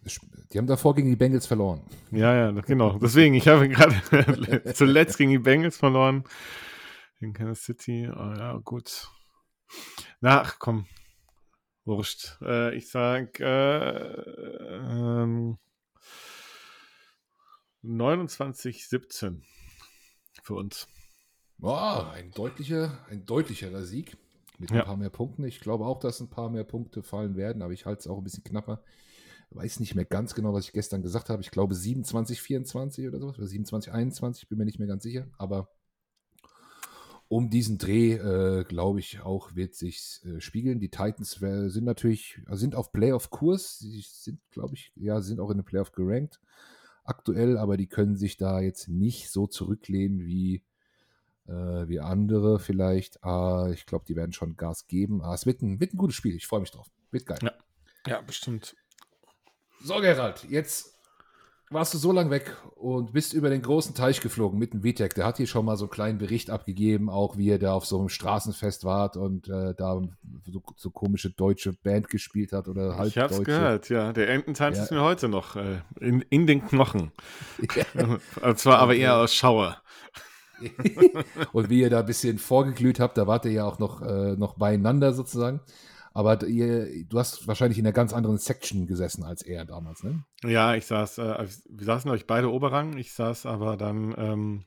Die 0.52 0.58
haben 0.58 0.66
davor 0.66 0.94
gegen 0.94 1.08
die 1.08 1.16
Bengals 1.16 1.46
verloren. 1.46 1.82
Ja, 2.10 2.34
ja, 2.34 2.50
genau. 2.50 2.98
Deswegen, 2.98 3.34
ich 3.34 3.48
habe 3.48 3.68
gerade 3.68 4.72
zuletzt 4.74 5.16
gegen 5.16 5.30
die 5.30 5.38
Bengals 5.38 5.78
verloren. 5.78 6.24
In 7.20 7.32
Kansas 7.32 7.64
City. 7.64 8.10
Oh, 8.14 8.34
ja, 8.36 8.60
gut. 8.62 9.08
Na, 10.20 10.42
ach, 10.42 10.58
komm. 10.58 10.86
Wurscht. 11.86 12.36
Äh, 12.42 12.74
ich 12.74 12.90
sag, 12.90 13.40
äh, 13.40 14.12
ähm, 14.82 15.56
29-17 17.82 19.42
für 20.42 20.54
uns. 20.54 20.88
Oh, 21.60 22.02
ein, 22.12 22.30
deutlicher, 22.32 22.98
ein 23.10 23.24
deutlicherer 23.24 23.84
Sieg. 23.84 24.16
Mit 24.58 24.70
ja. 24.70 24.80
ein 24.80 24.86
paar 24.86 24.96
mehr 24.96 25.10
Punkten. 25.10 25.44
Ich 25.44 25.60
glaube 25.60 25.84
auch, 25.84 25.98
dass 25.98 26.20
ein 26.20 26.30
paar 26.30 26.48
mehr 26.48 26.64
Punkte 26.64 27.02
fallen 27.02 27.36
werden, 27.36 27.62
aber 27.62 27.72
ich 27.72 27.84
halte 27.84 28.00
es 28.00 28.06
auch 28.06 28.18
ein 28.18 28.24
bisschen 28.24 28.44
knapper. 28.44 28.82
Weiß 29.50 29.80
nicht 29.80 29.94
mehr 29.94 30.06
ganz 30.06 30.34
genau, 30.34 30.54
was 30.54 30.66
ich 30.66 30.72
gestern 30.72 31.02
gesagt 31.02 31.28
habe. 31.28 31.42
Ich 31.42 31.50
glaube 31.50 31.74
27, 31.74 32.40
24 32.40 33.06
oder 33.06 33.18
sowas. 33.18 33.38
Oder 33.38 33.46
27, 33.46 33.92
21, 33.92 34.48
bin 34.48 34.58
mir 34.58 34.64
nicht 34.64 34.78
mehr 34.78 34.88
ganz 34.88 35.02
sicher. 35.02 35.28
Aber 35.36 35.68
um 37.28 37.50
diesen 37.50 37.76
Dreh, 37.76 38.14
äh, 38.14 38.64
glaube 38.64 39.00
ich, 39.00 39.20
auch 39.20 39.54
wird 39.54 39.74
sich 39.74 40.20
äh, 40.24 40.40
spiegeln. 40.40 40.80
Die 40.80 40.90
Titans 40.90 41.32
sind 41.32 41.84
natürlich, 41.84 42.40
sind 42.50 42.74
auf 42.74 42.92
Playoff-Kurs. 42.92 43.78
Sie 43.78 44.04
sind, 44.08 44.40
glaube 44.50 44.74
ich, 44.74 44.92
ja, 44.96 45.20
sind 45.20 45.38
auch 45.38 45.50
in 45.50 45.58
den 45.58 45.64
Playoff 45.64 45.92
gerankt 45.92 46.40
aktuell, 47.06 47.56
aber 47.56 47.76
die 47.76 47.86
können 47.86 48.16
sich 48.16 48.36
da 48.36 48.60
jetzt 48.60 48.88
nicht 48.88 49.30
so 49.30 49.46
zurücklehnen 49.46 50.26
wie, 50.26 50.62
äh, 51.48 51.88
wie 51.88 52.00
andere 52.00 52.58
vielleicht. 52.58 53.22
Ah, 53.24 53.70
ich 53.72 53.86
glaube, 53.86 54.04
die 54.06 54.16
werden 54.16 54.32
schon 54.32 54.56
Gas 54.56 54.86
geben. 54.86 55.22
Ah, 55.22 55.34
es 55.34 55.46
wird 55.46 55.62
ein, 55.62 55.80
wird 55.80 55.94
ein 55.94 55.98
gutes 55.98 56.16
Spiel. 56.16 56.34
Ich 56.34 56.46
freue 56.46 56.60
mich 56.60 56.70
drauf. 56.70 56.88
Wird 57.10 57.26
geil. 57.26 57.38
Ja. 57.42 57.52
ja, 58.06 58.20
bestimmt. 58.20 58.76
So, 59.82 60.00
Gerald, 60.00 60.44
jetzt 60.48 60.96
warst 61.70 61.94
du 61.94 61.98
so 61.98 62.12
lange 62.12 62.30
weg 62.30 62.56
und 62.76 63.12
bist 63.12 63.32
über 63.32 63.50
den 63.50 63.60
großen 63.60 63.94
Teich 63.94 64.20
geflogen 64.20 64.58
mit 64.58 64.72
dem 64.72 64.84
Vitek. 64.84 65.14
Der 65.14 65.26
hat 65.26 65.36
hier 65.38 65.46
schon 65.46 65.64
mal 65.64 65.76
so 65.76 65.86
einen 65.86 65.90
kleinen 65.90 66.18
Bericht 66.18 66.50
abgegeben, 66.50 67.10
auch 67.10 67.36
wie 67.36 67.50
er 67.50 67.58
da 67.58 67.72
auf 67.72 67.86
so 67.86 67.98
einem 67.98 68.08
Straßenfest 68.08 68.84
war 68.84 69.16
und 69.16 69.48
äh, 69.48 69.74
da 69.74 70.00
so, 70.44 70.62
so, 70.76 70.90
komische 70.90 71.30
deutsche 71.30 71.72
Band 71.72 72.08
gespielt 72.08 72.52
hat 72.52 72.68
oder 72.68 72.96
halt 72.96 73.08
Ich 73.08 73.18
hab's 73.18 73.42
gehört, 73.42 73.88
ja. 73.88 74.12
Der 74.12 74.28
Ententanz 74.28 74.76
ja. 74.76 74.84
ist 74.84 74.90
mir 74.92 75.02
heute 75.02 75.28
noch 75.28 75.56
äh, 75.56 75.80
in, 76.00 76.22
in 76.22 76.46
den 76.46 76.66
Knochen. 76.66 77.12
Ja. 77.74 77.84
und 78.42 78.58
zwar 78.58 78.78
aber 78.78 78.94
eher 78.94 79.16
aus 79.16 79.34
Schauer. 79.34 79.82
Und 81.52 81.70
wie 81.70 81.80
ihr 81.80 81.90
da 81.90 82.00
ein 82.00 82.06
bisschen 82.06 82.38
vorgeglüht 82.38 83.00
habt, 83.00 83.18
da 83.18 83.26
wart 83.26 83.44
ihr 83.44 83.52
ja 83.52 83.64
auch 83.64 83.78
noch, 83.78 84.02
äh, 84.02 84.36
noch 84.36 84.54
beieinander 84.58 85.12
sozusagen. 85.12 85.60
Aber 86.14 86.46
ihr, 86.46 87.04
du 87.04 87.18
hast 87.18 87.46
wahrscheinlich 87.46 87.78
in 87.78 87.84
einer 87.84 87.92
ganz 87.92 88.14
anderen 88.14 88.38
Section 88.38 88.86
gesessen 88.86 89.22
als 89.22 89.42
er 89.42 89.66
damals, 89.66 90.02
ne? 90.02 90.24
Ja, 90.44 90.74
ich 90.74 90.86
saß, 90.86 91.18
äh, 91.18 91.46
wir 91.68 91.84
saßen 91.84 92.10
euch 92.10 92.26
beide 92.26 92.50
Oberrang. 92.50 92.96
Ich 92.96 93.12
saß 93.12 93.44
aber 93.44 93.76
dann 93.76 94.14
ähm, 94.16 94.64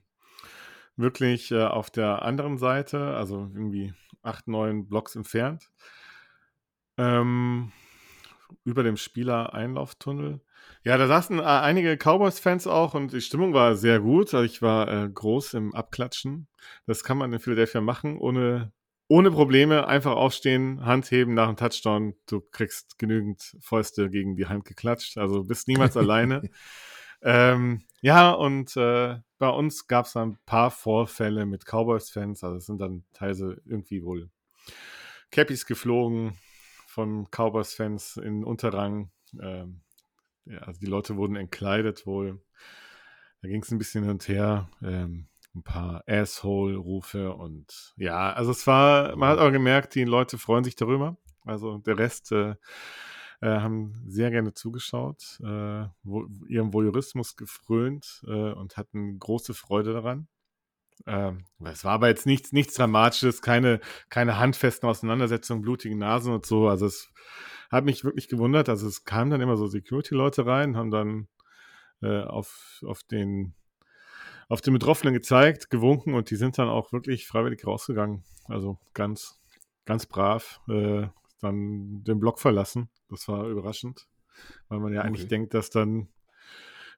wirklich 0.95 1.49
äh, 1.51 1.63
auf 1.63 1.89
der 1.89 2.21
anderen 2.21 2.59
Seite, 2.59 3.15
also 3.15 3.49
irgendwie 3.53 3.93
acht, 4.21 4.47
neun 4.47 4.87
Blocks 4.87 5.15
entfernt. 5.15 5.71
Ähm, 6.97 7.71
über 8.63 8.83
dem 8.83 8.97
Spieler-Einlauftunnel. 8.97 10.41
Ja, 10.83 10.97
da 10.97 11.07
saßen 11.07 11.39
äh, 11.39 11.43
einige 11.43 11.97
Cowboys-Fans 11.97 12.67
auch 12.67 12.93
und 12.93 13.11
die 13.11 13.21
Stimmung 13.21 13.53
war 13.53 13.75
sehr 13.75 13.99
gut. 13.99 14.33
Also 14.33 14.45
ich 14.45 14.61
war 14.61 14.87
äh, 14.87 15.09
groß 15.09 15.53
im 15.55 15.75
Abklatschen. 15.75 16.47
Das 16.85 17.03
kann 17.03 17.17
man 17.17 17.33
in 17.33 17.39
Philadelphia 17.39 17.81
machen, 17.81 18.17
ohne 18.17 18.71
ohne 19.11 19.31
Probleme 19.31 19.87
einfach 19.87 20.15
aufstehen, 20.15 20.85
Hand 20.85 21.09
heben 21.09 21.33
nach 21.33 21.47
dem 21.47 21.57
Touchdown. 21.57 22.13
Du 22.27 22.41
kriegst 22.41 22.99
genügend 22.99 23.57
Fäuste 23.59 24.11
gegen 24.11 24.35
die 24.35 24.45
Hand 24.45 24.65
geklatscht. 24.65 25.17
Also 25.17 25.43
bist 25.43 25.67
niemals 25.67 25.97
alleine. 25.97 26.43
Ähm, 27.23 27.81
ja, 28.01 28.31
und 28.31 28.77
äh, 28.77 29.17
bei 29.39 29.49
uns 29.49 29.87
gab 29.87 30.05
es 30.05 30.15
ein 30.15 30.37
paar 30.45 30.69
Vorfälle 30.69 31.47
mit 31.47 31.65
Cowboys-Fans. 31.65 32.43
Also 32.43 32.57
es 32.57 32.67
sind 32.67 32.79
dann 32.79 33.03
teilweise 33.11 33.59
irgendwie 33.65 34.03
wohl 34.03 34.29
Cappies 35.31 35.65
geflogen 35.65 36.37
von 36.85 37.27
Cowboys-Fans 37.31 38.17
in 38.17 38.43
Unterrang. 38.43 39.09
Ähm, 39.41 39.81
ja, 40.49 40.59
also 40.59 40.79
die 40.79 40.87
Leute 40.87 41.15
wurden 41.15 41.35
entkleidet 41.35 42.05
wohl. 42.05 42.41
Da 43.41 43.47
ging 43.47 43.61
es 43.61 43.71
ein 43.71 43.77
bisschen 43.77 44.03
hin 44.03 44.11
und 44.11 44.27
her. 44.27 44.69
Ähm, 44.83 45.27
ein 45.55 45.63
paar 45.63 46.03
Asshole-Rufe 46.07 47.33
und 47.33 47.93
ja, 47.97 48.31
also 48.33 48.51
es 48.51 48.67
war, 48.67 49.15
man 49.15 49.29
hat 49.29 49.39
aber 49.39 49.51
gemerkt, 49.51 49.95
die 49.95 50.03
Leute 50.03 50.37
freuen 50.37 50.63
sich 50.63 50.75
darüber. 50.75 51.17
Also 51.43 51.79
der 51.79 51.97
Rest 51.97 52.31
äh, 52.31 52.55
äh, 53.41 53.47
haben 53.47 54.03
sehr 54.07 54.29
gerne 54.31 54.53
zugeschaut, 54.53 55.39
äh, 55.43 55.85
wo, 56.03 56.27
ihrem 56.47 56.73
Voyeurismus 56.73 57.35
gefrönt 57.35 58.23
äh, 58.27 58.51
und 58.51 58.77
hatten 58.77 59.17
große 59.17 59.53
Freude 59.53 59.93
daran. 59.93 60.27
Ähm, 61.07 61.45
es 61.63 61.85
war 61.85 61.93
aber 61.93 62.09
jetzt 62.09 62.25
nichts, 62.25 62.51
nichts 62.51 62.73
Dramatisches, 62.75 63.41
keine, 63.41 63.79
keine 64.09 64.37
handfesten 64.37 64.87
Auseinandersetzungen, 64.87 65.61
blutigen 65.61 65.97
Nasen 65.97 66.33
und 66.33 66.45
so. 66.45 66.67
Also 66.67 66.85
es 66.85 67.09
hat 67.69 67.85
mich 67.85 68.03
wirklich 68.03 68.27
gewundert. 68.27 68.69
Also 68.69 68.87
es 68.87 69.05
kamen 69.05 69.31
dann 69.31 69.41
immer 69.41 69.57
so 69.57 69.67
Security-Leute 69.67 70.45
rein, 70.45 70.75
haben 70.75 70.91
dann 70.91 71.27
äh, 72.01 72.23
auf, 72.23 72.81
auf 72.85 73.03
den 73.03 73.53
auf 74.49 74.61
den 74.61 74.73
Betroffenen 74.73 75.13
gezeigt, 75.13 75.69
gewunken 75.69 76.15
und 76.15 76.31
die 76.31 76.35
sind 76.35 76.57
dann 76.57 76.69
auch 76.69 76.91
wirklich 76.91 77.27
freiwillig 77.27 77.65
rausgegangen. 77.65 78.23
Also 78.45 78.79
ganz, 78.95 79.39
ganz 79.85 80.07
brav 80.07 80.59
äh, 80.67 81.07
dann 81.39 82.03
den 82.03 82.19
Block 82.19 82.39
verlassen. 82.39 82.89
Das 83.09 83.27
war 83.27 83.47
überraschend, 83.47 84.07
weil 84.67 84.79
man 84.79 84.91
ja 84.91 85.01
okay. 85.01 85.07
eigentlich 85.07 85.27
denkt, 85.27 85.53
dass 85.53 85.69
dann, 85.69 86.09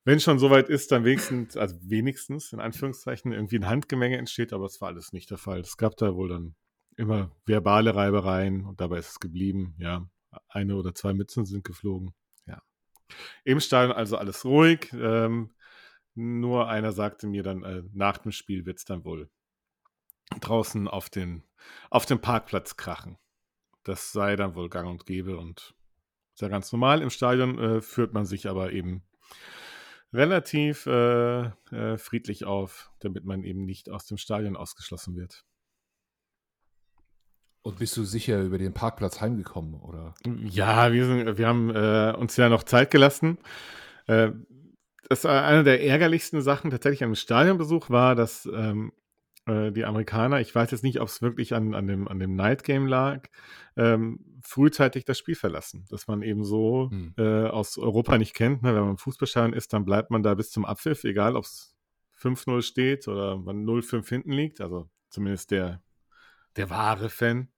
wenn 0.05 0.21
schon 0.21 0.39
soweit 0.39 0.69
ist, 0.69 0.93
dann 0.93 1.03
wenigstens, 1.03 1.57
also 1.57 1.75
wenigstens 1.81 2.53
in 2.53 2.61
Anführungszeichen 2.61 3.33
irgendwie 3.33 3.57
ein 3.57 3.67
Handgemenge 3.67 4.17
entsteht, 4.17 4.53
aber 4.53 4.65
es 4.65 4.79
war 4.79 4.87
alles 4.87 5.11
nicht 5.11 5.29
der 5.29 5.37
Fall. 5.37 5.59
Es 5.59 5.75
gab 5.75 5.97
da 5.97 6.15
wohl 6.15 6.29
dann 6.29 6.55
immer 6.95 7.31
verbale 7.45 7.95
Reibereien 7.95 8.65
und 8.65 8.79
dabei 8.79 8.99
ist 8.99 9.09
es 9.09 9.19
geblieben. 9.19 9.75
Ja, 9.77 10.07
eine 10.47 10.75
oder 10.75 10.93
zwei 10.93 11.13
Mützen 11.13 11.45
sind 11.45 11.63
geflogen. 11.63 12.13
Ja. 12.45 12.61
Im 13.43 13.59
Stadion 13.59 13.95
also 13.95 14.17
alles 14.17 14.45
ruhig. 14.45 14.91
Ähm, 14.93 15.53
nur 16.13 16.67
einer 16.67 16.91
sagte 16.91 17.27
mir 17.27 17.43
dann, 17.43 17.63
äh, 17.63 17.83
nach 17.93 18.17
dem 18.17 18.31
Spiel 18.31 18.65
wird 18.65 18.77
es 18.79 18.85
dann 18.85 19.05
wohl 19.05 19.29
draußen 20.39 20.87
auf, 20.87 21.09
den, 21.09 21.43
auf 21.89 22.05
dem 22.05 22.19
Parkplatz 22.19 22.77
krachen. 22.77 23.17
Das 23.83 24.11
sei 24.11 24.35
dann 24.35 24.55
wohl 24.55 24.69
gang 24.69 24.89
und 24.89 25.05
gäbe 25.05 25.37
und 25.37 25.73
sehr 26.33 26.49
ganz 26.49 26.71
normal. 26.71 27.01
Im 27.01 27.09
Stadion 27.09 27.57
äh, 27.59 27.81
führt 27.81 28.13
man 28.13 28.25
sich 28.25 28.47
aber 28.47 28.71
eben 28.71 29.03
relativ 30.13 30.85
äh, 30.85 31.45
äh, 31.71 31.97
friedlich 31.97 32.45
auf, 32.45 32.91
damit 32.99 33.25
man 33.25 33.43
eben 33.43 33.65
nicht 33.65 33.89
aus 33.89 34.05
dem 34.05 34.17
Stadion 34.17 34.55
ausgeschlossen 34.55 35.15
wird. 35.15 35.45
Und 37.63 37.77
bist 37.77 37.95
du 37.95 38.03
sicher 38.03 38.41
über 38.41 38.57
den 38.57 38.73
Parkplatz 38.73 39.21
heimgekommen, 39.21 39.75
oder? 39.75 40.15
Ja, 40.25 40.91
wir, 40.91 41.05
sind, 41.05 41.37
wir 41.37 41.47
haben 41.47 41.69
äh, 41.69 42.13
uns 42.17 42.35
ja 42.35 42.49
noch 42.49 42.63
Zeit 42.63 42.89
gelassen. 42.89 43.37
Äh, 44.07 44.31
das 45.09 45.25
war 45.25 45.43
eine 45.43 45.63
der 45.63 45.83
ärgerlichsten 45.83 46.41
Sachen 46.41 46.71
tatsächlich 46.71 47.03
am 47.03 47.15
Stadionbesuch 47.15 47.89
war, 47.89 48.15
dass 48.15 48.47
ähm, 48.51 48.93
äh, 49.45 49.71
die 49.71 49.85
Amerikaner, 49.85 50.39
ich 50.39 50.53
weiß 50.53 50.71
jetzt 50.71 50.83
nicht, 50.83 51.01
ob 51.01 51.07
es 51.07 51.21
wirklich 51.21 51.53
an, 51.53 51.75
an, 51.75 51.87
dem, 51.87 52.07
an 52.07 52.19
dem 52.19 52.35
Night 52.35 52.63
Game 52.63 52.87
lag, 52.87 53.27
ähm, 53.75 54.19
frühzeitig 54.43 55.05
das 55.05 55.17
Spiel 55.17 55.35
verlassen. 55.35 55.85
Dass 55.89 56.07
man 56.07 56.21
eben 56.21 56.43
so 56.43 56.89
hm. 56.91 57.13
äh, 57.17 57.47
aus 57.47 57.77
Europa 57.77 58.17
nicht 58.17 58.33
kennt. 58.33 58.63
Ne? 58.63 58.73
Wenn 58.73 58.81
man 58.81 58.91
im 58.91 58.97
Fußballstadion 58.97 59.53
ist, 59.53 59.73
dann 59.73 59.85
bleibt 59.85 60.11
man 60.11 60.23
da 60.23 60.33
bis 60.33 60.51
zum 60.51 60.65
Abpfiff, 60.65 61.03
egal 61.03 61.35
ob 61.35 61.45
es 61.45 61.75
5-0 62.19 62.61
steht 62.61 63.07
oder 63.07 63.37
man 63.37 63.65
0-5 63.65 64.07
hinten 64.07 64.31
liegt. 64.31 64.61
Also 64.61 64.89
zumindest 65.09 65.51
der, 65.51 65.81
der 66.55 66.69
wahre 66.69 67.09
Fan, 67.09 67.50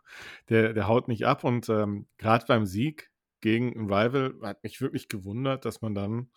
der, 0.49 0.73
der 0.73 0.87
haut 0.87 1.07
nicht 1.07 1.25
ab. 1.25 1.43
Und 1.43 1.69
ähm, 1.69 2.07
gerade 2.17 2.45
beim 2.47 2.65
Sieg 2.65 3.11
gegen 3.41 3.73
ein 3.77 3.93
Rival 3.93 4.35
hat 4.41 4.63
mich 4.63 4.81
wirklich 4.81 5.09
gewundert, 5.09 5.65
dass 5.65 5.81
man 5.81 5.93
dann 5.93 6.29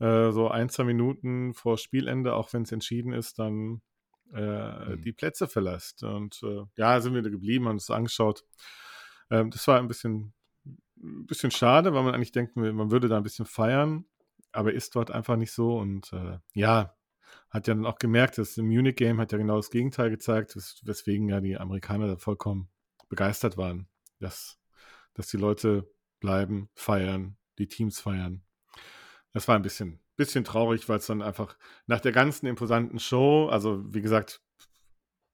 äh, 0.00 0.32
so 0.32 0.48
ein, 0.48 0.68
zwei 0.68 0.84
Minuten 0.84 1.54
vor 1.54 1.78
Spielende, 1.78 2.34
auch 2.34 2.52
wenn 2.52 2.62
es 2.62 2.72
entschieden 2.72 3.12
ist, 3.12 3.38
dann 3.38 3.82
äh, 4.32 4.96
mhm. 4.96 5.02
die 5.02 5.12
Plätze 5.12 5.46
verlässt. 5.48 6.02
Und 6.02 6.42
äh, 6.42 6.64
ja, 6.76 7.00
sind 7.00 7.14
wir 7.14 7.22
da 7.22 7.30
geblieben, 7.30 7.68
haben 7.68 7.76
es 7.76 7.90
angeschaut. 7.90 8.44
Ähm, 9.30 9.50
das 9.50 9.66
war 9.68 9.78
ein 9.78 9.88
bisschen, 9.88 10.34
ein 10.96 11.26
bisschen 11.26 11.50
schade, 11.50 11.94
weil 11.94 12.02
man 12.02 12.14
eigentlich 12.14 12.32
denkt, 12.32 12.56
man 12.56 12.90
würde 12.90 13.08
da 13.08 13.16
ein 13.16 13.22
bisschen 13.22 13.46
feiern, 13.46 14.06
aber 14.52 14.72
ist 14.72 14.94
dort 14.96 15.10
einfach 15.10 15.36
nicht 15.36 15.52
so. 15.52 15.78
Und 15.78 16.12
äh, 16.12 16.38
ja, 16.54 16.96
hat 17.50 17.68
ja 17.68 17.74
dann 17.74 17.86
auch 17.86 17.98
gemerkt, 17.98 18.38
das 18.38 18.56
Munich 18.56 18.96
Game 18.96 19.20
hat 19.20 19.32
ja 19.32 19.38
genau 19.38 19.56
das 19.56 19.70
Gegenteil 19.70 20.10
gezeigt, 20.10 20.56
wes 20.56 20.80
weswegen 20.84 21.28
ja 21.28 21.40
die 21.40 21.56
Amerikaner 21.56 22.08
da 22.08 22.16
vollkommen 22.16 22.68
begeistert 23.14 23.56
waren, 23.56 23.86
dass, 24.18 24.58
dass 25.14 25.28
die 25.28 25.36
Leute 25.36 25.88
bleiben, 26.18 26.68
feiern, 26.74 27.36
die 27.58 27.68
Teams 27.68 28.00
feiern. 28.00 28.42
Das 29.32 29.46
war 29.46 29.54
ein 29.54 29.62
bisschen, 29.62 30.00
bisschen 30.16 30.42
traurig, 30.42 30.88
weil 30.88 30.98
es 30.98 31.06
dann 31.06 31.22
einfach 31.22 31.56
nach 31.86 32.00
der 32.00 32.10
ganzen 32.10 32.46
imposanten 32.46 32.98
Show, 32.98 33.46
also 33.48 33.84
wie 33.94 34.00
gesagt, 34.00 34.42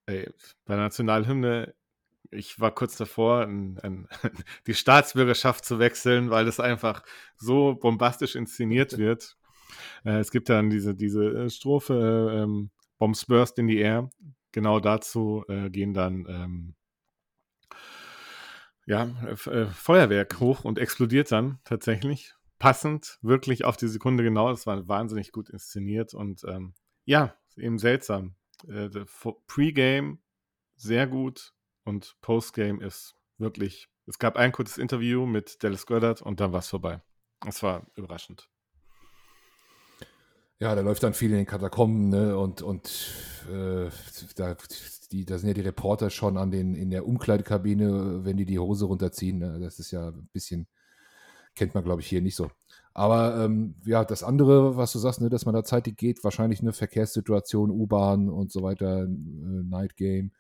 ey, 0.05 0.29
bei 0.67 0.75
der 0.75 0.85
Nationalhymne, 0.85 1.75
ich 2.31 2.61
war 2.61 2.75
kurz 2.75 2.99
davor, 2.99 3.47
ein, 3.47 3.79
ein, 3.79 4.09
die 4.67 4.75
Staatsbürgerschaft 4.75 5.65
zu 5.65 5.79
wechseln, 5.79 6.29
weil 6.29 6.49
es 6.49 6.61
einfach 6.61 7.03
so 7.39 7.77
bombastisch 7.77 8.37
inszeniert 8.37 8.99
wird. 8.99 9.39
Äh, 10.05 10.19
es 10.19 10.31
gibt 10.31 10.51
dann 10.51 10.69
diese, 10.69 10.95
diese 10.95 11.25
äh, 11.25 11.49
Strophe, 11.49 11.95
äh, 11.95 12.43
ähm, 12.43 12.71
Bombs 12.99 13.25
burst 13.25 13.59
in 13.59 13.69
the 13.69 13.79
air. 13.79 14.11
Genau 14.53 14.81
dazu 14.81 15.45
äh, 15.49 15.71
gehen 15.71 15.95
dann 15.95 16.27
ähm, 16.29 16.75
ja, 18.91 19.05
äh, 19.23 19.67
Feuerwerk 19.67 20.41
hoch 20.41 20.65
und 20.65 20.77
explodiert 20.77 21.31
dann 21.31 21.61
tatsächlich 21.63 22.35
passend, 22.59 23.19
wirklich 23.23 23.65
auf 23.65 23.77
die 23.77 23.87
Sekunde 23.87 24.25
genau. 24.25 24.51
Es 24.51 24.67
war 24.67 24.89
wahnsinnig 24.89 25.31
gut 25.31 25.49
inszeniert 25.49 26.13
und 26.13 26.43
ähm, 26.43 26.75
ja, 27.05 27.37
eben 27.57 27.79
seltsam. 27.79 28.35
Äh, 28.67 28.89
Pre-Game 29.47 30.19
sehr 30.75 31.07
gut 31.07 31.55
und 31.85 32.17
Postgame 32.21 32.85
ist 32.85 33.15
wirklich. 33.39 33.89
Es 34.07 34.19
gab 34.19 34.37
ein 34.37 34.51
kurzes 34.51 34.77
Interview 34.77 35.25
mit 35.25 35.63
Dallas 35.63 35.87
Goddard 35.87 36.21
und 36.21 36.41
dann 36.41 36.51
war 36.51 36.59
es 36.59 36.69
vorbei. 36.69 37.01
Das 37.43 37.63
war 37.63 37.87
überraschend. 37.95 38.51
Ja, 40.61 40.75
da 40.75 40.83
läuft 40.83 41.03
dann 41.03 41.15
viel 41.15 41.31
in 41.31 41.39
den 41.39 41.47
Katakomben, 41.47 42.11
ne? 42.11 42.37
Und, 42.37 42.61
und 42.61 43.15
äh, 43.51 43.89
da, 44.37 44.57
die, 45.11 45.25
da 45.25 45.39
sind 45.39 45.49
ja 45.49 45.55
die 45.55 45.63
Reporter 45.63 46.11
schon 46.11 46.37
an 46.37 46.51
den, 46.51 46.75
in 46.75 46.91
der 46.91 47.07
Umkleidekabine, 47.07 48.25
wenn 48.25 48.37
die 48.37 48.45
die 48.45 48.59
Hose 48.59 48.85
runterziehen. 48.85 49.39
Ne? 49.39 49.59
Das 49.59 49.79
ist 49.79 49.91
ja 49.91 50.09
ein 50.09 50.29
bisschen, 50.35 50.69
kennt 51.55 51.75
man, 51.75 51.83
glaube 51.83 52.03
ich, 52.03 52.09
hier 52.09 52.21
nicht 52.21 52.37
so. 52.37 52.51
Aber 52.93 53.43
ähm, 53.43 53.77
ja, 53.87 54.05
das 54.05 54.23
andere, 54.23 54.77
was 54.77 54.93
du 54.93 54.99
sagst, 54.99 55.23
ne, 55.23 55.31
dass 55.31 55.47
man 55.47 55.55
da 55.55 55.65
zeitig 55.65 55.97
geht, 55.97 56.23
wahrscheinlich 56.25 56.61
eine 56.61 56.75
Verkehrssituation, 56.75 57.71
U-Bahn 57.71 58.29
und 58.29 58.53
so 58.53 58.63
weiter, 58.63 59.05
äh, 59.05 59.07
Night 59.09 59.97
Game. 59.97 60.33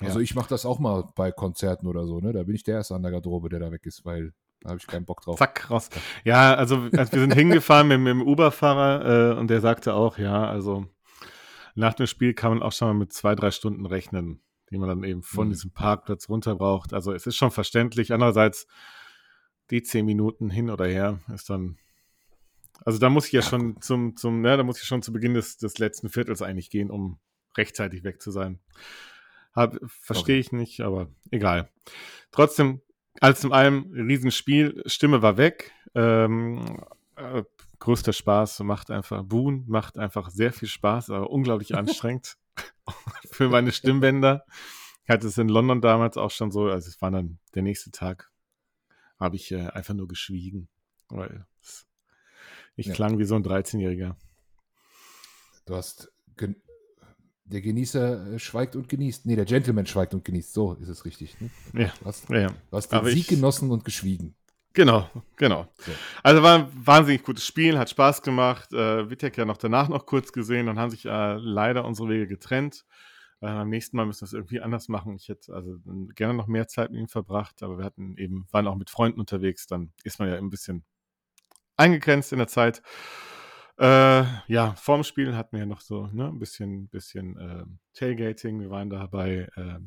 Also 0.00 0.20
ja. 0.20 0.22
ich 0.22 0.36
mache 0.36 0.48
das 0.48 0.64
auch 0.64 0.78
mal 0.78 1.08
bei 1.16 1.32
Konzerten 1.32 1.88
oder 1.88 2.06
so, 2.06 2.20
ne? 2.20 2.32
Da 2.32 2.44
bin 2.44 2.54
ich 2.54 2.62
der 2.62 2.76
Erste 2.76 2.94
an 2.94 3.02
der 3.02 3.10
Garderobe, 3.10 3.48
der 3.48 3.58
da 3.58 3.72
weg 3.72 3.84
ist, 3.84 4.04
weil 4.04 4.32
da 4.60 4.70
habe 4.70 4.78
ich 4.78 4.86
keinen 4.86 5.06
Bock 5.06 5.22
drauf. 5.22 5.38
Zack, 5.38 5.70
raus. 5.70 5.88
Ja, 6.24 6.54
also, 6.54 6.88
also 6.92 7.12
wir 7.12 7.20
sind 7.20 7.34
hingefahren 7.34 7.88
mit, 7.88 8.00
mit 8.00 8.10
dem 8.10 8.22
Uber-Fahrer 8.22 9.32
äh, 9.32 9.38
und 9.38 9.48
der 9.48 9.60
sagte 9.60 9.94
auch, 9.94 10.18
ja, 10.18 10.46
also 10.46 10.86
nach 11.74 11.94
dem 11.94 12.06
Spiel 12.06 12.34
kann 12.34 12.50
man 12.50 12.62
auch 12.62 12.72
schon 12.72 12.88
mal 12.88 12.94
mit 12.94 13.12
zwei, 13.12 13.34
drei 13.34 13.50
Stunden 13.50 13.86
rechnen, 13.86 14.42
die 14.70 14.78
man 14.78 14.88
dann 14.88 15.04
eben 15.04 15.22
von 15.22 15.46
mhm. 15.46 15.52
diesem 15.52 15.72
Parkplatz 15.72 16.28
runter 16.28 16.56
braucht. 16.56 16.92
Also 16.92 17.12
es 17.12 17.26
ist 17.26 17.36
schon 17.36 17.50
verständlich. 17.50 18.12
Andererseits, 18.12 18.66
die 19.70 19.82
zehn 19.82 20.04
Minuten 20.04 20.50
hin 20.50 20.68
oder 20.68 20.86
her 20.86 21.20
ist 21.32 21.48
dann. 21.48 21.78
Also 22.84 22.98
da 22.98 23.08
muss 23.08 23.26
ich 23.26 23.32
ja, 23.32 23.40
ja 23.40 23.46
schon 23.46 23.74
gut. 23.74 23.84
zum, 23.84 24.16
zum, 24.16 24.40
ne, 24.40 24.56
da 24.56 24.62
muss 24.62 24.80
ich 24.80 24.86
schon 24.86 25.02
zu 25.02 25.12
Beginn 25.12 25.34
des, 25.34 25.56
des 25.58 25.78
letzten 25.78 26.08
Viertels 26.08 26.42
eigentlich 26.42 26.70
gehen, 26.70 26.90
um 26.90 27.18
rechtzeitig 27.56 28.04
weg 28.04 28.20
zu 28.20 28.30
sein. 28.30 28.60
Verstehe 29.88 30.38
ich 30.38 30.52
nicht, 30.52 30.80
aber 30.80 31.08
egal. 31.30 31.68
Trotzdem 32.30 32.80
alles 33.20 33.44
in 33.44 33.52
allem, 33.52 33.92
Riesenspiel, 33.92 34.82
Stimme 34.86 35.22
war 35.22 35.36
weg. 35.36 35.72
Ähm, 35.94 36.82
äh, 37.16 37.44
größter 37.78 38.12
Spaß, 38.12 38.60
macht 38.60 38.90
einfach, 38.90 39.22
Boon 39.24 39.64
macht 39.68 39.98
einfach 39.98 40.30
sehr 40.30 40.52
viel 40.52 40.68
Spaß, 40.68 41.10
aber 41.10 41.30
unglaublich 41.30 41.74
anstrengend 41.76 42.36
für 43.30 43.48
meine 43.48 43.72
Stimmbänder. 43.72 44.44
Ich 45.04 45.10
hatte 45.10 45.26
es 45.26 45.38
in 45.38 45.48
London 45.48 45.80
damals 45.80 46.16
auch 46.16 46.30
schon 46.30 46.50
so, 46.50 46.64
also 46.64 46.88
es 46.88 47.00
war 47.02 47.10
dann 47.10 47.38
der 47.54 47.62
nächste 47.62 47.90
Tag, 47.90 48.30
habe 49.18 49.36
ich 49.36 49.50
äh, 49.52 49.68
einfach 49.68 49.94
nur 49.94 50.08
geschwiegen, 50.08 50.68
weil 51.08 51.46
ich 52.76 52.86
ja. 52.86 52.94
klang 52.94 53.18
wie 53.18 53.24
so 53.24 53.34
ein 53.34 53.44
13-Jähriger. 53.44 54.16
Du 55.66 55.74
hast 55.74 56.10
der 57.50 57.60
Genießer 57.60 58.34
äh, 58.34 58.38
schweigt 58.38 58.76
und 58.76 58.88
genießt. 58.88 59.26
Nee, 59.26 59.36
der 59.36 59.44
Gentleman 59.44 59.86
schweigt 59.86 60.14
und 60.14 60.24
genießt. 60.24 60.52
So 60.52 60.74
ist 60.74 60.88
es 60.88 61.04
richtig. 61.04 61.36
Ne? 61.40 61.50
Ja. 61.74 61.92
Du 62.00 62.06
hast, 62.06 62.28
ja, 62.30 62.38
ja. 62.38 62.48
Du 62.48 62.76
hast 62.76 62.88
den 62.88 62.98
Aber 62.98 63.10
Sieg 63.10 63.28
genossen 63.28 63.70
und 63.70 63.84
geschwiegen. 63.84 64.34
Genau, 64.72 65.10
genau. 65.36 65.66
So. 65.78 65.90
Also 66.22 66.42
war 66.42 66.60
ein 66.60 66.68
wahnsinnig 66.74 67.24
gutes 67.24 67.44
Spiel, 67.44 67.76
hat 67.76 67.90
Spaß 67.90 68.22
gemacht. 68.22 68.72
Äh, 68.72 69.10
Wittek 69.10 69.36
ja 69.36 69.44
noch 69.44 69.56
danach 69.56 69.88
noch 69.88 70.06
kurz 70.06 70.32
gesehen 70.32 70.68
und 70.68 70.78
haben 70.78 70.90
sich 70.90 71.06
äh, 71.06 71.34
leider 71.34 71.84
unsere 71.84 72.08
Wege 72.08 72.28
getrennt. 72.28 72.84
Äh, 73.40 73.46
beim 73.46 73.68
nächsten 73.68 73.96
Mal 73.96 74.06
müssen 74.06 74.20
wir 74.20 74.26
es 74.26 74.32
irgendwie 74.32 74.60
anders 74.60 74.88
machen. 74.88 75.16
Ich 75.16 75.28
hätte 75.28 75.52
also 75.54 75.78
gerne 76.14 76.34
noch 76.34 76.46
mehr 76.46 76.68
Zeit 76.68 76.92
mit 76.92 77.00
ihm 77.00 77.08
verbracht, 77.08 77.64
aber 77.64 77.78
wir 77.78 77.84
hatten 77.84 78.16
eben, 78.16 78.46
waren 78.52 78.68
auch 78.68 78.76
mit 78.76 78.90
Freunden 78.90 79.18
unterwegs, 79.18 79.66
dann 79.66 79.92
ist 80.04 80.20
man 80.20 80.28
ja 80.28 80.36
ein 80.36 80.50
bisschen 80.50 80.84
eingegrenzt 81.76 82.32
in 82.32 82.38
der 82.38 82.48
Zeit. 82.48 82.82
Äh, 83.80 84.24
ja, 84.48 84.74
vorm 84.76 85.04
Spiel 85.04 85.34
hatten 85.34 85.52
wir 85.52 85.60
ja 85.60 85.66
noch 85.66 85.80
so 85.80 86.06
ne, 86.12 86.26
ein 86.28 86.38
bisschen, 86.38 86.88
bisschen 86.88 87.38
äh, 87.38 87.64
Tailgating. 87.94 88.60
Wir 88.60 88.68
waren 88.68 88.90
da 88.90 89.06
bei 89.06 89.48
äh, 89.56 89.78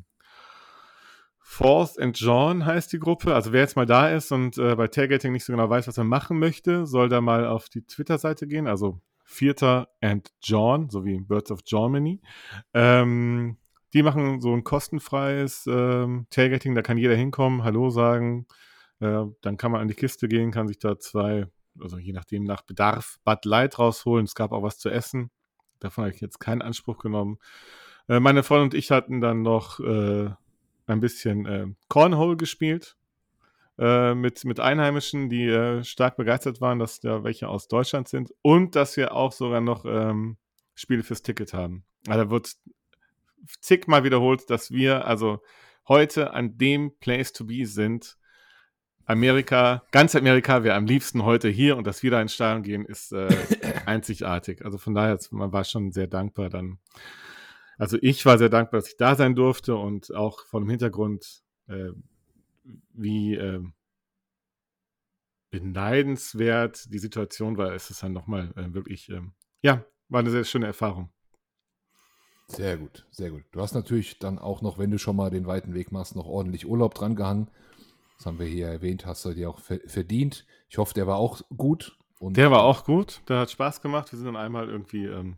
Fourth 1.38 2.00
and 2.00 2.18
John 2.18 2.66
heißt 2.66 2.92
die 2.92 2.98
Gruppe. 2.98 3.32
Also 3.32 3.52
wer 3.52 3.60
jetzt 3.60 3.76
mal 3.76 3.86
da 3.86 4.08
ist 4.08 4.32
und 4.32 4.58
äh, 4.58 4.74
bei 4.74 4.88
Tailgating 4.88 5.30
nicht 5.30 5.44
so 5.44 5.52
genau 5.52 5.70
weiß, 5.70 5.86
was 5.86 5.96
er 5.96 6.02
machen 6.02 6.40
möchte, 6.40 6.86
soll 6.86 7.08
da 7.08 7.20
mal 7.20 7.46
auf 7.46 7.68
die 7.68 7.86
Twitter-Seite 7.86 8.48
gehen. 8.48 8.66
Also 8.66 9.00
Vierter 9.22 9.88
and 10.00 10.28
John, 10.42 10.90
sowie 10.90 11.20
Birds 11.20 11.52
of 11.52 11.62
Germany. 11.62 12.20
Ähm, 12.72 13.58
die 13.92 14.02
machen 14.02 14.40
so 14.40 14.52
ein 14.52 14.64
kostenfreies 14.64 15.68
ähm, 15.68 16.26
Tailgating, 16.30 16.74
da 16.74 16.82
kann 16.82 16.98
jeder 16.98 17.14
hinkommen, 17.14 17.62
Hallo 17.62 17.90
sagen. 17.90 18.48
Äh, 18.98 19.26
dann 19.40 19.56
kann 19.56 19.70
man 19.70 19.82
an 19.82 19.88
die 19.88 19.94
Kiste 19.94 20.26
gehen, 20.26 20.50
kann 20.50 20.66
sich 20.66 20.80
da 20.80 20.98
zwei 20.98 21.46
also 21.80 21.98
je 21.98 22.12
nachdem 22.12 22.44
nach 22.44 22.62
Bedarf, 22.62 23.18
Bud 23.24 23.44
Light 23.44 23.78
rausholen. 23.78 24.24
Es 24.24 24.34
gab 24.34 24.52
auch 24.52 24.62
was 24.62 24.78
zu 24.78 24.90
essen. 24.90 25.30
Davon 25.80 26.04
habe 26.04 26.14
ich 26.14 26.20
jetzt 26.20 26.40
keinen 26.40 26.62
Anspruch 26.62 26.98
genommen. 26.98 27.38
Äh, 28.08 28.20
meine 28.20 28.42
Freundin 28.42 28.64
und 28.64 28.74
ich 28.74 28.90
hatten 28.90 29.20
dann 29.20 29.42
noch 29.42 29.80
äh, 29.80 30.30
ein 30.86 31.00
bisschen 31.00 31.46
äh, 31.46 31.66
Cornhole 31.88 32.36
gespielt. 32.36 32.96
Äh, 33.76 34.14
mit, 34.14 34.44
mit 34.44 34.60
Einheimischen, 34.60 35.28
die 35.28 35.46
äh, 35.46 35.82
stark 35.82 36.16
begeistert 36.16 36.60
waren, 36.60 36.78
dass 36.78 37.00
da 37.00 37.24
welche 37.24 37.48
aus 37.48 37.66
Deutschland 37.66 38.06
sind 38.06 38.32
und 38.40 38.76
dass 38.76 38.96
wir 38.96 39.14
auch 39.14 39.32
sogar 39.32 39.60
noch 39.60 39.84
ähm, 39.84 40.36
Spiele 40.76 41.02
fürs 41.02 41.22
Ticket 41.22 41.52
haben. 41.52 41.84
Also 42.06 42.24
da 42.24 42.30
wird 42.30 42.54
zigmal 43.60 44.04
wiederholt, 44.04 44.48
dass 44.48 44.70
wir 44.70 45.06
also 45.06 45.42
heute 45.88 46.32
an 46.32 46.56
dem 46.56 46.96
Place 46.98 47.32
to 47.32 47.46
be 47.46 47.66
sind, 47.66 48.16
Amerika, 49.06 49.82
ganz 49.90 50.14
Amerika 50.14 50.64
wäre 50.64 50.76
am 50.76 50.86
liebsten 50.86 51.24
heute 51.24 51.48
hier 51.48 51.76
und 51.76 51.86
das 51.86 52.02
wieder 52.02 52.22
ins 52.22 52.34
Stadion 52.34 52.62
gehen 52.62 52.84
ist 52.86 53.12
äh, 53.12 53.28
einzigartig. 53.86 54.64
Also 54.64 54.78
von 54.78 54.94
daher, 54.94 55.18
man 55.30 55.52
war 55.52 55.64
schon 55.64 55.92
sehr 55.92 56.06
dankbar 56.06 56.48
dann. 56.48 56.78
Also 57.76 57.98
ich 58.00 58.24
war 58.24 58.38
sehr 58.38 58.48
dankbar, 58.48 58.80
dass 58.80 58.88
ich 58.88 58.96
da 58.96 59.14
sein 59.14 59.34
durfte 59.34 59.76
und 59.76 60.14
auch 60.14 60.40
vor 60.46 60.60
dem 60.60 60.70
Hintergrund, 60.70 61.42
äh, 61.66 61.90
wie 62.94 63.34
äh, 63.34 63.60
beneidenswert 65.50 66.92
die 66.92 66.98
Situation 66.98 67.58
war, 67.58 67.74
ist 67.74 67.90
es 67.90 68.00
dann 68.00 68.12
nochmal 68.12 68.52
äh, 68.56 68.72
wirklich, 68.72 69.10
äh, 69.10 69.20
ja, 69.62 69.84
war 70.08 70.20
eine 70.20 70.30
sehr 70.30 70.44
schöne 70.44 70.66
Erfahrung. 70.66 71.10
Sehr 72.48 72.76
gut, 72.76 73.06
sehr 73.10 73.30
gut. 73.30 73.44
Du 73.52 73.60
hast 73.60 73.74
natürlich 73.74 74.18
dann 74.18 74.38
auch 74.38 74.62
noch, 74.62 74.78
wenn 74.78 74.90
du 74.90 74.98
schon 74.98 75.16
mal 75.16 75.30
den 75.30 75.46
weiten 75.46 75.74
Weg 75.74 75.92
machst, 75.92 76.14
noch 76.14 76.26
ordentlich 76.26 76.66
Urlaub 76.66 76.94
dran 76.94 77.16
gehangen 77.16 77.50
das 78.16 78.26
haben 78.26 78.38
wir 78.38 78.46
hier 78.46 78.68
erwähnt, 78.68 79.06
hast 79.06 79.24
du 79.24 79.32
dir 79.32 79.50
auch 79.50 79.60
verdient. 79.60 80.46
Ich 80.68 80.78
hoffe, 80.78 80.94
der 80.94 81.06
war 81.06 81.16
auch 81.16 81.42
gut. 81.56 81.96
Und 82.20 82.36
der 82.36 82.50
war 82.50 82.62
auch 82.62 82.84
gut, 82.84 83.20
der 83.28 83.40
hat 83.40 83.50
Spaß 83.50 83.80
gemacht. 83.80 84.10
Wir 84.12 84.16
sind 84.16 84.26
dann 84.26 84.36
einmal 84.36 84.68
irgendwie 84.68 85.04
ähm, 85.04 85.36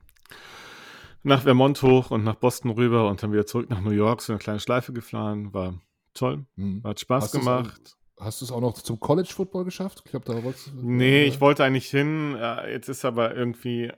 nach 1.22 1.42
Vermont 1.42 1.82
hoch 1.82 2.10
und 2.10 2.22
nach 2.22 2.36
Boston 2.36 2.70
rüber 2.70 3.08
und 3.08 3.22
dann 3.22 3.32
wieder 3.32 3.46
zurück 3.46 3.70
nach 3.70 3.80
New 3.80 3.90
York, 3.90 4.22
so 4.22 4.32
eine 4.32 4.38
kleine 4.38 4.60
Schleife 4.60 4.92
gefahren. 4.92 5.52
War 5.52 5.80
toll, 6.14 6.46
mhm. 6.54 6.82
hat 6.84 7.00
Spaß 7.00 7.24
hast 7.24 7.32
gemacht. 7.32 7.96
Hast 8.18 8.40
du 8.40 8.46
es 8.46 8.52
auch 8.52 8.60
noch 8.60 8.74
zum 8.74 9.00
College 9.00 9.28
Football 9.30 9.64
geschafft? 9.64 10.02
Ich 10.04 10.10
glaube, 10.10 10.26
da 10.26 10.42
wolltest 10.42 10.68
du. 10.68 10.72
Nee, 10.80 11.24
ich 11.24 11.40
wollte 11.40 11.64
eigentlich 11.64 11.90
hin. 11.90 12.38
Jetzt 12.68 12.88
ist 12.88 13.04
aber 13.04 13.34
irgendwie 13.34 13.92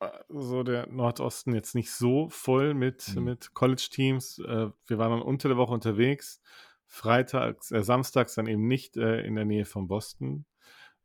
äh, 0.00 0.08
so 0.28 0.62
der 0.62 0.86
Nordosten 0.88 1.54
jetzt 1.54 1.74
nicht 1.74 1.90
so 1.90 2.28
voll 2.28 2.74
mit, 2.74 3.16
mhm. 3.16 3.24
mit 3.24 3.54
College-Teams. 3.54 4.40
Äh, 4.40 4.70
wir 4.86 4.98
waren 4.98 5.10
dann 5.10 5.22
unter 5.22 5.48
der 5.48 5.56
Woche 5.56 5.72
unterwegs 5.72 6.40
freitags, 6.88 7.70
äh, 7.70 7.84
samstags 7.84 8.34
dann 8.34 8.46
eben 8.46 8.66
nicht 8.66 8.96
äh, 8.96 9.20
in 9.20 9.36
der 9.36 9.44
Nähe 9.44 9.64
von 9.64 9.86
Boston. 9.86 10.46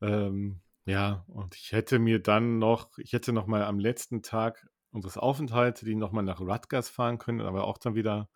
Ähm, 0.01 0.61
ja, 0.85 1.23
und 1.27 1.55
ich 1.55 1.71
hätte 1.71 1.99
mir 1.99 2.19
dann 2.19 2.57
noch, 2.57 2.97
ich 2.97 3.13
hätte 3.13 3.31
noch 3.33 3.47
mal 3.47 3.63
am 3.63 3.79
letzten 3.79 4.21
Tag 4.21 4.67
unseres 4.91 5.17
Aufenthalts, 5.17 5.81
die 5.81 5.95
noch 5.95 6.11
mal 6.11 6.23
nach 6.23 6.39
Rutgers 6.39 6.89
fahren 6.89 7.17
können, 7.17 7.41
aber 7.41 7.65
auch 7.65 7.77
dann 7.77 7.95
wieder 7.95 8.29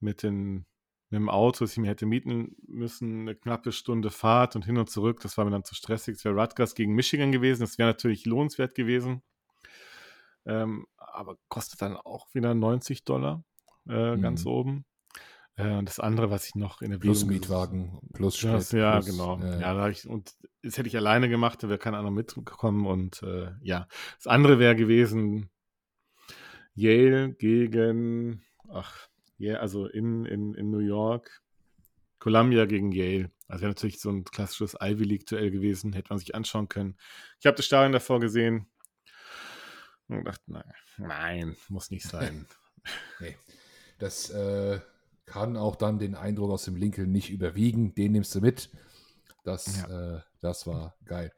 mit, 0.00 0.22
den, 0.22 0.66
mit 1.10 1.20
dem 1.20 1.28
Auto, 1.28 1.64
das 1.64 1.72
ich 1.72 1.78
mir 1.78 1.88
hätte 1.88 2.06
mieten 2.06 2.56
müssen, 2.66 3.22
eine 3.22 3.34
knappe 3.34 3.72
Stunde 3.72 4.10
Fahrt 4.10 4.56
und 4.56 4.64
hin 4.64 4.78
und 4.78 4.90
zurück. 4.90 5.20
Das 5.20 5.36
war 5.36 5.44
mir 5.44 5.50
dann 5.50 5.64
zu 5.64 5.74
stressig. 5.74 6.16
Es 6.16 6.24
wäre 6.24 6.34
Rutgers 6.34 6.74
gegen 6.74 6.94
Michigan 6.94 7.32
gewesen. 7.32 7.62
Das 7.62 7.78
wäre 7.78 7.88
natürlich 7.88 8.26
lohnenswert 8.26 8.74
gewesen. 8.74 9.22
Ähm, 10.46 10.86
aber 10.96 11.36
kostet 11.48 11.82
dann 11.82 11.96
auch 11.96 12.26
wieder 12.34 12.54
90 12.54 13.04
Dollar 13.04 13.44
äh, 13.88 14.16
mhm. 14.16 14.22
ganz 14.22 14.46
oben. 14.46 14.84
Äh, 15.58 15.72
und 15.72 15.88
das 15.88 15.98
andere, 15.98 16.30
was 16.30 16.46
ich 16.46 16.54
noch 16.54 16.80
in 16.82 16.92
der 16.92 16.98
Plus 16.98 17.26
Bildung 17.26 17.34
Mietwagen, 17.34 17.98
plus 18.14 18.36
Sprit. 18.36 18.72
Ja, 18.72 19.00
plus, 19.00 19.06
genau. 19.06 19.40
Äh, 19.40 19.60
ja, 19.60 19.88
ich, 19.88 20.08
und 20.08 20.34
das 20.62 20.78
hätte 20.78 20.88
ich 20.88 20.96
alleine 20.96 21.28
gemacht, 21.28 21.62
da 21.62 21.68
wäre 21.68 21.78
kein 21.78 21.94
anderer 21.94 22.12
mitgekommen. 22.12 22.86
Und 22.86 23.22
äh, 23.24 23.50
ja, 23.62 23.88
das 24.16 24.28
andere 24.28 24.60
wäre 24.60 24.76
gewesen 24.76 25.50
Yale 26.74 27.34
gegen, 27.34 28.44
ach, 28.68 29.08
yeah, 29.40 29.58
also 29.58 29.86
in, 29.86 30.24
in, 30.26 30.54
in 30.54 30.70
New 30.70 30.78
York, 30.78 31.42
Columbia 32.20 32.64
gegen 32.66 32.92
Yale. 32.92 33.32
Also 33.48 33.62
wäre 33.62 33.70
natürlich 33.70 33.98
so 33.98 34.10
ein 34.10 34.24
klassisches 34.24 34.76
Ivy 34.80 35.04
League-Duell 35.04 35.50
gewesen, 35.50 35.92
hätte 35.92 36.10
man 36.10 36.20
sich 36.20 36.36
anschauen 36.36 36.68
können. 36.68 36.96
Ich 37.40 37.46
habe 37.46 37.56
das 37.56 37.66
Stadion 37.66 37.92
davor 37.92 38.20
gesehen 38.20 38.70
und 40.06 40.24
dachte, 40.24 40.44
nein, 40.52 40.72
nein, 40.98 41.56
muss 41.68 41.90
nicht 41.90 42.06
sein. 42.06 42.46
nee. 43.20 43.36
Das, 43.98 44.30
äh, 44.30 44.78
kann 45.28 45.56
auch 45.56 45.76
dann 45.76 45.98
den 45.98 46.14
Eindruck 46.14 46.50
aus 46.50 46.64
dem 46.64 46.76
Lincoln 46.76 47.12
nicht 47.12 47.30
überwiegen. 47.30 47.94
Den 47.94 48.12
nimmst 48.12 48.34
du 48.34 48.40
mit. 48.40 48.70
Das, 49.44 49.82
ja. 49.88 50.16
äh, 50.16 50.20
das 50.40 50.66
war 50.66 50.94
geil. 51.04 51.32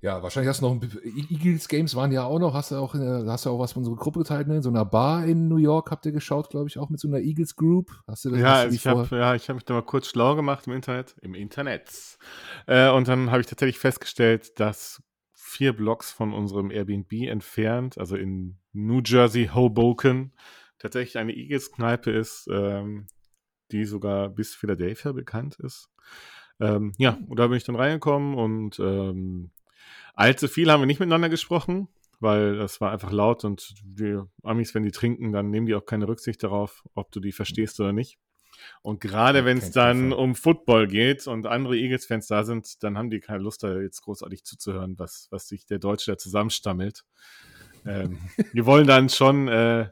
Ja, 0.00 0.22
wahrscheinlich 0.22 0.48
hast 0.48 0.62
du 0.62 0.66
noch 0.66 0.80
ein, 0.80 1.26
Eagles 1.28 1.66
Games 1.66 1.96
waren 1.96 2.12
ja 2.12 2.22
auch 2.22 2.38
noch, 2.38 2.54
hast 2.54 2.70
du 2.70 2.76
auch, 2.76 2.94
hast 2.94 3.46
du 3.46 3.50
auch 3.50 3.58
was 3.58 3.72
von 3.72 3.80
unserer 3.80 3.96
Gruppe 3.96 4.20
geteilt, 4.20 4.46
ne? 4.46 4.56
In 4.56 4.62
so 4.62 4.68
einer 4.68 4.84
Bar 4.84 5.24
in 5.24 5.48
New 5.48 5.56
York 5.56 5.90
habt 5.90 6.06
ihr 6.06 6.12
geschaut, 6.12 6.50
glaube 6.50 6.68
ich, 6.68 6.78
auch 6.78 6.88
mit 6.88 7.00
so 7.00 7.08
einer 7.08 7.18
Eagles 7.18 7.56
Group. 7.56 7.90
Hast 8.06 8.24
du 8.24 8.30
das 8.30 8.38
ja, 8.38 8.54
also 8.54 8.76
ich 8.76 8.86
habe 8.86 9.16
ja, 9.16 9.34
ich 9.34 9.48
habe 9.48 9.56
mich 9.56 9.64
da 9.64 9.74
mal 9.74 9.82
kurz 9.82 10.06
schlau 10.06 10.36
gemacht 10.36 10.68
im 10.68 10.74
Internet, 10.74 11.16
im 11.20 11.34
Internet. 11.34 11.90
Äh, 12.66 12.90
und 12.90 13.08
dann 13.08 13.32
habe 13.32 13.40
ich 13.40 13.48
tatsächlich 13.48 13.80
festgestellt, 13.80 14.60
dass 14.60 15.02
vier 15.32 15.72
Blocks 15.72 16.12
von 16.12 16.32
unserem 16.32 16.70
Airbnb 16.70 17.12
entfernt, 17.28 17.98
also 17.98 18.14
in 18.14 18.58
New 18.72 19.00
Jersey, 19.04 19.50
Hoboken, 19.52 20.32
tatsächlich 20.78 21.18
eine 21.18 21.34
Eagles-Kneipe 21.34 22.10
ist, 22.10 22.48
ähm, 22.50 23.06
die 23.70 23.84
sogar 23.84 24.28
bis 24.28 24.54
Philadelphia 24.54 25.12
bekannt 25.12 25.56
ist. 25.60 25.90
Ähm, 26.60 26.92
ja, 26.98 27.18
und 27.28 27.38
da 27.38 27.46
bin 27.46 27.56
ich 27.56 27.64
dann 27.64 27.76
reingekommen 27.76 28.34
und 28.34 28.78
ähm, 28.78 29.50
Allzu 30.14 30.48
viel 30.48 30.70
haben 30.70 30.80
wir 30.80 30.86
nicht 30.86 30.98
miteinander 30.98 31.28
gesprochen, 31.28 31.88
weil 32.18 32.56
das 32.56 32.80
war 32.80 32.90
einfach 32.90 33.12
laut 33.12 33.44
und 33.44 33.74
die 33.84 34.18
Amis, 34.42 34.74
wenn 34.74 34.82
die 34.82 34.90
trinken, 34.90 35.32
dann 35.32 35.50
nehmen 35.50 35.66
die 35.66 35.76
auch 35.76 35.86
keine 35.86 36.08
Rücksicht 36.08 36.42
darauf, 36.42 36.84
ob 36.94 37.12
du 37.12 37.20
die 37.20 37.32
verstehst 37.32 37.78
oder 37.78 37.92
nicht. 37.92 38.18
Und 38.82 39.00
gerade 39.00 39.44
wenn 39.44 39.58
es 39.58 39.70
dann 39.70 40.12
um 40.12 40.34
Football 40.34 40.88
geht 40.88 41.28
und 41.28 41.46
andere 41.46 41.76
Eagles-Fans 41.76 42.26
da 42.26 42.42
sind, 42.42 42.82
dann 42.82 42.98
haben 42.98 43.10
die 43.10 43.20
keine 43.20 43.44
Lust, 43.44 43.62
da 43.62 43.78
jetzt 43.78 44.00
großartig 44.02 44.42
zuzuhören, 44.44 44.98
was, 44.98 45.28
was 45.30 45.46
sich 45.46 45.66
der 45.66 45.78
Deutsche 45.78 46.10
da 46.10 46.18
zusammenstammelt. 46.18 47.04
ähm, 47.86 48.18
die 48.54 48.66
wollen 48.66 48.88
dann 48.88 49.08
schon 49.08 49.46
äh, 49.46 49.88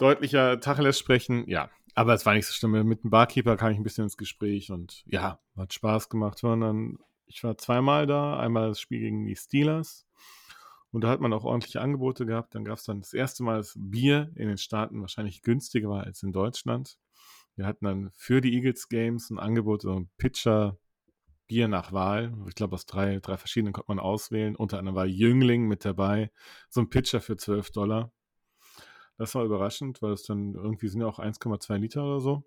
deutlicher 0.00 0.60
Tacheles 0.60 0.98
sprechen. 0.98 1.44
Ja, 1.48 1.70
aber 1.94 2.14
es 2.14 2.24
war 2.26 2.34
nicht 2.34 2.46
so 2.46 2.52
schlimm. 2.52 2.86
Mit 2.86 3.04
dem 3.04 3.10
Barkeeper 3.10 3.56
kam 3.56 3.72
ich 3.72 3.78
ein 3.78 3.82
bisschen 3.82 4.04
ins 4.04 4.16
Gespräch 4.16 4.70
und 4.70 5.02
ja, 5.06 5.40
hat 5.56 5.72
Spaß 5.72 6.08
gemacht. 6.08 6.42
Ich 7.26 7.44
war 7.44 7.58
zweimal 7.58 8.06
da, 8.06 8.38
einmal 8.38 8.68
das 8.68 8.80
Spiel 8.80 9.00
gegen 9.00 9.26
die 9.26 9.36
Steelers. 9.36 10.06
Und 10.92 11.02
da 11.04 11.08
hat 11.08 11.20
man 11.20 11.32
auch 11.32 11.44
ordentliche 11.44 11.80
Angebote 11.80 12.26
gehabt. 12.26 12.54
Dann 12.54 12.64
gab 12.64 12.78
es 12.78 12.84
dann 12.84 13.00
das 13.00 13.12
erste 13.12 13.44
Mal 13.44 13.58
das 13.58 13.74
Bier 13.76 14.32
in 14.34 14.48
den 14.48 14.58
Staaten 14.58 15.00
wahrscheinlich 15.00 15.42
günstiger 15.42 15.88
war 15.88 16.04
als 16.04 16.22
in 16.22 16.32
Deutschland. 16.32 16.98
Wir 17.54 17.66
hatten 17.66 17.84
dann 17.84 18.10
für 18.14 18.40
die 18.40 18.54
Eagles 18.54 18.88
Games 18.88 19.30
ein 19.30 19.38
Angebot, 19.38 19.82
so 19.82 19.94
ein 19.94 20.10
Pitcher 20.16 20.78
Bier 21.46 21.68
nach 21.68 21.92
Wahl. 21.92 22.32
Ich 22.48 22.54
glaube, 22.54 22.74
aus 22.74 22.86
drei, 22.86 23.18
drei 23.20 23.36
verschiedenen 23.36 23.72
konnte 23.72 23.90
man 23.90 23.98
auswählen. 23.98 24.56
Unter 24.56 24.78
anderem 24.78 24.96
war 24.96 25.06
Jüngling 25.06 25.66
mit 25.68 25.84
dabei. 25.84 26.30
So 26.68 26.80
ein 26.80 26.90
Pitcher 26.90 27.20
für 27.20 27.36
12 27.36 27.70
Dollar. 27.72 28.12
Das 29.20 29.34
war 29.34 29.44
überraschend, 29.44 30.00
weil 30.00 30.14
es 30.14 30.22
dann 30.22 30.54
irgendwie 30.54 30.88
sind 30.88 31.02
ja 31.02 31.06
auch 31.06 31.18
1,2 31.18 31.76
Liter 31.76 32.02
oder 32.02 32.20
so. 32.20 32.42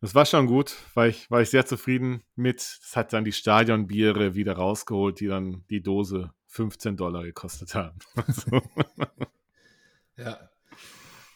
Das 0.00 0.14
war 0.14 0.24
schon 0.24 0.46
gut, 0.46 0.74
war 0.94 1.08
ich, 1.08 1.30
war 1.30 1.42
ich 1.42 1.50
sehr 1.50 1.66
zufrieden 1.66 2.22
mit. 2.36 2.56
Das 2.56 2.96
hat 2.96 3.12
dann 3.12 3.26
die 3.26 3.32
Stadionbiere 3.32 4.34
wieder 4.34 4.54
rausgeholt, 4.54 5.20
die 5.20 5.26
dann 5.26 5.66
die 5.68 5.82
Dose 5.82 6.32
15 6.46 6.96
Dollar 6.96 7.22
gekostet 7.22 7.74
haben. 7.74 7.98
ja. 10.16 10.38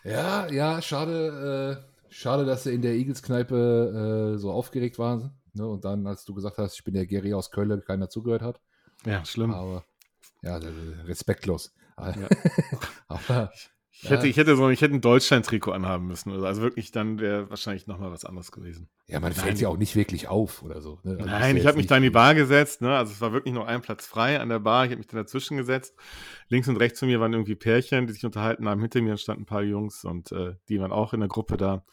Ja, 0.03 0.51
ja, 0.51 0.81
schade, 0.81 1.85
äh, 2.09 2.11
schade, 2.11 2.47
dass 2.47 2.63
sie 2.63 2.73
in 2.73 2.81
der 2.81 2.95
Eagles-Kneipe 2.95 4.33
äh, 4.35 4.39
so 4.39 4.51
aufgeregt 4.51 4.99
waren. 4.99 5.39
Ne? 5.53 5.67
Und 5.67 5.85
dann, 5.85 6.07
als 6.07 6.25
du 6.25 6.33
gesagt 6.33 6.57
hast, 6.57 6.77
ich 6.77 6.85
bin 6.85 6.95
der 6.95 7.07
Gary 7.07 7.35
aus 7.35 7.51
Köln, 7.51 7.85
keiner 7.85 8.09
zugehört 8.09 8.41
hat. 8.41 8.63
Ja, 9.05 9.27
schlimm. 9.27 9.53
Aber 9.53 9.85
ja, 10.41 10.57
respektlos. 11.05 11.75
Ja. 11.99 12.15
Aber 13.09 13.53
ich 14.01 14.11
hätte, 14.11 14.27
ich 14.27 14.37
hätte 14.37 14.57
so, 14.57 14.69
ich 14.71 14.81
hätte 14.81 14.95
ein 14.95 15.01
Deutschland-Trikot 15.01 15.71
anhaben 15.71 16.07
müssen. 16.07 16.33
Also 16.45 16.63
wirklich, 16.63 16.91
dann 16.91 17.21
wäre 17.21 17.51
wahrscheinlich 17.51 17.87
nochmal 17.87 18.11
was 18.11 18.25
anderes 18.25 18.51
gewesen. 18.51 18.89
Ja, 19.07 19.21
man 19.21 19.33
fällt 19.33 19.61
ja 19.61 19.69
auch 19.69 19.77
nicht 19.77 19.95
wirklich 19.95 20.29
auf 20.29 20.63
oder 20.63 20.81
so. 20.81 20.99
Ne? 21.03 21.13
Also 21.13 21.27
Nein, 21.27 21.57
ich 21.57 21.67
habe 21.67 21.77
mich 21.77 21.87
da 21.87 21.99
in 21.99 22.03
die 22.03 22.11
Bar 22.11 22.35
gesetzt. 22.35 22.81
Ne? 22.81 22.97
Also 22.97 23.13
es 23.13 23.21
war 23.21 23.33
wirklich 23.33 23.55
noch 23.55 23.67
ein 23.67 23.83
Platz 23.83 24.07
frei 24.07 24.41
an 24.41 24.49
der 24.49 24.59
Bar. 24.59 24.87
Ich 24.87 24.91
habe 24.91 24.99
mich 24.99 25.07
dann 25.07 25.21
dazwischen 25.21 25.57
gesetzt. 25.57 25.95
Links 26.49 26.69
und 26.69 26.79
rechts 26.79 26.99
von 26.99 27.09
mir 27.09 27.21
waren 27.21 27.33
irgendwie 27.33 27.55
Pärchen, 27.55 28.07
die 28.07 28.13
sich 28.13 28.25
unterhalten 28.25 28.69
haben. 28.69 28.81
Hinter 28.81 29.03
mir 29.03 29.17
standen 29.19 29.43
ein 29.43 29.47
paar 29.47 29.63
Jungs 29.63 30.05
und 30.05 30.33
äh, 30.33 30.55
die 30.69 30.81
waren 30.81 30.93
auch 30.93 31.13
in 31.13 31.21
der 31.21 31.29
Gruppe 31.29 31.57
da. 31.57 31.85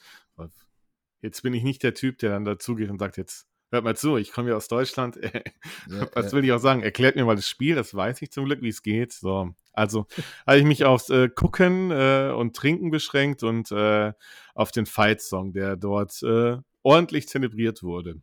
Jetzt 1.22 1.44
bin 1.44 1.54
ich 1.54 1.64
nicht 1.64 1.84
der 1.84 1.94
Typ, 1.94 2.18
der 2.20 2.32
dann 2.32 2.46
dazugeht 2.46 2.90
und 2.90 3.00
sagt, 3.00 3.18
jetzt 3.18 3.49
hört 3.72 3.84
mal 3.84 3.96
zu, 3.96 4.18
ich 4.18 4.32
komme 4.32 4.50
ja 4.50 4.56
aus 4.56 4.68
Deutschland. 4.68 5.16
ja, 5.90 6.08
Was 6.14 6.34
will 6.34 6.44
ich 6.44 6.52
auch 6.52 6.60
sagen? 6.60 6.82
Erklärt 6.82 7.16
mir 7.16 7.26
mal 7.26 7.36
das 7.36 7.48
Spiel, 7.48 7.76
das 7.76 7.94
weiß 7.94 8.22
ich 8.22 8.32
zum 8.32 8.46
Glück, 8.46 8.62
wie 8.62 8.70
es 8.70 8.82
geht. 8.82 9.14
So, 9.14 9.54
also 9.74 10.08
habe 10.48 10.58
ich 10.58 10.66
mich 10.66 10.86
aufs 10.86 11.10
äh, 11.10 11.30
Gucken 11.30 11.92
äh, 11.92 12.34
und 12.36 12.56
Trinken 12.56 12.92
beschränkt 12.92 13.44
und 13.44 13.72
äh, 13.72 14.14
auf 14.56 14.72
den 14.72 14.86
Fight-Song, 14.86 15.54
der 15.54 15.76
dort 15.76 16.22
äh, 16.24 16.58
ordentlich 16.84 17.28
zelebriert 17.28 17.84
wurde. 17.84 18.22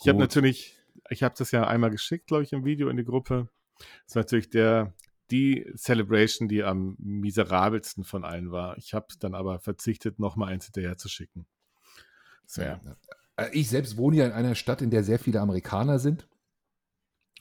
Ich 0.00 0.08
habe 0.08 0.18
natürlich, 0.18 0.78
ich 1.10 1.22
habe 1.22 1.34
das 1.36 1.50
ja 1.50 1.66
einmal 1.66 1.90
geschickt, 1.90 2.26
glaube 2.26 2.42
ich, 2.42 2.52
im 2.52 2.64
Video 2.64 2.88
in 2.88 2.96
die 2.96 3.04
Gruppe. 3.04 3.48
Das 3.78 4.08
ist 4.08 4.16
natürlich 4.16 4.50
der 4.50 4.94
die 5.30 5.66
Celebration, 5.76 6.48
die 6.48 6.62
am 6.62 6.96
miserabelsten 6.98 8.04
von 8.04 8.24
allen 8.24 8.52
war. 8.52 8.76
Ich 8.78 8.94
habe 8.94 9.06
dann 9.18 9.34
aber 9.34 9.58
verzichtet, 9.58 10.18
nochmal 10.18 10.52
eins 10.52 10.66
hinterher 10.66 10.96
zu 10.96 11.08
schicken. 11.08 11.46
So, 12.46 12.62
ja. 12.62 12.80
Äh, 13.36 13.48
ich 13.52 13.68
selbst 13.68 13.96
wohne 13.96 14.16
ja 14.16 14.26
in 14.26 14.32
einer 14.32 14.54
Stadt, 14.54 14.82
in 14.82 14.90
der 14.90 15.04
sehr 15.04 15.18
viele 15.18 15.40
Amerikaner 15.40 15.98
sind. 15.98 16.28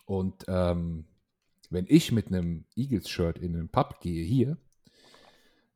Und 0.06 0.46
ähm, 0.48 1.06
wenn 1.70 1.86
ich 1.88 2.12
mit 2.12 2.28
einem 2.28 2.66
Eagles-Shirt 2.76 3.40
in 3.40 3.54
den 3.54 3.70
Pub 3.70 4.00
gehe 4.02 4.24
hier, 4.24 4.58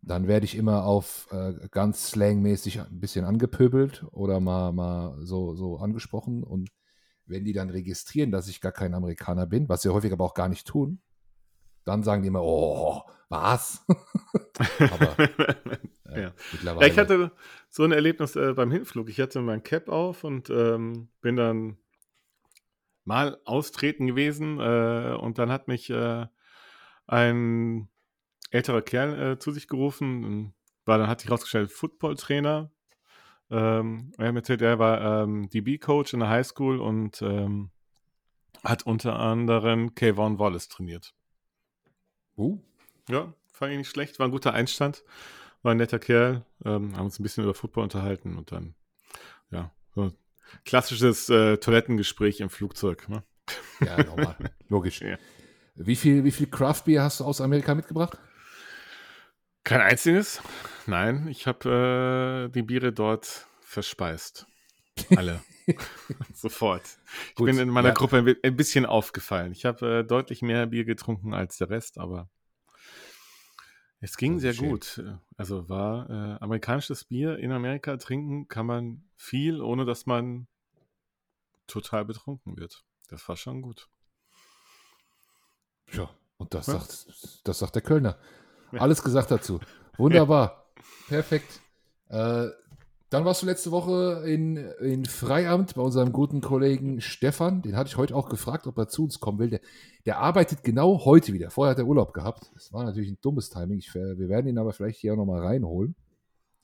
dann 0.01 0.27
werde 0.27 0.45
ich 0.45 0.55
immer 0.55 0.85
auf 0.85 1.27
äh, 1.31 1.53
ganz 1.71 2.09
slangmäßig 2.11 2.79
ein 2.79 2.99
bisschen 2.99 3.25
angepöbelt 3.25 4.05
oder 4.11 4.39
mal, 4.39 4.71
mal 4.71 5.17
so, 5.25 5.55
so 5.55 5.77
angesprochen. 5.77 6.43
Und 6.43 6.69
wenn 7.25 7.43
die 7.43 7.53
dann 7.53 7.69
registrieren, 7.69 8.31
dass 8.31 8.47
ich 8.47 8.61
gar 8.61 8.71
kein 8.71 8.93
Amerikaner 8.93 9.45
bin, 9.45 9.67
was 9.67 9.81
sie 9.81 9.89
häufig 9.89 10.13
aber 10.13 10.23
auch 10.23 10.33
gar 10.33 10.47
nicht 10.47 10.67
tun, 10.67 11.01
dann 11.85 12.03
sagen 12.03 12.21
die 12.21 12.27
immer, 12.27 12.43
oh, 12.43 13.01
was? 13.29 13.85
aber 14.91 15.19
äh, 15.19 16.21
ja. 16.21 16.33
mittlerweile. 16.51 16.87
Ja, 16.87 16.91
ich 16.91 16.97
hatte 16.97 17.31
so 17.69 17.83
ein 17.83 17.91
Erlebnis 17.91 18.35
äh, 18.35 18.53
beim 18.53 18.71
Hinflug. 18.71 19.09
Ich 19.09 19.19
hatte 19.19 19.41
mein 19.41 19.63
Cap 19.63 19.89
auf 19.89 20.23
und 20.23 20.49
ähm, 20.49 21.09
bin 21.21 21.35
dann 21.35 21.77
mal 23.05 23.39
austreten 23.45 24.07
gewesen 24.07 24.59
äh, 24.59 25.15
und 25.19 25.37
dann 25.39 25.51
hat 25.51 25.67
mich 25.67 25.89
äh, 25.89 26.27
ein 27.07 27.89
älterer 28.51 28.81
Kerl 28.81 29.33
äh, 29.33 29.39
zu 29.39 29.51
sich 29.51 29.67
gerufen, 29.67 30.53
war 30.85 30.97
dann 30.97 31.07
hat 31.07 31.21
sich 31.21 31.31
rausgestellt 31.31 31.71
Football-Trainer. 31.71 32.71
Ähm, 33.51 34.11
er 34.17 34.27
hat 34.27 34.35
erzählt, 34.35 34.61
er 34.61 34.79
war 34.79 35.23
ähm, 35.23 35.49
DB-Coach 35.49 36.13
in 36.13 36.19
der 36.19 36.29
Highschool 36.29 36.79
und 36.79 37.21
ähm, 37.21 37.71
hat 38.63 38.83
unter 38.85 39.17
anderem 39.19 39.95
Kayvon 39.95 40.37
Wallace 40.39 40.67
trainiert. 40.67 41.13
Uh. 42.39 42.59
Ja, 43.09 43.33
fand 43.51 43.71
ich 43.71 43.77
nicht 43.77 43.89
schlecht, 43.89 44.19
war 44.19 44.27
ein 44.27 44.31
guter 44.31 44.53
Einstand, 44.53 45.03
war 45.61 45.73
ein 45.73 45.77
netter 45.77 45.99
Kerl, 45.99 46.45
ähm, 46.63 46.95
haben 46.95 47.05
uns 47.05 47.19
ein 47.19 47.23
bisschen 47.23 47.43
über 47.43 47.53
Football 47.53 47.83
unterhalten 47.83 48.37
und 48.37 48.51
dann, 48.51 48.75
ja, 49.51 49.71
so 49.93 50.11
Klassisches 50.65 51.29
äh, 51.29 51.57
Toilettengespräch 51.57 52.39
im 52.39 52.49
Flugzeug. 52.49 53.07
Ne? 53.09 53.23
Ja, 53.81 54.03
normal. 54.03 54.35
Logisch. 54.69 55.01
Ja. 55.01 55.17
Wie 55.75 55.95
viel, 55.95 56.23
wie 56.23 56.31
viel 56.31 56.47
Craft 56.47 56.83
Beer 56.85 57.03
hast 57.03 57.19
du 57.19 57.25
aus 57.25 57.41
Amerika 57.41 57.75
mitgebracht? 57.75 58.17
Kein 59.63 59.81
einziges. 59.81 60.41
Nein, 60.87 61.27
ich 61.27 61.47
habe 61.47 62.47
äh, 62.47 62.53
die 62.53 62.63
Biere 62.63 62.91
dort 62.91 63.47
verspeist. 63.61 64.47
Alle. 65.15 65.41
Sofort. 66.33 66.83
Ich 67.29 67.35
Gut, 67.35 67.47
bin 67.47 67.57
in 67.57 67.69
meiner 67.69 67.89
ja. 67.89 67.93
Gruppe 67.93 68.37
ein 68.41 68.55
bisschen 68.55 68.85
aufgefallen. 68.85 69.51
Ich 69.51 69.65
habe 69.65 69.99
äh, 69.99 70.03
deutlich 70.03 70.41
mehr 70.41 70.67
Bier 70.67 70.85
getrunken 70.85 71.33
als 71.33 71.57
der 71.57 71.69
Rest, 71.69 71.97
aber 71.97 72.29
es 74.01 74.15
ging 74.15 74.39
sehr 74.39 74.53
schön. 74.53 74.69
gut. 74.69 75.03
Also 75.35 75.67
war 75.67 76.09
äh, 76.09 76.43
amerikanisches 76.43 77.03
Bier 77.03 77.37
in 77.37 77.51
Amerika 77.51 77.97
trinken 77.97 78.47
kann 78.47 78.65
man 78.65 79.03
viel, 79.15 79.61
ohne 79.61 79.85
dass 79.85 80.05
man 80.05 80.47
total 81.67 82.05
betrunken 82.05 82.57
wird. 82.57 82.83
Das 83.09 83.27
war 83.27 83.35
schon 83.35 83.61
gut. 83.61 83.89
Ja, 85.91 86.09
und 86.37 86.53
das, 86.53 86.67
ja. 86.67 86.79
sagt, 86.79 87.41
das 87.43 87.59
sagt 87.59 87.75
der 87.75 87.81
Kölner. 87.81 88.17
Alles 88.71 89.03
gesagt 89.03 89.31
dazu. 89.31 89.59
Wunderbar. 89.97 90.71
Perfekt. 91.07 91.61
Äh, 92.07 92.47
dann 93.09 93.25
warst 93.25 93.41
du 93.41 93.47
letzte 93.47 93.71
Woche 93.71 94.23
in, 94.27 94.57
in 94.57 95.05
Freiamt 95.05 95.73
bei 95.75 95.81
unserem 95.81 96.11
guten 96.11 96.41
Kollegen 96.41 97.01
Stefan. 97.01 97.63
Den 97.63 97.75
hatte 97.75 97.87
ich 97.87 97.97
heute 97.97 98.15
auch 98.15 98.29
gefragt, 98.29 98.67
ob 98.67 98.77
er 98.77 98.87
zu 98.87 99.03
uns 99.03 99.19
kommen 99.19 99.39
will. 99.39 99.49
Der, 99.49 99.61
der 100.05 100.19
arbeitet 100.19 100.63
genau 100.63 101.05
heute 101.05 101.33
wieder. 101.33 101.49
Vorher 101.49 101.71
hat 101.71 101.79
er 101.79 101.87
Urlaub 101.87 102.13
gehabt. 102.13 102.51
Das 102.53 102.71
war 102.71 102.83
natürlich 102.83 103.09
ein 103.09 103.17
dummes 103.21 103.49
Timing. 103.49 103.79
Ich, 103.79 103.95
wir 103.95 104.29
werden 104.29 104.47
ihn 104.47 104.59
aber 104.59 104.73
vielleicht 104.73 104.99
hier 104.99 105.13
auch 105.13 105.17
nochmal 105.17 105.41
reinholen. 105.41 105.95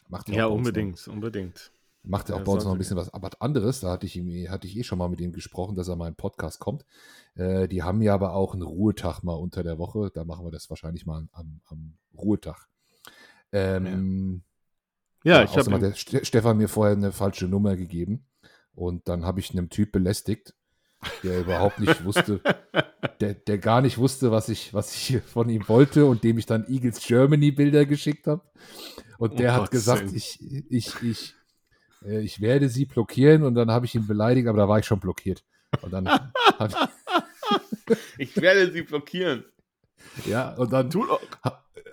Macht 0.07 0.29
ja, 0.29 0.45
unbedingt, 0.45 1.07
noch, 1.07 1.13
unbedingt. 1.13 1.71
Macht 2.03 2.29
er 2.29 2.35
auch 2.35 2.39
ja, 2.39 2.45
bei 2.45 2.51
uns 2.51 2.63
noch 2.63 2.73
ein 2.73 2.77
bisschen 2.77 2.97
was 2.97 3.11
aber 3.11 3.31
anderes. 3.39 3.79
Da 3.79 3.89
hatte 3.89 4.05
ich, 4.05 4.15
ihm, 4.15 4.51
hatte 4.51 4.67
ich 4.67 4.77
eh 4.77 4.83
schon 4.83 4.99
mal 4.99 5.09
mit 5.09 5.21
ihm 5.21 5.31
gesprochen, 5.31 5.75
dass 5.75 5.87
er 5.87 5.95
mal 5.95 6.09
in 6.09 6.15
Podcast 6.15 6.59
kommt. 6.59 6.85
Äh, 7.33 7.67
die 7.67 7.81
haben 7.81 8.03
ja 8.03 8.13
aber 8.13 8.35
auch 8.35 8.53
einen 8.53 8.61
Ruhetag 8.61 9.23
mal 9.23 9.33
unter 9.33 9.63
der 9.63 9.79
Woche. 9.79 10.11
Da 10.13 10.23
machen 10.25 10.45
wir 10.45 10.51
das 10.51 10.69
wahrscheinlich 10.69 11.07
mal 11.07 11.27
am, 11.31 11.61
am 11.65 11.97
Ruhetag. 12.15 12.67
Ähm, 13.51 13.85
ja. 14.35 14.41
Ja, 15.25 15.43
ich 15.43 15.57
habe. 15.57 15.79
der 15.79 15.93
Stefan 15.95 16.57
mir 16.57 16.69
vorher 16.69 16.95
eine 16.95 17.11
falsche 17.11 17.47
Nummer 17.47 17.75
gegeben 17.75 18.27
und 18.75 19.09
dann 19.09 19.25
habe 19.25 19.39
ich 19.39 19.51
einem 19.51 19.69
Typ 19.69 19.91
belästigt. 19.91 20.53
der 21.23 21.39
überhaupt 21.39 21.79
nicht 21.79 22.03
wusste, 22.05 22.41
der, 23.19 23.33
der 23.33 23.57
gar 23.57 23.81
nicht 23.81 23.97
wusste, 23.97 24.31
was 24.31 24.49
ich, 24.49 24.73
was 24.73 24.95
ich 24.95 25.21
von 25.23 25.49
ihm 25.49 25.67
wollte 25.67 26.05
und 26.05 26.23
dem 26.23 26.37
ich 26.37 26.45
dann 26.45 26.65
Eagles 26.67 27.05
Germany 27.05 27.51
Bilder 27.51 27.85
geschickt 27.85 28.27
habe. 28.27 28.43
Und 29.17 29.39
der 29.39 29.51
oh 29.51 29.63
hat 29.63 29.71
gesagt, 29.71 30.13
ich, 30.13 30.39
ich, 30.69 31.01
ich, 31.01 31.33
äh, 32.05 32.21
ich 32.21 32.39
werde 32.39 32.69
sie 32.69 32.85
blockieren 32.85 33.43
und 33.43 33.55
dann 33.55 33.71
habe 33.71 33.87
ich 33.87 33.95
ihn 33.95 34.07
beleidigt, 34.07 34.47
aber 34.47 34.59
da 34.59 34.69
war 34.69 34.79
ich 34.79 34.85
schon 34.85 34.99
blockiert. 34.99 35.43
Und 35.81 35.91
dann 35.91 36.05
ich, 36.05 37.97
ich 38.19 38.37
werde 38.37 38.71
sie 38.71 38.83
blockieren. 38.83 39.43
Ja, 40.25 40.53
und 40.53 40.71
dann. 40.71 40.89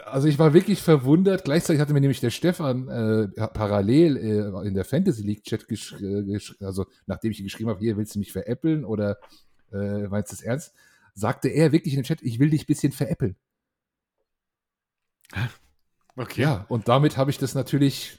Also 0.04 0.28
ich 0.28 0.38
war 0.38 0.52
wirklich 0.52 0.82
verwundert. 0.82 1.44
Gleichzeitig 1.44 1.80
hatte 1.80 1.92
mir 1.92 2.00
nämlich 2.00 2.20
der 2.20 2.30
Stefan 2.30 2.88
äh, 2.88 3.28
parallel 3.48 4.16
äh, 4.16 4.66
in 4.66 4.74
der 4.74 4.84
Fantasy 4.84 5.22
League 5.22 5.44
Chat 5.44 5.68
geschrieben, 5.68 6.28
äh, 6.28 6.64
also 6.64 6.86
nachdem 7.06 7.30
ich 7.30 7.42
geschrieben 7.42 7.70
habe, 7.70 7.80
hier 7.80 7.96
willst 7.96 8.14
du 8.14 8.18
mich 8.18 8.32
veräppeln 8.32 8.84
oder 8.84 9.18
äh, 9.72 10.08
meinst 10.08 10.32
du 10.32 10.34
es 10.34 10.42
ernst, 10.42 10.74
sagte 11.14 11.48
er 11.48 11.72
wirklich 11.72 11.94
in 11.94 12.00
dem 12.00 12.04
Chat, 12.04 12.22
ich 12.22 12.38
will 12.38 12.50
dich 12.50 12.62
ein 12.62 12.66
bisschen 12.66 12.92
veräppeln. 12.92 13.36
Okay. 16.16 16.42
Ja, 16.42 16.66
und 16.68 16.88
damit 16.88 17.16
habe 17.16 17.30
ich 17.30 17.38
das 17.38 17.54
natürlich 17.54 18.18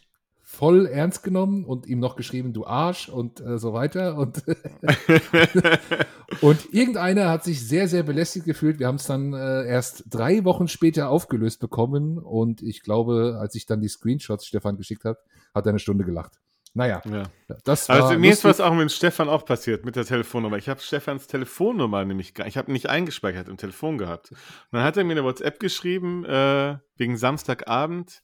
voll 0.53 0.85
ernst 0.85 1.23
genommen 1.23 1.65
und 1.65 1.87
ihm 1.87 1.99
noch 1.99 2.15
geschrieben, 2.15 2.53
du 2.53 2.65
Arsch 2.65 3.09
und 3.09 3.41
äh, 3.41 3.57
so 3.57 3.73
weiter. 3.73 4.17
Und, 4.17 4.43
und 6.41 6.73
irgendeiner 6.73 7.29
hat 7.29 7.43
sich 7.43 7.67
sehr, 7.67 7.87
sehr 7.87 8.03
belästigt 8.03 8.45
gefühlt. 8.45 8.77
Wir 8.77 8.85
haben 8.85 8.97
es 8.97 9.07
dann 9.07 9.33
äh, 9.33 9.65
erst 9.65 10.05
drei 10.09 10.45
Wochen 10.45 10.67
später 10.67 11.09
aufgelöst 11.09 11.59
bekommen 11.59 12.19
und 12.19 12.61
ich 12.61 12.83
glaube, 12.83 13.37
als 13.41 13.55
ich 13.55 13.65
dann 13.65 13.81
die 13.81 13.87
Screenshots 13.87 14.45
Stefan 14.45 14.77
geschickt 14.77 15.05
habe, 15.05 15.17
hat 15.55 15.65
er 15.65 15.71
eine 15.71 15.79
Stunde 15.79 16.05
gelacht. 16.05 16.39
Naja, 16.75 17.01
ja. 17.05 17.23
das 17.63 17.89
war. 17.89 18.03
Also, 18.03 18.19
mir 18.19 18.31
ist 18.31 18.43
was 18.43 18.59
auch 18.59 18.73
mit 18.73 18.91
Stefan 18.91 19.29
auch 19.29 19.45
passiert, 19.45 19.85
mit 19.85 19.95
der 19.95 20.05
Telefonnummer. 20.05 20.57
Ich 20.57 20.69
habe 20.69 20.79
Stefans 20.81 21.27
Telefonnummer 21.27 22.05
nämlich, 22.05 22.33
ich 22.45 22.57
habe 22.57 22.71
nicht 22.71 22.89
eingespeichert 22.89 23.47
im 23.47 23.57
Telefon 23.57 23.97
gehabt. 23.97 24.31
Und 24.31 24.37
dann 24.71 24.83
hat 24.83 24.97
er 24.97 25.03
mir 25.03 25.13
eine 25.13 25.23
WhatsApp 25.23 25.59
geschrieben, 25.59 26.25
äh, 26.25 26.77
wegen 26.95 27.17
Samstagabend. 27.17 28.23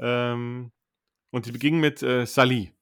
Ähm, 0.00 0.70
und 1.30 1.46
die 1.46 1.52
begingen 1.52 1.80
mit 1.80 2.02
äh, 2.02 2.26
Sali. 2.26 2.72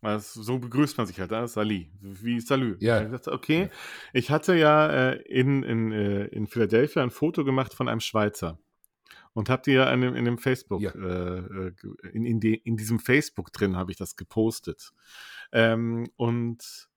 Also, 0.00 0.42
so 0.42 0.58
begrüßt 0.58 0.96
man 0.96 1.06
sich 1.06 1.18
halt, 1.18 1.32
äh, 1.32 1.48
Sali, 1.48 1.90
wie 2.00 2.40
Salü. 2.40 2.76
Ja. 2.80 3.02
Ich 3.02 3.10
dachte, 3.10 3.32
okay, 3.32 3.68
ich 4.12 4.30
hatte 4.30 4.54
ja 4.54 4.88
äh, 4.88 5.22
in, 5.22 5.62
in, 5.64 5.92
äh, 5.92 6.26
in 6.26 6.46
Philadelphia 6.46 7.02
ein 7.02 7.10
Foto 7.10 7.44
gemacht 7.44 7.74
von 7.74 7.88
einem 7.88 8.00
Schweizer 8.00 8.58
und 9.32 9.50
habe 9.50 9.62
die 9.62 9.72
ja 9.72 9.92
in, 9.92 10.02
in 10.02 10.24
dem 10.24 10.38
Facebook, 10.38 10.82
ja. 10.82 10.92
äh, 10.92 11.38
äh 11.38 11.72
in, 12.12 12.24
in, 12.24 12.40
die, 12.40 12.54
in 12.54 12.76
diesem 12.76 13.00
Facebook 13.00 13.52
drin 13.52 13.76
habe 13.76 13.90
ich 13.90 13.96
das 13.96 14.16
gepostet. 14.16 14.92
Ähm, 15.52 16.08
und 16.16 16.88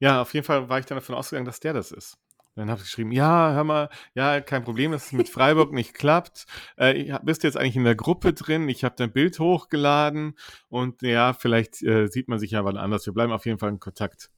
ja, 0.00 0.22
auf 0.22 0.34
jeden 0.34 0.44
Fall 0.44 0.68
war 0.68 0.78
ich 0.78 0.86
dann 0.86 0.96
davon 0.96 1.14
ausgegangen, 1.14 1.46
dass 1.46 1.60
der 1.60 1.74
das 1.74 1.92
ist. 1.92 2.18
Dann 2.60 2.68
habe 2.68 2.80
ich 2.80 2.88
geschrieben, 2.88 3.10
ja, 3.10 3.54
hör 3.54 3.64
mal, 3.64 3.88
ja, 4.14 4.42
kein 4.42 4.62
Problem, 4.62 4.92
dass 4.92 5.06
es 5.06 5.12
mit 5.12 5.30
Freiburg 5.30 5.72
nicht 5.72 5.94
klappt. 5.94 6.44
Äh, 6.76 7.18
bist 7.22 7.42
jetzt 7.42 7.56
eigentlich 7.56 7.76
in 7.76 7.84
der 7.84 7.94
Gruppe 7.94 8.34
drin, 8.34 8.68
ich 8.68 8.84
habe 8.84 8.94
dein 8.98 9.12
Bild 9.12 9.38
hochgeladen 9.38 10.36
und 10.68 11.00
ja, 11.00 11.32
vielleicht 11.32 11.82
äh, 11.82 12.08
sieht 12.08 12.28
man 12.28 12.38
sich 12.38 12.50
ja 12.50 12.62
wann 12.62 12.76
anders. 12.76 13.06
Wir 13.06 13.14
bleiben 13.14 13.32
auf 13.32 13.46
jeden 13.46 13.58
Fall 13.58 13.70
in 13.70 13.80
Kontakt. 13.80 14.30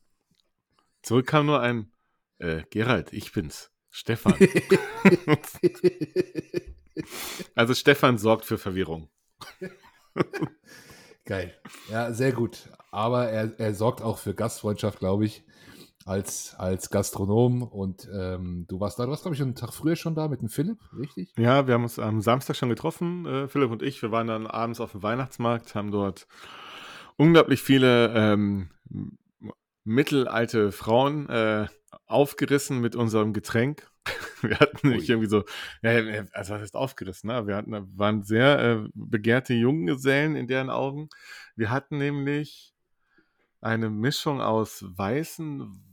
Zurück 1.02 1.26
kam 1.26 1.46
nur 1.46 1.60
ein, 1.62 1.90
äh, 2.38 2.62
Gerald, 2.70 3.12
ich 3.12 3.32
bin's, 3.32 3.72
Stefan. 3.90 4.34
also 7.56 7.74
Stefan 7.74 8.18
sorgt 8.18 8.44
für 8.44 8.56
Verwirrung. 8.56 9.08
Geil. 11.24 11.52
Ja, 11.90 12.12
sehr 12.12 12.30
gut. 12.30 12.70
Aber 12.92 13.28
er, 13.28 13.58
er 13.58 13.74
sorgt 13.74 14.00
auch 14.00 14.18
für 14.18 14.32
Gastfreundschaft, 14.32 15.00
glaube 15.00 15.24
ich 15.24 15.42
als, 16.04 16.54
als 16.58 16.90
Gastronom 16.90 17.62
und 17.62 18.08
ähm, 18.12 18.66
du 18.68 18.80
warst 18.80 18.98
da, 18.98 19.04
du 19.04 19.10
warst, 19.10 19.22
glaube 19.22 19.34
ich, 19.34 19.42
einen 19.42 19.54
Tag 19.54 19.72
früher 19.72 19.96
schon 19.96 20.14
da 20.14 20.28
mit 20.28 20.42
dem 20.42 20.48
Philipp, 20.48 20.78
richtig? 20.98 21.32
Ja, 21.36 21.66
wir 21.66 21.74
haben 21.74 21.84
uns 21.84 21.98
am 21.98 22.20
Samstag 22.20 22.56
schon 22.56 22.68
getroffen, 22.68 23.26
äh, 23.26 23.48
Philipp 23.48 23.70
und 23.70 23.82
ich. 23.82 24.02
Wir 24.02 24.10
waren 24.10 24.26
dann 24.26 24.46
abends 24.46 24.80
auf 24.80 24.92
dem 24.92 25.02
Weihnachtsmarkt, 25.02 25.74
haben 25.74 25.90
dort 25.90 26.26
unglaublich 27.16 27.62
viele 27.62 28.12
ähm, 28.14 28.70
mittelalte 29.84 30.72
Frauen 30.72 31.28
äh, 31.28 31.66
aufgerissen 32.06 32.80
mit 32.80 32.96
unserem 32.96 33.32
Getränk. 33.32 33.88
Wir 34.42 34.58
hatten 34.58 34.88
nämlich 34.88 35.08
irgendwie 35.08 35.28
so, 35.28 35.44
ja, 35.82 35.92
also 36.32 36.54
was 36.54 36.62
heißt 36.62 36.74
aufgerissen, 36.74 37.28
ne? 37.28 37.46
Wir 37.46 37.54
hatten, 37.54 37.72
waren 37.96 38.24
sehr 38.24 38.58
äh, 38.58 38.88
begehrte 38.94 39.54
Junggesellen 39.54 40.34
in 40.34 40.48
deren 40.48 40.70
Augen. 40.70 41.08
Wir 41.54 41.70
hatten 41.70 41.98
nämlich 41.98 42.74
eine 43.60 43.90
Mischung 43.90 44.40
aus 44.40 44.84
weißen 44.84 45.91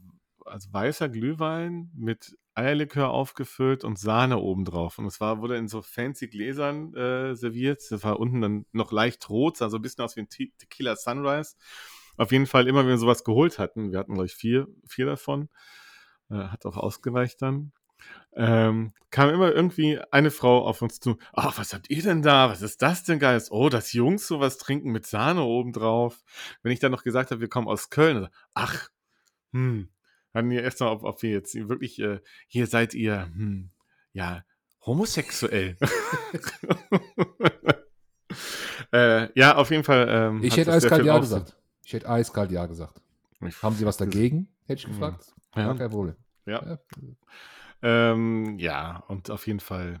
also 0.50 0.72
weißer 0.72 1.08
Glühwein 1.08 1.90
mit 1.94 2.36
Eierlikör 2.54 3.10
aufgefüllt 3.10 3.84
und 3.84 3.98
Sahne 3.98 4.38
obendrauf. 4.38 4.98
Und 4.98 5.06
es 5.06 5.20
war, 5.20 5.40
wurde 5.40 5.56
in 5.56 5.68
so 5.68 5.82
fancy 5.82 6.28
Gläsern 6.28 6.94
äh, 6.94 7.34
serviert. 7.34 7.82
Das 7.90 8.04
war 8.04 8.18
unten 8.20 8.40
dann 8.40 8.66
noch 8.72 8.92
leicht 8.92 9.28
rot, 9.30 9.56
sah 9.56 9.70
so 9.70 9.78
ein 9.78 9.82
bisschen 9.82 10.04
aus 10.04 10.16
wie 10.16 10.20
ein 10.20 10.28
Te 10.28 10.48
Tequila 10.58 10.96
Sunrise. 10.96 11.54
Auf 12.16 12.32
jeden 12.32 12.46
Fall 12.46 12.68
immer, 12.68 12.80
wenn 12.80 12.88
wir 12.88 12.98
sowas 12.98 13.24
geholt 13.24 13.58
hatten, 13.58 13.92
wir 13.92 13.98
hatten, 13.98 14.14
glaube 14.14 14.26
ich, 14.26 14.34
vier, 14.34 14.68
vier 14.86 15.06
davon, 15.06 15.48
äh, 16.30 16.34
hat 16.34 16.66
auch 16.66 16.76
ausgereicht 16.76 17.40
dann, 17.40 17.72
ähm, 18.34 18.92
kam 19.10 19.30
immer 19.30 19.52
irgendwie 19.52 19.98
eine 20.10 20.30
Frau 20.30 20.66
auf 20.66 20.82
uns 20.82 21.00
zu. 21.00 21.16
Ach, 21.32 21.58
was 21.58 21.72
habt 21.72 21.90
ihr 21.90 22.02
denn 22.02 22.22
da? 22.22 22.50
Was 22.50 22.62
ist 22.62 22.82
das 22.82 23.04
denn 23.04 23.18
Geiles? 23.18 23.50
Oh, 23.50 23.68
dass 23.68 23.92
Jungs 23.92 24.26
sowas 24.26 24.58
trinken 24.58 24.92
mit 24.92 25.06
Sahne 25.06 25.42
obendrauf. 25.42 26.22
Wenn 26.62 26.72
ich 26.72 26.78
dann 26.78 26.92
noch 26.92 27.04
gesagt 27.04 27.30
habe, 27.30 27.40
wir 27.40 27.48
kommen 27.48 27.68
aus 27.68 27.90
Köln, 27.90 28.28
ach, 28.54 28.90
hm, 29.52 29.88
hatten 30.34 30.50
wir 30.50 30.62
erst 30.62 30.80
mal, 30.80 30.90
ob, 30.90 31.04
ob 31.04 31.22
wir 31.22 31.30
jetzt 31.30 31.54
wirklich, 31.54 31.98
äh, 32.00 32.20
hier 32.46 32.66
seid 32.66 32.94
ihr, 32.94 33.24
hm, 33.24 33.70
ja, 34.12 34.44
homosexuell. 34.84 35.76
äh, 38.92 39.28
ja, 39.38 39.56
auf 39.56 39.70
jeden 39.70 39.84
Fall. 39.84 40.06
Ähm, 40.08 40.42
ich 40.42 40.56
hätte 40.56 40.72
eiskalt 40.72 41.04
Ja 41.04 41.18
gesagt. 41.18 41.56
Ich 41.84 41.92
hätte 41.92 42.08
eiskalt 42.08 42.50
Ja 42.50 42.66
gesagt. 42.66 43.00
Haben 43.62 43.74
Sie 43.74 43.86
was 43.86 43.96
dagegen? 43.96 44.48
Hätte 44.66 44.80
ich 44.80 44.84
hm. 44.84 44.92
gefragt. 44.92 45.34
Ja. 45.56 45.74
Kein 45.74 45.90
Problem. 45.90 46.16
Ja. 46.46 46.64
Ja. 46.64 46.78
Ähm, 47.82 48.58
ja, 48.58 49.02
und 49.08 49.30
auf 49.30 49.46
jeden 49.46 49.60
Fall 49.60 50.00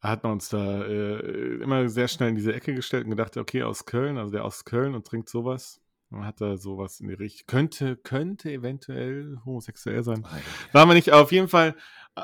hat 0.00 0.22
man 0.22 0.32
uns 0.32 0.48
da 0.48 0.84
äh, 0.84 1.60
immer 1.62 1.88
sehr 1.88 2.08
schnell 2.08 2.28
in 2.28 2.36
diese 2.36 2.54
Ecke 2.54 2.74
gestellt 2.74 3.04
und 3.04 3.10
gedacht, 3.10 3.36
okay, 3.36 3.62
aus 3.62 3.84
Köln, 3.84 4.16
also 4.16 4.30
der 4.30 4.44
aus 4.44 4.64
Köln 4.64 4.94
und 4.94 5.06
trinkt 5.06 5.28
sowas. 5.28 5.80
Man 6.10 6.24
hat 6.24 6.40
da 6.40 6.56
sowas 6.56 7.00
in 7.00 7.08
die 7.08 7.14
Richtung. 7.14 7.46
Könnte, 7.46 7.96
könnte 7.96 8.50
eventuell 8.50 9.38
homosexuell 9.44 10.02
sein. 10.02 10.20
Nein. 10.22 10.42
War 10.72 10.86
man 10.86 10.96
nicht. 10.96 11.12
Auf 11.12 11.32
jeden 11.32 11.48
Fall 11.48 11.76
äh, 12.16 12.22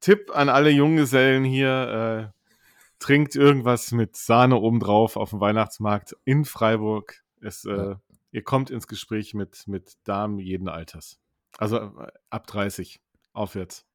Tipp 0.00 0.30
an 0.34 0.48
alle 0.48 0.70
Junggesellen 0.70 1.44
hier: 1.44 2.32
äh, 2.32 2.38
trinkt 2.98 3.36
irgendwas 3.36 3.92
mit 3.92 4.16
Sahne 4.16 4.56
obendrauf 4.56 5.16
auf 5.16 5.30
dem 5.30 5.40
Weihnachtsmarkt 5.40 6.16
in 6.24 6.44
Freiburg. 6.44 7.22
Es, 7.40 7.64
äh, 7.64 7.76
ja. 7.76 8.00
Ihr 8.30 8.44
kommt 8.44 8.70
ins 8.70 8.86
Gespräch 8.86 9.34
mit, 9.34 9.66
mit 9.66 9.96
Damen 10.04 10.38
jeden 10.38 10.68
Alters. 10.68 11.18
Also 11.56 11.78
äh, 11.78 12.12
ab 12.30 12.46
30 12.46 13.00
aufwärts. 13.32 13.86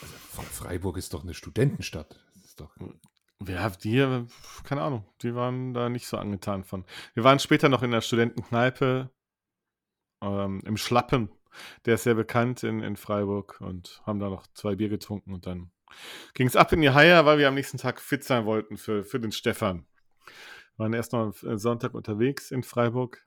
Also 0.00 0.42
Freiburg 0.42 0.96
ist 0.96 1.14
doch 1.14 1.22
eine 1.22 1.34
Studentenstadt. 1.34 2.24
Das 2.34 2.44
ist 2.44 2.60
doch 2.60 2.74
hm. 2.76 3.00
Ja, 3.46 3.70
die, 3.70 4.26
keine 4.64 4.82
Ahnung, 4.82 5.04
die 5.22 5.34
waren 5.34 5.72
da 5.72 5.88
nicht 5.88 6.06
so 6.06 6.18
angetan 6.18 6.62
von. 6.62 6.84
Wir 7.14 7.24
waren 7.24 7.38
später 7.38 7.68
noch 7.70 7.82
in 7.82 7.90
der 7.90 8.02
Studentenkneipe 8.02 9.10
ähm, 10.22 10.60
im 10.66 10.76
Schlappen. 10.76 11.30
Der 11.86 11.94
ist 11.94 12.04
sehr 12.04 12.14
bekannt 12.14 12.62
in, 12.62 12.80
in 12.80 12.96
Freiburg 12.96 13.60
und 13.60 14.02
haben 14.04 14.20
da 14.20 14.28
noch 14.28 14.46
zwei 14.54 14.76
Bier 14.76 14.88
getrunken 14.88 15.32
und 15.32 15.46
dann 15.46 15.72
ging 16.34 16.46
es 16.46 16.54
ab 16.54 16.72
in 16.72 16.82
die 16.82 16.90
Haie, 16.90 17.24
weil 17.24 17.38
wir 17.38 17.48
am 17.48 17.54
nächsten 17.54 17.78
Tag 17.78 18.00
fit 18.00 18.22
sein 18.24 18.44
wollten 18.44 18.76
für, 18.76 19.04
für 19.04 19.18
den 19.18 19.32
Stefan. 19.32 19.86
Wir 20.76 20.84
waren 20.84 20.92
erst 20.92 21.12
noch 21.12 21.34
Sonntag 21.34 21.94
unterwegs 21.94 22.50
in 22.50 22.62
Freiburg. 22.62 23.26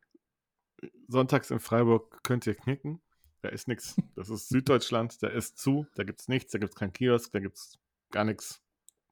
Sonntags 1.08 1.52
in 1.52 1.60
Freiburg 1.60 2.24
könnt 2.24 2.48
ihr 2.48 2.56
knicken. 2.56 3.02
Da 3.42 3.50
ist 3.50 3.68
nichts. 3.68 3.96
Das 4.16 4.30
ist 4.30 4.48
Süddeutschland, 4.48 5.22
da 5.22 5.28
ist 5.28 5.58
zu, 5.58 5.86
da 5.96 6.04
gibt 6.04 6.22
es 6.22 6.28
nichts, 6.30 6.52
da 6.52 6.60
gibt 6.60 6.74
es 6.74 6.80
kein 6.80 6.94
Kiosk, 6.94 7.32
da 7.32 7.40
gibt 7.40 7.58
es 7.58 7.80
gar 8.12 8.24
nichts. 8.24 8.64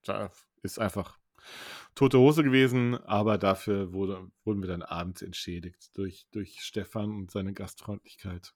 Da 0.03 0.31
ist 0.61 0.79
einfach 0.79 1.17
tote 1.95 2.19
Hose 2.19 2.43
gewesen, 2.43 2.95
aber 3.05 3.37
dafür 3.37 3.93
wurde, 3.93 4.27
wurden 4.43 4.61
wir 4.61 4.67
dann 4.67 4.81
abends 4.81 5.21
entschädigt 5.21 5.91
durch, 5.97 6.25
durch 6.31 6.61
Stefan 6.61 7.11
und 7.11 7.31
seine 7.31 7.53
Gastfreundlichkeit. 7.53 8.53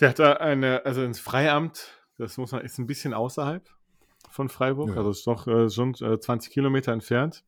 Der 0.00 0.10
hat 0.10 0.18
da 0.18 0.32
eine, 0.34 0.84
also 0.84 1.02
ins 1.02 1.20
Freiamt, 1.20 1.92
das 2.18 2.36
muss 2.36 2.52
man, 2.52 2.62
ist 2.62 2.78
ein 2.78 2.86
bisschen 2.86 3.14
außerhalb 3.14 3.68
von 4.30 4.48
Freiburg, 4.48 4.90
ja. 4.90 4.96
also 4.96 5.10
ist 5.10 5.26
doch 5.26 5.46
äh, 5.46 5.68
schon 5.70 5.94
äh, 6.00 6.18
20 6.18 6.52
Kilometer 6.52 6.92
entfernt. 6.92 7.44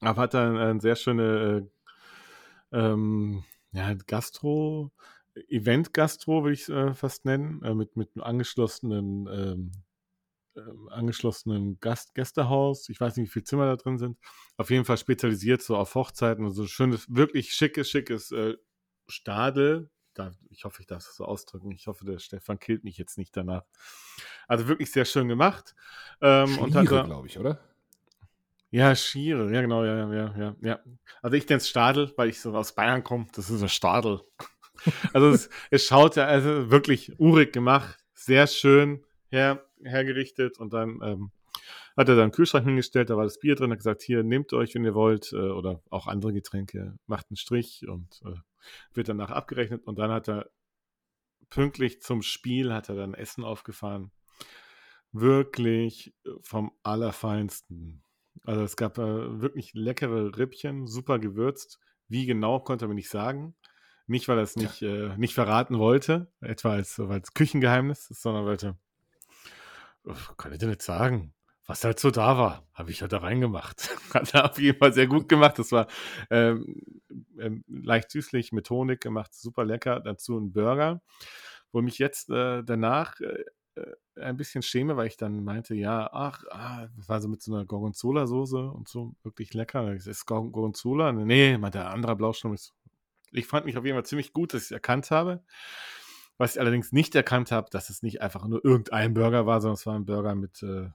Aber 0.00 0.22
hat 0.22 0.34
da 0.34 0.46
eine, 0.46 0.60
eine 0.60 0.80
sehr 0.80 0.96
schöne 0.96 1.68
äh, 2.72 2.78
ähm, 2.78 3.44
ja, 3.72 3.94
Gastro, 3.94 4.92
Event-Gastro, 5.48 6.42
würde 6.42 6.54
ich 6.54 6.62
es 6.62 6.68
äh, 6.68 6.94
fast 6.94 7.24
nennen, 7.24 7.62
äh, 7.62 7.74
mit, 7.74 7.96
mit 7.96 8.10
angeschlossenen 8.18 9.26
ähm, 9.28 9.72
ähm, 10.56 10.88
angeschlossenen 10.90 11.78
Gast 11.80 12.14
Gästehaus. 12.14 12.88
Ich 12.88 13.00
weiß 13.00 13.16
nicht, 13.16 13.28
wie 13.28 13.32
viele 13.32 13.44
Zimmer 13.44 13.66
da 13.66 13.76
drin 13.76 13.98
sind. 13.98 14.18
Auf 14.56 14.70
jeden 14.70 14.84
Fall 14.84 14.96
spezialisiert 14.96 15.62
so 15.62 15.76
auf 15.76 15.94
Hochzeiten 15.94 16.44
und 16.44 16.52
so 16.52 16.66
schönes, 16.66 17.06
wirklich 17.14 17.52
schickes, 17.52 17.90
schickes 17.90 18.32
äh, 18.32 18.54
Stadel, 19.08 19.90
darf, 20.14 20.34
ich 20.50 20.64
hoffe, 20.64 20.80
ich 20.80 20.86
darf 20.86 21.06
es 21.06 21.14
so 21.14 21.24
ausdrücken. 21.24 21.70
Ich 21.72 21.86
hoffe, 21.86 22.04
der 22.04 22.18
Stefan 22.18 22.58
killt 22.58 22.84
mich 22.84 22.98
jetzt 22.98 23.18
nicht 23.18 23.36
danach. 23.36 23.64
Also 24.48 24.66
wirklich 24.68 24.90
sehr 24.90 25.04
schön 25.04 25.28
gemacht. 25.28 25.74
Ähm, 26.20 26.58
und 26.58 26.72
glaube 26.72 27.26
ich, 27.26 27.38
oder? 27.38 27.60
Ja, 28.70 28.94
Schiere, 28.94 29.52
ja 29.52 29.60
genau, 29.60 29.84
ja, 29.84 30.12
ja, 30.12 30.34
ja, 30.36 30.56
ja. 30.60 30.80
Also 31.22 31.36
ich 31.36 31.48
nenne 31.48 31.58
es 31.58 31.68
Stadel, 31.68 32.12
weil 32.16 32.28
ich 32.28 32.40
so 32.40 32.54
aus 32.54 32.74
Bayern 32.74 33.04
komme. 33.04 33.26
Das 33.32 33.48
ist 33.48 33.62
ein 33.62 33.68
Stadel. 33.68 34.20
also 35.12 35.30
es, 35.30 35.48
es 35.70 35.84
schaut 35.84 36.16
ja 36.16 36.26
also 36.26 36.70
wirklich 36.70 37.18
urig 37.18 37.52
gemacht, 37.52 37.98
sehr 38.14 38.46
schön 38.46 39.05
her, 39.30 39.64
hergerichtet 39.82 40.58
und 40.58 40.72
dann 40.72 41.00
ähm, 41.02 41.30
hat 41.96 42.08
er 42.08 42.14
dann 42.14 42.24
einen 42.24 42.32
Kühlschrank 42.32 42.66
hingestellt, 42.66 43.10
da 43.10 43.16
war 43.16 43.24
das 43.24 43.38
Bier 43.38 43.54
drin, 43.54 43.70
hat 43.70 43.78
gesagt, 43.78 44.02
hier, 44.02 44.22
nehmt 44.22 44.52
euch, 44.52 44.74
wenn 44.74 44.84
ihr 44.84 44.94
wollt, 44.94 45.32
äh, 45.32 45.36
oder 45.36 45.82
auch 45.90 46.06
andere 46.06 46.32
Getränke, 46.32 46.98
macht 47.06 47.26
einen 47.30 47.36
Strich 47.36 47.86
und 47.88 48.20
äh, 48.24 48.38
wird 48.94 49.08
danach 49.08 49.30
abgerechnet 49.30 49.84
und 49.86 49.98
dann 49.98 50.10
hat 50.10 50.28
er 50.28 50.50
pünktlich 51.50 52.02
zum 52.02 52.22
Spiel 52.22 52.72
hat 52.72 52.88
er 52.88 52.96
dann 52.96 53.14
Essen 53.14 53.44
aufgefahren. 53.44 54.10
Wirklich 55.12 56.14
äh, 56.24 56.30
vom 56.42 56.72
Allerfeinsten. 56.82 58.02
Also 58.44 58.62
es 58.62 58.76
gab 58.76 58.98
äh, 58.98 59.40
wirklich 59.40 59.72
leckere 59.74 60.36
Rippchen, 60.36 60.86
super 60.86 61.18
gewürzt. 61.18 61.78
Wie 62.08 62.26
genau, 62.26 62.60
konnte 62.60 62.84
er 62.84 62.88
mir 62.88 62.94
nicht 62.94 63.08
sagen. 63.08 63.56
Nicht, 64.06 64.28
weil 64.28 64.38
er 64.38 64.44
es 64.44 64.54
nicht, 64.54 64.80
ja. 64.82 65.14
äh, 65.14 65.18
nicht 65.18 65.34
verraten 65.34 65.78
wollte, 65.78 66.30
etwa 66.40 66.72
als, 66.72 67.00
als 67.00 67.34
Küchengeheimnis, 67.34 68.06
sondern 68.08 68.46
weil 68.46 68.56
er, 68.62 68.78
kann 70.36 70.52
ich 70.52 70.58
dir 70.58 70.68
nicht 70.68 70.82
sagen 70.82 71.34
was 71.66 71.82
halt 71.84 71.98
so 71.98 72.10
da 72.10 72.38
war, 72.38 72.66
habe 72.72 72.90
ich 72.90 73.02
halt 73.02 73.12
da 73.12 73.18
reingemacht. 73.18 73.90
Hat 74.14 74.34
er 74.34 74.50
auf 74.50 74.58
jeden 74.58 74.78
Fall 74.78 74.92
sehr 74.92 75.08
gut 75.08 75.28
gemacht. 75.28 75.58
Das 75.58 75.72
war 75.72 75.88
ähm, 76.30 76.80
ähm, 77.38 77.64
leicht 77.66 78.10
süßlich 78.12 78.52
mit 78.52 78.70
Honig 78.70 79.00
gemacht, 79.00 79.34
super 79.34 79.64
lecker. 79.64 80.00
Dazu 80.00 80.38
ein 80.38 80.52
Burger, 80.52 81.02
wo 81.72 81.82
mich 81.82 81.98
jetzt 81.98 82.30
äh, 82.30 82.62
danach 82.62 83.18
äh, 83.20 83.44
äh, 83.74 84.20
ein 84.20 84.36
bisschen 84.36 84.62
schäme, 84.62 84.96
weil 84.96 85.08
ich 85.08 85.16
dann 85.16 85.42
meinte, 85.42 85.74
ja, 85.74 86.08
ach, 86.12 86.44
ah, 86.50 86.86
das 86.96 87.08
war 87.08 87.20
so 87.20 87.28
mit 87.28 87.42
so 87.42 87.52
einer 87.52 87.64
Gorgonzola-Soße 87.64 88.70
und 88.70 88.88
so, 88.88 89.14
wirklich 89.24 89.52
lecker. 89.52 89.92
Das 89.92 90.06
ist 90.06 90.24
Gorgonzola? 90.24 91.12
Nee, 91.12 91.58
meinte 91.58 91.78
der 91.78 91.90
andere 91.90 92.14
Blaustrom 92.14 92.54
ist. 92.54 92.74
Ich 93.32 93.46
fand 93.46 93.66
mich 93.66 93.76
auf 93.76 93.84
jeden 93.84 93.96
Fall 93.96 94.06
ziemlich 94.06 94.32
gut, 94.32 94.54
dass 94.54 94.62
ich 94.62 94.66
es 94.68 94.70
erkannt 94.70 95.10
habe. 95.10 95.42
Was 96.38 96.54
ich 96.54 96.60
allerdings 96.60 96.92
nicht 96.92 97.14
erkannt 97.14 97.50
habe, 97.50 97.68
dass 97.70 97.90
es 97.90 98.02
nicht 98.02 98.20
einfach 98.20 98.46
nur 98.46 98.64
irgendein 98.64 99.14
Burger 99.14 99.46
war, 99.46 99.60
sondern 99.60 99.74
es 99.74 99.86
war 99.86 99.94
ein 99.94 100.04
Burger 100.04 100.34
mit 100.34 100.62
äh, 100.62 100.90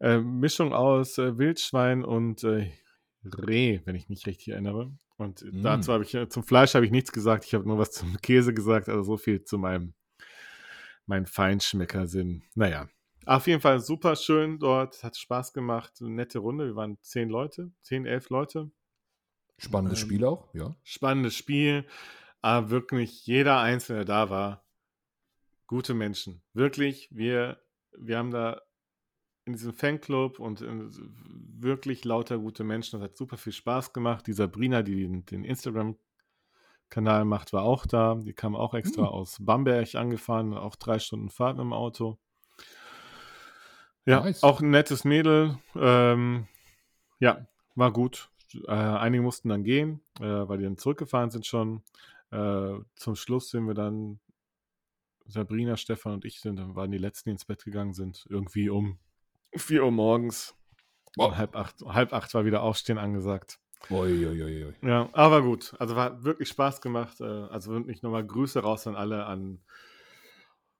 äh, 0.00 0.18
Mischung 0.18 0.72
aus 0.72 1.18
äh, 1.18 1.36
Wildschwein 1.38 2.04
und 2.04 2.44
äh, 2.44 2.70
Reh, 3.24 3.80
wenn 3.84 3.96
ich 3.96 4.08
mich 4.08 4.26
richtig 4.26 4.48
erinnere. 4.48 4.92
Und 5.16 5.42
mm. 5.42 5.62
dazu 5.62 5.92
habe 5.92 6.04
ich, 6.04 6.14
äh, 6.14 6.28
zum 6.28 6.44
Fleisch 6.44 6.74
habe 6.74 6.84
ich 6.84 6.92
nichts 6.92 7.12
gesagt, 7.12 7.44
ich 7.44 7.54
habe 7.54 7.66
nur 7.66 7.78
was 7.78 7.92
zum 7.92 8.16
Käse 8.20 8.52
gesagt, 8.52 8.88
also 8.88 9.02
so 9.02 9.16
viel 9.16 9.42
zu 9.44 9.58
meinem, 9.58 9.94
meinem 11.06 11.26
Feinschmeckersinn. 11.26 12.42
Naja, 12.54 12.88
auf 13.26 13.46
jeden 13.46 13.60
Fall 13.60 13.80
super 13.80 14.16
schön 14.16 14.58
dort, 14.58 15.02
hat 15.02 15.16
Spaß 15.16 15.52
gemacht, 15.52 15.94
eine 16.00 16.10
nette 16.10 16.38
Runde, 16.38 16.66
wir 16.66 16.76
waren 16.76 16.98
zehn 17.00 17.28
Leute, 17.28 17.72
zehn, 17.82 18.04
elf 18.04 18.28
Leute. 18.28 18.70
Spannendes 19.56 20.02
ähm, 20.02 20.08
Spiel 20.08 20.24
auch, 20.24 20.52
ja. 20.52 20.76
Spannendes 20.82 21.34
Spiel, 21.34 21.86
aber 22.44 22.68
wirklich 22.68 23.26
jeder 23.26 23.58
Einzelne, 23.60 24.04
da 24.04 24.28
war, 24.28 24.66
gute 25.66 25.94
Menschen. 25.94 26.42
Wirklich, 26.52 27.08
wir, 27.10 27.58
wir 27.96 28.18
haben 28.18 28.30
da 28.30 28.60
in 29.46 29.54
diesem 29.54 29.72
Fanclub 29.72 30.40
und 30.40 30.62
wirklich 30.62 32.04
lauter 32.04 32.36
gute 32.38 32.62
Menschen. 32.62 33.00
Das 33.00 33.08
hat 33.08 33.16
super 33.16 33.38
viel 33.38 33.54
Spaß 33.54 33.94
gemacht. 33.94 34.26
Die 34.26 34.34
Sabrina, 34.34 34.82
die 34.82 34.94
den, 34.94 35.24
den 35.24 35.42
Instagram-Kanal 35.42 37.24
macht, 37.24 37.54
war 37.54 37.62
auch 37.62 37.86
da. 37.86 38.16
Die 38.16 38.34
kam 38.34 38.54
auch 38.54 38.74
extra 38.74 39.04
mhm. 39.04 39.08
aus 39.08 39.38
Bamberg 39.40 39.94
angefahren, 39.94 40.52
auch 40.52 40.76
drei 40.76 40.98
Stunden 40.98 41.30
Fahrt 41.30 41.58
im 41.58 41.72
Auto. 41.72 42.18
Ja, 44.04 44.20
nice. 44.20 44.42
auch 44.42 44.60
ein 44.60 44.68
nettes 44.68 45.04
Mädel. 45.04 45.56
Ähm, 45.76 46.46
ja, 47.20 47.46
war 47.74 47.90
gut. 47.90 48.28
Äh, 48.66 48.70
einige 48.70 49.22
mussten 49.22 49.48
dann 49.48 49.64
gehen, 49.64 50.02
äh, 50.20 50.24
weil 50.24 50.58
die 50.58 50.64
dann 50.64 50.76
zurückgefahren 50.76 51.30
sind 51.30 51.46
schon. 51.46 51.82
Äh, 52.30 52.74
zum 52.96 53.14
Schluss 53.14 53.50
sind 53.50 53.66
wir 53.66 53.74
dann 53.74 54.20
Sabrina, 55.26 55.76
Stefan 55.76 56.14
und 56.14 56.24
ich 56.24 56.40
sind, 56.40 56.56
dann 56.56 56.74
waren 56.74 56.90
die 56.90 56.98
letzten, 56.98 57.30
die 57.30 57.32
ins 57.32 57.44
Bett 57.44 57.64
gegangen 57.64 57.94
sind, 57.94 58.26
irgendwie 58.28 58.68
um 58.68 58.98
4 59.56 59.84
Uhr 59.84 59.90
morgens. 59.90 60.54
Oh. 61.16 61.34
Halb, 61.36 61.56
acht, 61.56 61.80
halb 61.82 62.12
acht 62.12 62.34
war 62.34 62.44
wieder 62.44 62.62
Aufstehen 62.62 62.98
angesagt. 62.98 63.60
Ui, 63.90 64.26
ui, 64.26 64.42
ui. 64.42 64.74
Ja, 64.82 65.08
aber 65.12 65.42
gut. 65.42 65.74
Also 65.78 65.94
war 65.94 66.24
wirklich 66.24 66.48
Spaß 66.48 66.80
gemacht. 66.80 67.20
Äh, 67.20 67.24
also 67.24 67.72
wirklich 67.72 68.02
nochmal 68.02 68.26
Grüße 68.26 68.60
raus 68.60 68.86
an 68.86 68.96
alle, 68.96 69.26
an. 69.26 69.62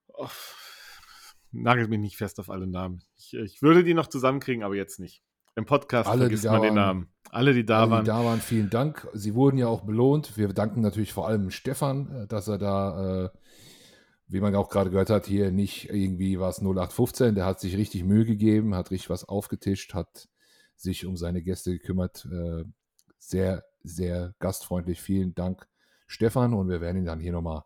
Oh, 0.08 0.28
nagelt 1.52 1.90
mich 1.90 2.00
nicht 2.00 2.16
fest 2.16 2.40
auf 2.40 2.50
alle 2.50 2.66
Namen. 2.66 3.02
Ich, 3.16 3.34
ich, 3.34 3.62
würde 3.62 3.84
die 3.84 3.94
noch 3.94 4.06
zusammenkriegen, 4.06 4.64
aber 4.64 4.74
jetzt 4.74 4.98
nicht. 4.98 5.22
Im 5.56 5.66
Podcast 5.66 6.08
alle, 6.08 6.22
vergisst 6.22 6.44
man 6.44 6.54
waren, 6.54 6.62
den 6.62 6.74
Namen. 6.74 7.08
Alle, 7.30 7.54
die 7.54 7.64
da 7.64 7.82
alle, 7.82 7.90
waren. 7.90 8.04
Die 8.04 8.08
da 8.08 8.24
waren, 8.24 8.40
vielen 8.40 8.70
Dank. 8.70 9.08
Sie 9.12 9.34
wurden 9.34 9.56
ja 9.56 9.68
auch 9.68 9.82
belohnt. 9.82 10.36
Wir 10.36 10.48
danken 10.48 10.80
natürlich 10.80 11.12
vor 11.12 11.28
allem 11.28 11.50
Stefan, 11.50 12.10
äh, 12.10 12.26
dass 12.26 12.48
er 12.48 12.58
da 12.58 13.24
äh, 13.24 13.28
wie 14.26 14.40
man 14.40 14.54
auch 14.54 14.70
gerade 14.70 14.90
gehört 14.90 15.10
hat, 15.10 15.26
hier 15.26 15.50
nicht 15.50 15.90
irgendwie 15.90 16.40
was 16.40 16.58
0815, 16.58 17.34
der 17.34 17.44
hat 17.44 17.60
sich 17.60 17.76
richtig 17.76 18.04
Mühe 18.04 18.24
gegeben, 18.24 18.74
hat 18.74 18.90
richtig 18.90 19.10
was 19.10 19.24
aufgetischt, 19.24 19.94
hat 19.94 20.28
sich 20.76 21.06
um 21.06 21.16
seine 21.16 21.42
Gäste 21.42 21.72
gekümmert. 21.72 22.26
Äh, 22.32 22.64
sehr, 23.18 23.64
sehr 23.82 24.34
gastfreundlich. 24.38 25.00
Vielen 25.00 25.34
Dank, 25.34 25.68
Stefan. 26.06 26.54
Und 26.54 26.68
wir 26.68 26.80
werden 26.80 26.98
ihn 26.98 27.04
dann 27.04 27.20
hier 27.20 27.32
nochmal 27.32 27.64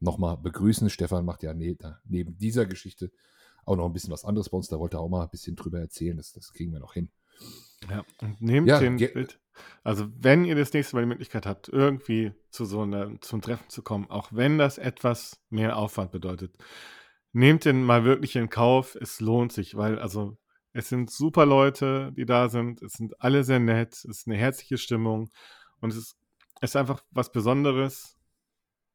noch 0.00 0.18
mal 0.18 0.36
begrüßen. 0.36 0.90
Stefan 0.90 1.24
macht 1.24 1.42
ja 1.42 1.54
ne, 1.54 1.76
neben 2.04 2.36
dieser 2.36 2.66
Geschichte 2.66 3.10
auch 3.64 3.76
noch 3.76 3.86
ein 3.86 3.92
bisschen 3.92 4.12
was 4.12 4.24
anderes 4.24 4.50
bei 4.50 4.56
uns. 4.56 4.68
Da 4.68 4.78
wollte 4.78 4.98
er 4.98 5.00
auch 5.00 5.08
mal 5.08 5.22
ein 5.22 5.30
bisschen 5.30 5.56
drüber 5.56 5.80
erzählen. 5.80 6.16
Das, 6.16 6.32
das 6.32 6.52
kriegen 6.52 6.72
wir 6.72 6.80
noch 6.80 6.92
hin. 6.92 7.10
Ja, 7.90 8.04
und 8.20 8.40
nehmt 8.40 8.68
ja, 8.68 8.78
den 8.78 8.96
Bild. 8.96 9.40
Also, 9.82 10.08
wenn 10.18 10.44
ihr 10.44 10.54
das 10.54 10.72
nächste 10.72 10.96
Mal 10.96 11.02
die 11.02 11.08
Möglichkeit 11.08 11.46
habt, 11.46 11.68
irgendwie 11.68 12.32
zu 12.50 12.64
so 12.64 12.82
einer, 12.82 13.20
zum 13.20 13.42
Treffen 13.42 13.68
zu 13.68 13.82
kommen, 13.82 14.10
auch 14.10 14.30
wenn 14.32 14.58
das 14.58 14.78
etwas 14.78 15.40
mehr 15.50 15.76
Aufwand 15.76 16.10
bedeutet, 16.10 16.56
nehmt 17.32 17.64
den 17.64 17.84
mal 17.84 18.04
wirklich 18.04 18.36
in 18.36 18.48
Kauf. 18.48 18.94
Es 18.94 19.20
lohnt 19.20 19.52
sich, 19.52 19.76
weil, 19.76 19.98
also, 19.98 20.36
es 20.72 20.88
sind 20.88 21.10
super 21.10 21.46
Leute, 21.46 22.12
die 22.16 22.26
da 22.26 22.48
sind. 22.48 22.82
Es 22.82 22.94
sind 22.94 23.20
alle 23.20 23.44
sehr 23.44 23.60
nett. 23.60 23.92
Es 23.92 24.04
ist 24.04 24.26
eine 24.26 24.36
herzliche 24.36 24.76
Stimmung. 24.76 25.30
Und 25.80 25.90
es 25.90 25.96
ist, 25.96 26.16
es 26.60 26.70
ist 26.70 26.76
einfach 26.76 27.04
was 27.10 27.30
Besonderes, 27.30 28.16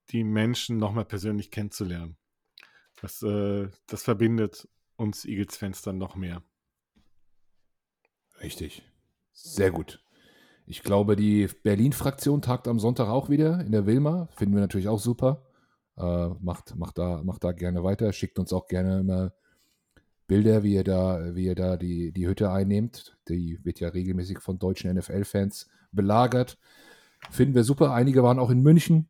die 0.10 0.24
Menschen 0.24 0.78
nochmal 0.78 1.06
persönlich 1.06 1.52
kennenzulernen. 1.52 2.18
Das, 3.02 3.22
äh, 3.22 3.70
das 3.88 4.04
verbindet 4.04 4.68
uns 4.98 5.24
Eagles-Fans 5.24 5.82
dann 5.82 5.98
noch 5.98 6.16
mehr. 6.16 6.44
Richtig. 8.42 8.84
Sehr 9.32 9.72
gut. 9.72 10.04
Ich 10.66 10.84
glaube, 10.84 11.16
die 11.16 11.48
Berlin-Fraktion 11.64 12.42
tagt 12.42 12.68
am 12.68 12.80
Sonntag 12.80 13.08
auch 13.08 13.30
wieder 13.30 13.60
in 13.62 13.72
der 13.72 13.86
Wilma. 13.86 14.28
Finden 14.36 14.54
wir 14.54 14.62
natürlich 14.62 14.88
auch 14.88 15.00
super. 15.00 15.48
Äh, 15.98 16.30
macht, 16.40 16.76
macht, 16.76 16.98
da, 16.98 17.24
macht 17.24 17.44
da 17.44 17.52
gerne 17.52 17.84
weiter. 17.84 18.14
Schickt 18.14 18.38
uns 18.38 18.54
auch 18.54 18.68
gerne 18.68 19.00
immer 19.00 19.34
Bilder, 20.28 20.62
wie 20.62 20.76
ihr 20.76 20.84
da, 20.84 21.36
wie 21.36 21.46
ihr 21.46 21.56
da 21.56 21.76
die, 21.76 22.12
die 22.12 22.28
Hütte 22.28 22.52
einnehmt. 22.52 23.18
Die 23.28 23.60
wird 23.66 23.80
ja 23.80 23.90
regelmäßig 23.90 24.40
von 24.40 24.60
deutschen 24.60 24.94
NFL-Fans 24.94 25.68
belagert. 25.92 26.58
Finden 27.32 27.56
wir 27.56 27.64
super. 27.64 27.92
Einige 27.94 28.22
waren 28.24 28.40
auch 28.40 28.52
in 28.52 28.62
München. 28.62 29.10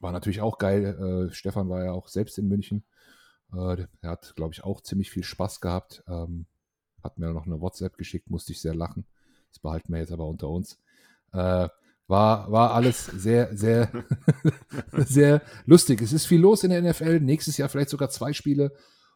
War 0.00 0.12
natürlich 0.12 0.42
auch 0.42 0.58
geil. 0.58 1.30
Äh, 1.30 1.34
Stefan 1.34 1.70
war 1.70 1.84
ja 1.84 1.92
auch 1.92 2.08
selbst 2.08 2.38
in 2.38 2.48
München. 2.48 2.84
Äh, 3.52 3.86
er 4.02 4.10
hat, 4.10 4.34
glaube 4.36 4.52
ich, 4.52 4.62
auch 4.62 4.82
ziemlich 4.82 5.10
viel 5.10 5.24
Spaß 5.24 5.62
gehabt. 5.62 6.04
Ähm, 6.06 6.44
hat 7.04 7.18
mir 7.18 7.32
noch 7.32 7.46
eine 7.46 7.60
WhatsApp 7.60 7.96
geschickt, 7.96 8.30
musste 8.30 8.52
ich 8.52 8.60
sehr 8.60 8.74
lachen. 8.74 9.04
Das 9.50 9.60
behalten 9.60 9.92
wir 9.92 10.00
jetzt 10.00 10.12
aber 10.12 10.26
unter 10.26 10.48
uns. 10.48 10.78
Äh, 11.32 11.68
war, 12.06 12.50
war 12.50 12.74
alles 12.74 13.06
sehr, 13.06 13.56
sehr, 13.56 13.90
sehr 14.92 15.42
lustig. 15.64 16.02
Es 16.02 16.12
ist 16.12 16.26
viel 16.26 16.40
los 16.40 16.64
in 16.64 16.70
der 16.70 16.82
NFL. 16.82 17.20
Nächstes 17.20 17.56
Jahr 17.56 17.68
vielleicht 17.68 17.90
sogar 17.90 18.10
zwei 18.10 18.32
Spiele 18.32 18.72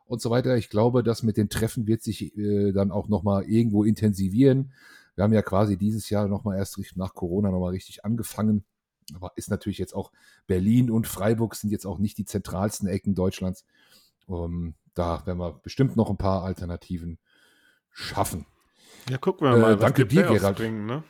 und 0.07 0.23
so 0.23 0.31
weiter. 0.31 0.57
Ich 0.57 0.71
glaube, 0.71 1.03
das 1.03 1.23
mit 1.23 1.37
den 1.37 1.49
Treffen 1.49 1.87
wird 1.87 2.03
sich 2.03 2.37
äh, 2.37 2.73
dann 2.73 2.91
auch 2.91 3.09
nochmal 3.09 3.45
irgendwo 3.45 3.85
intensivieren. 3.85 4.73
Wir 5.15 5.25
haben 5.25 5.35
ja 5.35 5.43
quasi 5.43 5.77
dieses 5.77 6.09
Jahr 6.11 6.29
nochmal 6.29 6.57
erst 6.57 6.79
nach 6.97 7.15
Corona 7.15 7.51
nochmal 7.51 7.73
richtig 7.73 8.05
angefangen. 8.05 8.65
Aber 9.15 9.33
ist 9.37 9.51
natürlich 9.51 9.79
jetzt 9.79 9.95
auch 9.95 10.13
Berlin 10.47 10.91
und 10.91 11.07
Freiburg 11.07 11.57
sind 11.57 11.71
jetzt 11.71 11.87
auch 11.87 11.99
nicht 11.99 12.19
die 12.19 12.27
zentralsten 12.27 12.89
Ecken 12.89 13.15
Deutschlands. 13.15 13.65
Um, 14.27 14.75
da 14.95 15.25
werden 15.27 15.39
wir 15.39 15.61
bestimmt 15.63 15.97
noch 15.97 16.11
ein 16.11 16.19
paar 16.19 16.45
Alternativen 16.45 17.19
schaffen. 17.99 18.47
Ja, 19.11 19.19
gucken 19.19 19.47
wir 19.47 19.57
mal, 19.57 19.73
äh, 19.73 19.75
was 19.75 19.81
danke 19.81 20.07
dir, 20.07 20.23
Gerald. 20.23 20.57
bringen. 20.57 20.87
Ne? 20.87 21.03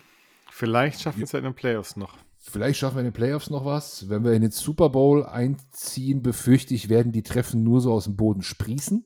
Vielleicht 0.50 1.02
schaffen 1.02 1.18
wir 1.18 1.24
es 1.24 1.32
ja 1.32 1.38
in 1.38 1.44
den 1.44 1.54
Playoffs 1.54 1.96
noch. 1.96 2.16
Vielleicht 2.38 2.78
schaffen 2.78 2.96
wir 2.96 3.00
in 3.00 3.08
den 3.08 3.12
Playoffs 3.12 3.50
noch 3.50 3.64
was. 3.64 4.08
Wenn 4.08 4.24
wir 4.24 4.32
in 4.32 4.42
den 4.42 4.50
Super 4.50 4.88
Bowl 4.88 5.24
einziehen, 5.26 6.22
befürchte 6.22 6.74
ich, 6.74 6.88
werden 6.88 7.12
die 7.12 7.22
Treffen 7.22 7.62
nur 7.62 7.80
so 7.80 7.92
aus 7.92 8.04
dem 8.04 8.16
Boden 8.16 8.42
sprießen. 8.42 9.04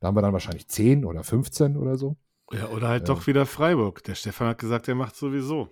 Da 0.00 0.08
haben 0.08 0.16
wir 0.16 0.22
dann 0.22 0.32
wahrscheinlich 0.32 0.68
10 0.68 1.04
oder 1.04 1.22
15 1.22 1.76
oder 1.76 1.96
so. 1.96 2.16
Ja, 2.52 2.68
oder 2.68 2.88
halt 2.88 3.04
äh, 3.04 3.06
doch 3.06 3.26
wieder 3.26 3.46
Freiburg. 3.46 4.02
Der 4.04 4.14
Stefan 4.14 4.48
hat 4.48 4.58
gesagt, 4.58 4.88
er 4.88 4.94
macht 4.94 5.14
sowieso. 5.14 5.68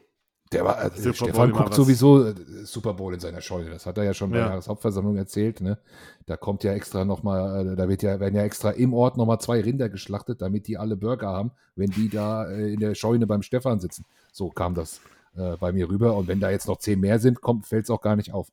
Der 0.55 0.65
war, 0.65 0.79
also 0.79 1.13
Stefan 1.13 1.53
guckt 1.53 1.75
sowieso 1.75 2.29
äh, 2.29 2.35
Super 2.65 2.95
Bowl 2.95 3.13
in 3.13 3.21
seiner 3.21 3.41
Scheune. 3.41 3.71
Das 3.71 3.87
hat 3.87 3.99
er 3.99 4.05
ja 4.05 4.15
schon 4.15 4.31
bei 4.31 4.39
der 4.39 4.63
Hauptversammlung 4.67 5.17
erzählt. 5.17 5.61
Ne? 5.61 5.79
Da 6.27 6.37
kommt 6.37 6.65
ja 6.65 6.73
extra 6.73 7.05
nochmal, 7.05 7.73
äh, 7.73 7.77
da 7.77 7.89
wird 7.89 8.03
ja, 8.03 8.21
werden 8.21 8.35
ja 8.35 8.43
extra 8.43 8.71
im 8.71 8.95
Ort 8.95 9.17
nochmal 9.17 9.41
zwei 9.41 9.61
Rinder 9.61 9.89
geschlachtet, 9.89 10.41
damit 10.41 10.67
die 10.69 10.79
alle 10.79 10.97
Burger 10.97 11.29
haben, 11.29 11.51
wenn 11.77 11.91
die 11.91 12.09
da 12.09 12.45
in 12.45 12.81
der 12.81 12.95
Scheune 12.95 13.27
beim 13.27 13.43
Stefan 13.43 13.81
sitzen. 13.81 14.05
So 14.33 14.49
kam 14.49 14.75
das 14.75 15.01
äh, 15.37 15.57
bei 15.57 15.73
mir 15.73 15.89
rüber. 15.89 16.17
Und 16.17 16.29
wenn 16.29 16.41
da 16.41 16.51
jetzt 16.51 16.69
noch 16.69 16.79
zehn 16.79 17.01
mehr 17.01 17.19
sind, 17.19 17.41
fällt 17.63 17.85
es 17.85 17.91
auch 17.91 18.01
gar 18.01 18.17
nicht 18.17 18.33
auf. 18.33 18.49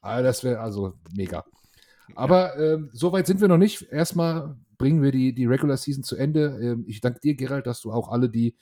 Aber 0.00 0.22
das 0.22 0.44
wäre 0.44 0.60
also 0.60 0.92
mega. 1.14 1.44
Aber 2.14 2.56
äh, 2.58 2.78
so 2.92 3.12
weit 3.12 3.26
sind 3.26 3.40
wir 3.40 3.48
noch 3.48 3.58
nicht. 3.58 3.90
Erstmal 3.90 4.56
bringen 4.78 5.02
wir 5.02 5.12
die, 5.12 5.34
die 5.34 5.46
Regular 5.46 5.76
Season 5.76 6.04
zu 6.04 6.16
Ende. 6.16 6.58
Ähm, 6.60 6.84
ich 6.86 7.00
danke 7.00 7.20
dir, 7.20 7.34
Gerald, 7.34 7.66
dass 7.66 7.80
du 7.80 7.92
auch 7.92 8.10
alle, 8.10 8.28
die 8.28 8.54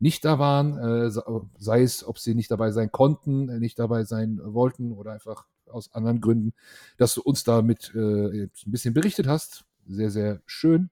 nicht 0.00 0.24
da 0.24 0.38
waren, 0.38 0.78
äh, 0.78 1.10
sei 1.58 1.82
es, 1.82 2.04
ob 2.04 2.18
sie 2.18 2.34
nicht 2.34 2.50
dabei 2.50 2.72
sein 2.72 2.90
konnten, 2.90 3.48
äh, 3.48 3.58
nicht 3.58 3.78
dabei 3.78 4.04
sein 4.04 4.40
wollten 4.42 4.92
oder 4.92 5.12
einfach 5.12 5.46
aus 5.66 5.92
anderen 5.94 6.20
Gründen, 6.20 6.52
dass 6.96 7.14
du 7.14 7.22
uns 7.22 7.44
damit 7.44 7.92
äh, 7.94 8.44
ein 8.44 8.50
bisschen 8.64 8.94
berichtet 8.94 9.26
hast. 9.26 9.64
Sehr, 9.86 10.10
sehr 10.10 10.40
schön. 10.46 10.90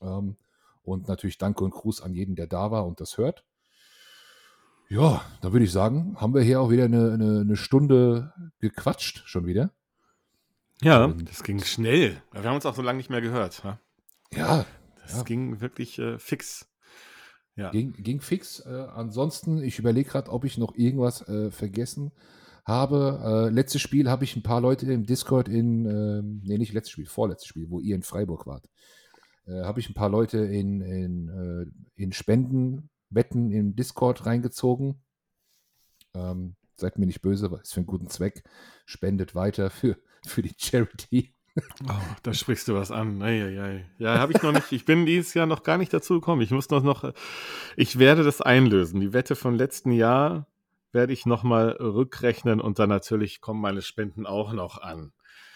Ähm, 0.00 0.36
und 0.82 1.08
natürlich 1.08 1.38
Danke 1.38 1.64
und 1.64 1.72
Gruß 1.72 2.00
an 2.00 2.14
jeden, 2.14 2.36
der 2.36 2.46
da 2.46 2.70
war 2.70 2.86
und 2.86 3.00
das 3.00 3.18
hört. 3.18 3.44
Ja, 4.88 5.22
da 5.40 5.52
würde 5.52 5.64
ich 5.64 5.72
sagen, 5.72 6.16
haben 6.20 6.34
wir 6.34 6.42
hier 6.42 6.60
auch 6.60 6.70
wieder 6.70 6.84
eine, 6.84 7.12
eine, 7.12 7.40
eine 7.40 7.56
Stunde 7.56 8.32
gequatscht, 8.60 9.22
schon 9.26 9.46
wieder. 9.46 9.70
Ja, 10.82 11.04
und 11.04 11.28
das 11.28 11.42
ging 11.42 11.62
schnell. 11.62 12.20
Wir 12.32 12.42
haben 12.42 12.56
uns 12.56 12.66
auch 12.66 12.74
so 12.74 12.82
lange 12.82 12.98
nicht 12.98 13.08
mehr 13.08 13.20
gehört. 13.20 13.62
Ja, 13.64 13.78
ja 14.34 14.66
das 15.02 15.18
ja. 15.18 15.22
ging 15.22 15.60
wirklich 15.60 15.98
äh, 15.98 16.18
fix. 16.18 16.68
Ja. 17.56 17.70
Ging, 17.70 17.92
ging 17.92 18.20
fix. 18.20 18.60
Äh, 18.60 18.86
ansonsten, 18.94 19.62
ich 19.62 19.78
überlege 19.78 20.10
gerade, 20.10 20.30
ob 20.30 20.44
ich 20.44 20.58
noch 20.58 20.74
irgendwas 20.74 21.26
äh, 21.28 21.50
vergessen 21.50 22.12
habe. 22.64 23.48
Äh, 23.50 23.52
letztes 23.52 23.82
Spiel 23.82 24.08
habe 24.08 24.24
ich 24.24 24.36
ein 24.36 24.42
paar 24.42 24.60
Leute 24.60 24.90
im 24.90 25.04
Discord 25.04 25.48
in, 25.48 25.84
ähm, 25.84 26.40
nee, 26.44 26.58
nicht 26.58 26.72
letztes 26.72 26.92
Spiel, 26.92 27.06
vorletztes 27.06 27.48
Spiel, 27.48 27.68
wo 27.68 27.80
ihr 27.80 27.94
in 27.94 28.02
Freiburg 28.02 28.46
wart. 28.46 28.68
Äh, 29.46 29.62
habe 29.62 29.80
ich 29.80 29.88
ein 29.88 29.94
paar 29.94 30.08
Leute 30.08 30.38
in, 30.38 30.80
in, 30.80 31.28
äh, 31.28 32.02
in 32.02 32.12
Spendenwetten 32.12 33.50
im 33.50 33.74
Discord 33.74 34.24
reingezogen. 34.24 35.02
Ähm, 36.14 36.56
seid 36.76 36.98
mir 36.98 37.06
nicht 37.06 37.22
böse, 37.22 37.50
weil 37.50 37.60
es 37.60 37.72
für 37.72 37.80
einen 37.80 37.86
guten 37.86 38.08
Zweck. 38.08 38.44
Spendet 38.86 39.34
weiter 39.34 39.70
für, 39.70 39.96
für 40.26 40.42
die 40.42 40.54
Charity. 40.56 41.34
Oh, 41.86 41.92
da 42.22 42.32
sprichst 42.32 42.68
du 42.68 42.74
was 42.74 42.90
an. 42.90 43.22
Ei, 43.22 43.44
ei, 43.44 43.62
ei. 43.62 43.84
Ja, 43.98 44.18
habe 44.18 44.32
ich 44.32 44.42
noch 44.42 44.52
nicht. 44.52 44.72
Ich 44.72 44.84
bin 44.84 45.04
dieses 45.04 45.34
Jahr 45.34 45.46
noch 45.46 45.62
gar 45.62 45.76
nicht 45.76 45.92
dazu 45.92 46.14
gekommen. 46.14 46.40
Ich 46.40 46.50
muss 46.50 46.70
noch, 46.70 46.82
noch, 46.82 47.12
ich 47.76 47.98
werde 47.98 48.24
das 48.24 48.40
einlösen. 48.40 49.00
Die 49.00 49.12
Wette 49.12 49.36
von 49.36 49.54
letzten 49.56 49.92
Jahr 49.92 50.46
werde 50.92 51.12
ich 51.12 51.26
nochmal 51.26 51.70
rückrechnen 51.70 52.60
und 52.60 52.78
dann 52.78 52.88
natürlich 52.88 53.40
kommen 53.40 53.60
meine 53.60 53.82
Spenden 53.82 54.26
auch 54.26 54.52
noch 54.52 54.78
an. 54.80 55.12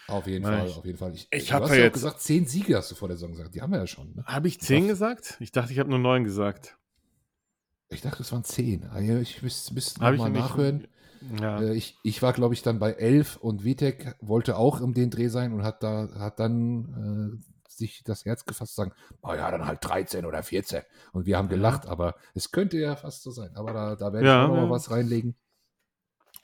Auf 0.07 0.25
jeden 0.25 0.45
Fall, 0.45 0.67
auf 0.69 0.85
jeden 0.85 0.97
Fall. 0.97 1.13
Ich, 1.13 1.27
ich 1.31 1.51
habe 1.51 1.67
ja 1.67 1.83
jetzt 1.83 1.95
gesagt, 1.95 2.21
zehn 2.21 2.45
Siege 2.45 2.77
hast 2.77 2.91
du 2.91 2.95
vor 2.95 3.09
der 3.09 3.17
Saison 3.17 3.31
gesagt. 3.31 3.53
Die 3.55 3.61
haben 3.61 3.71
wir 3.71 3.79
ja 3.79 3.87
schon. 3.87 4.13
Ne? 4.15 4.23
Habe 4.25 4.47
ich 4.47 4.61
zehn 4.61 4.87
gesagt? 4.87 5.35
Ich 5.39 5.51
dachte, 5.51 5.73
ich 5.73 5.79
habe 5.79 5.89
nur 5.89 5.99
neun 5.99 6.23
gesagt. 6.23 6.77
Ich 7.89 8.01
dachte, 8.01 8.21
es 8.21 8.31
waren 8.31 8.43
zehn. 8.43 8.85
Ah, 8.85 8.99
ich 8.99 9.41
müsste 9.41 9.73
müsst 9.73 9.99
noch 9.99 10.15
mal 10.15 10.29
nachhören. 10.29 10.87
Ja. 11.41 11.61
Äh, 11.61 11.75
ich, 11.75 11.97
ich 12.03 12.21
war, 12.21 12.33
glaube 12.33 12.53
ich, 12.53 12.61
dann 12.61 12.79
bei 12.79 12.93
11 12.93 13.37
und 13.37 13.63
Vitek 13.63 14.15
wollte 14.21 14.57
auch 14.57 14.81
um 14.81 14.93
den 14.93 15.09
Dreh 15.09 15.27
sein 15.27 15.53
und 15.53 15.63
hat 15.63 15.83
da 15.83 16.09
hat 16.19 16.39
dann 16.39 17.41
äh, 17.41 17.67
sich 17.77 18.03
das 18.03 18.25
Herz 18.25 18.45
gefasst 18.45 18.75
sagen, 18.75 18.91
oh 19.21 19.33
ja, 19.33 19.51
dann 19.51 19.65
halt 19.65 19.79
13 19.83 20.25
oder 20.25 20.43
14. 20.43 20.81
Und 21.13 21.25
wir 21.25 21.37
haben 21.37 21.49
gelacht, 21.49 21.85
ja. 21.85 21.91
aber 21.91 22.15
es 22.33 22.51
könnte 22.51 22.77
ja 22.77 22.95
fast 22.95 23.23
so 23.23 23.31
sein. 23.31 23.55
Aber 23.55 23.73
da, 23.73 23.95
da 23.95 24.13
werde 24.13 24.27
ich 24.27 24.33
auch 24.33 24.47
noch 24.47 24.67
mal 24.67 24.69
was 24.69 24.91
reinlegen. 24.91 25.35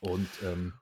Und 0.01 0.29
ähm, 0.43 0.73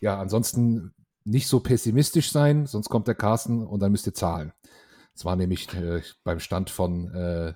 ja, 0.00 0.20
ansonsten 0.20 0.94
nicht 1.24 1.48
so 1.48 1.60
pessimistisch 1.60 2.30
sein, 2.30 2.66
sonst 2.66 2.88
kommt 2.88 3.08
der 3.08 3.14
Carsten 3.14 3.66
und 3.66 3.80
dann 3.80 3.92
müsst 3.92 4.06
ihr 4.06 4.14
zahlen. 4.14 4.52
Es 5.14 5.24
war 5.24 5.36
nämlich 5.36 5.72
äh, 5.74 6.02
beim 6.24 6.40
Stand 6.40 6.70
von, 6.70 7.12
äh, 7.14 7.54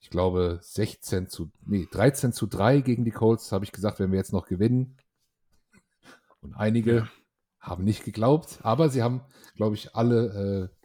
ich 0.00 0.10
glaube, 0.10 0.58
16 0.62 1.28
zu, 1.28 1.50
nee, 1.66 1.88
13 1.90 2.32
zu 2.32 2.46
3 2.46 2.80
gegen 2.80 3.04
die 3.04 3.10
Colts, 3.10 3.52
habe 3.52 3.64
ich 3.64 3.72
gesagt, 3.72 3.98
wenn 3.98 4.10
wir 4.10 4.18
jetzt 4.18 4.32
noch 4.32 4.46
gewinnen, 4.46 4.96
und 6.40 6.54
einige 6.54 6.96
ja. 6.96 7.08
haben 7.60 7.84
nicht 7.84 8.04
geglaubt, 8.04 8.60
aber 8.62 8.88
sie 8.88 9.02
haben, 9.02 9.22
glaube 9.56 9.74
ich, 9.74 9.94
alle 9.94 10.70
äh, 10.70 10.78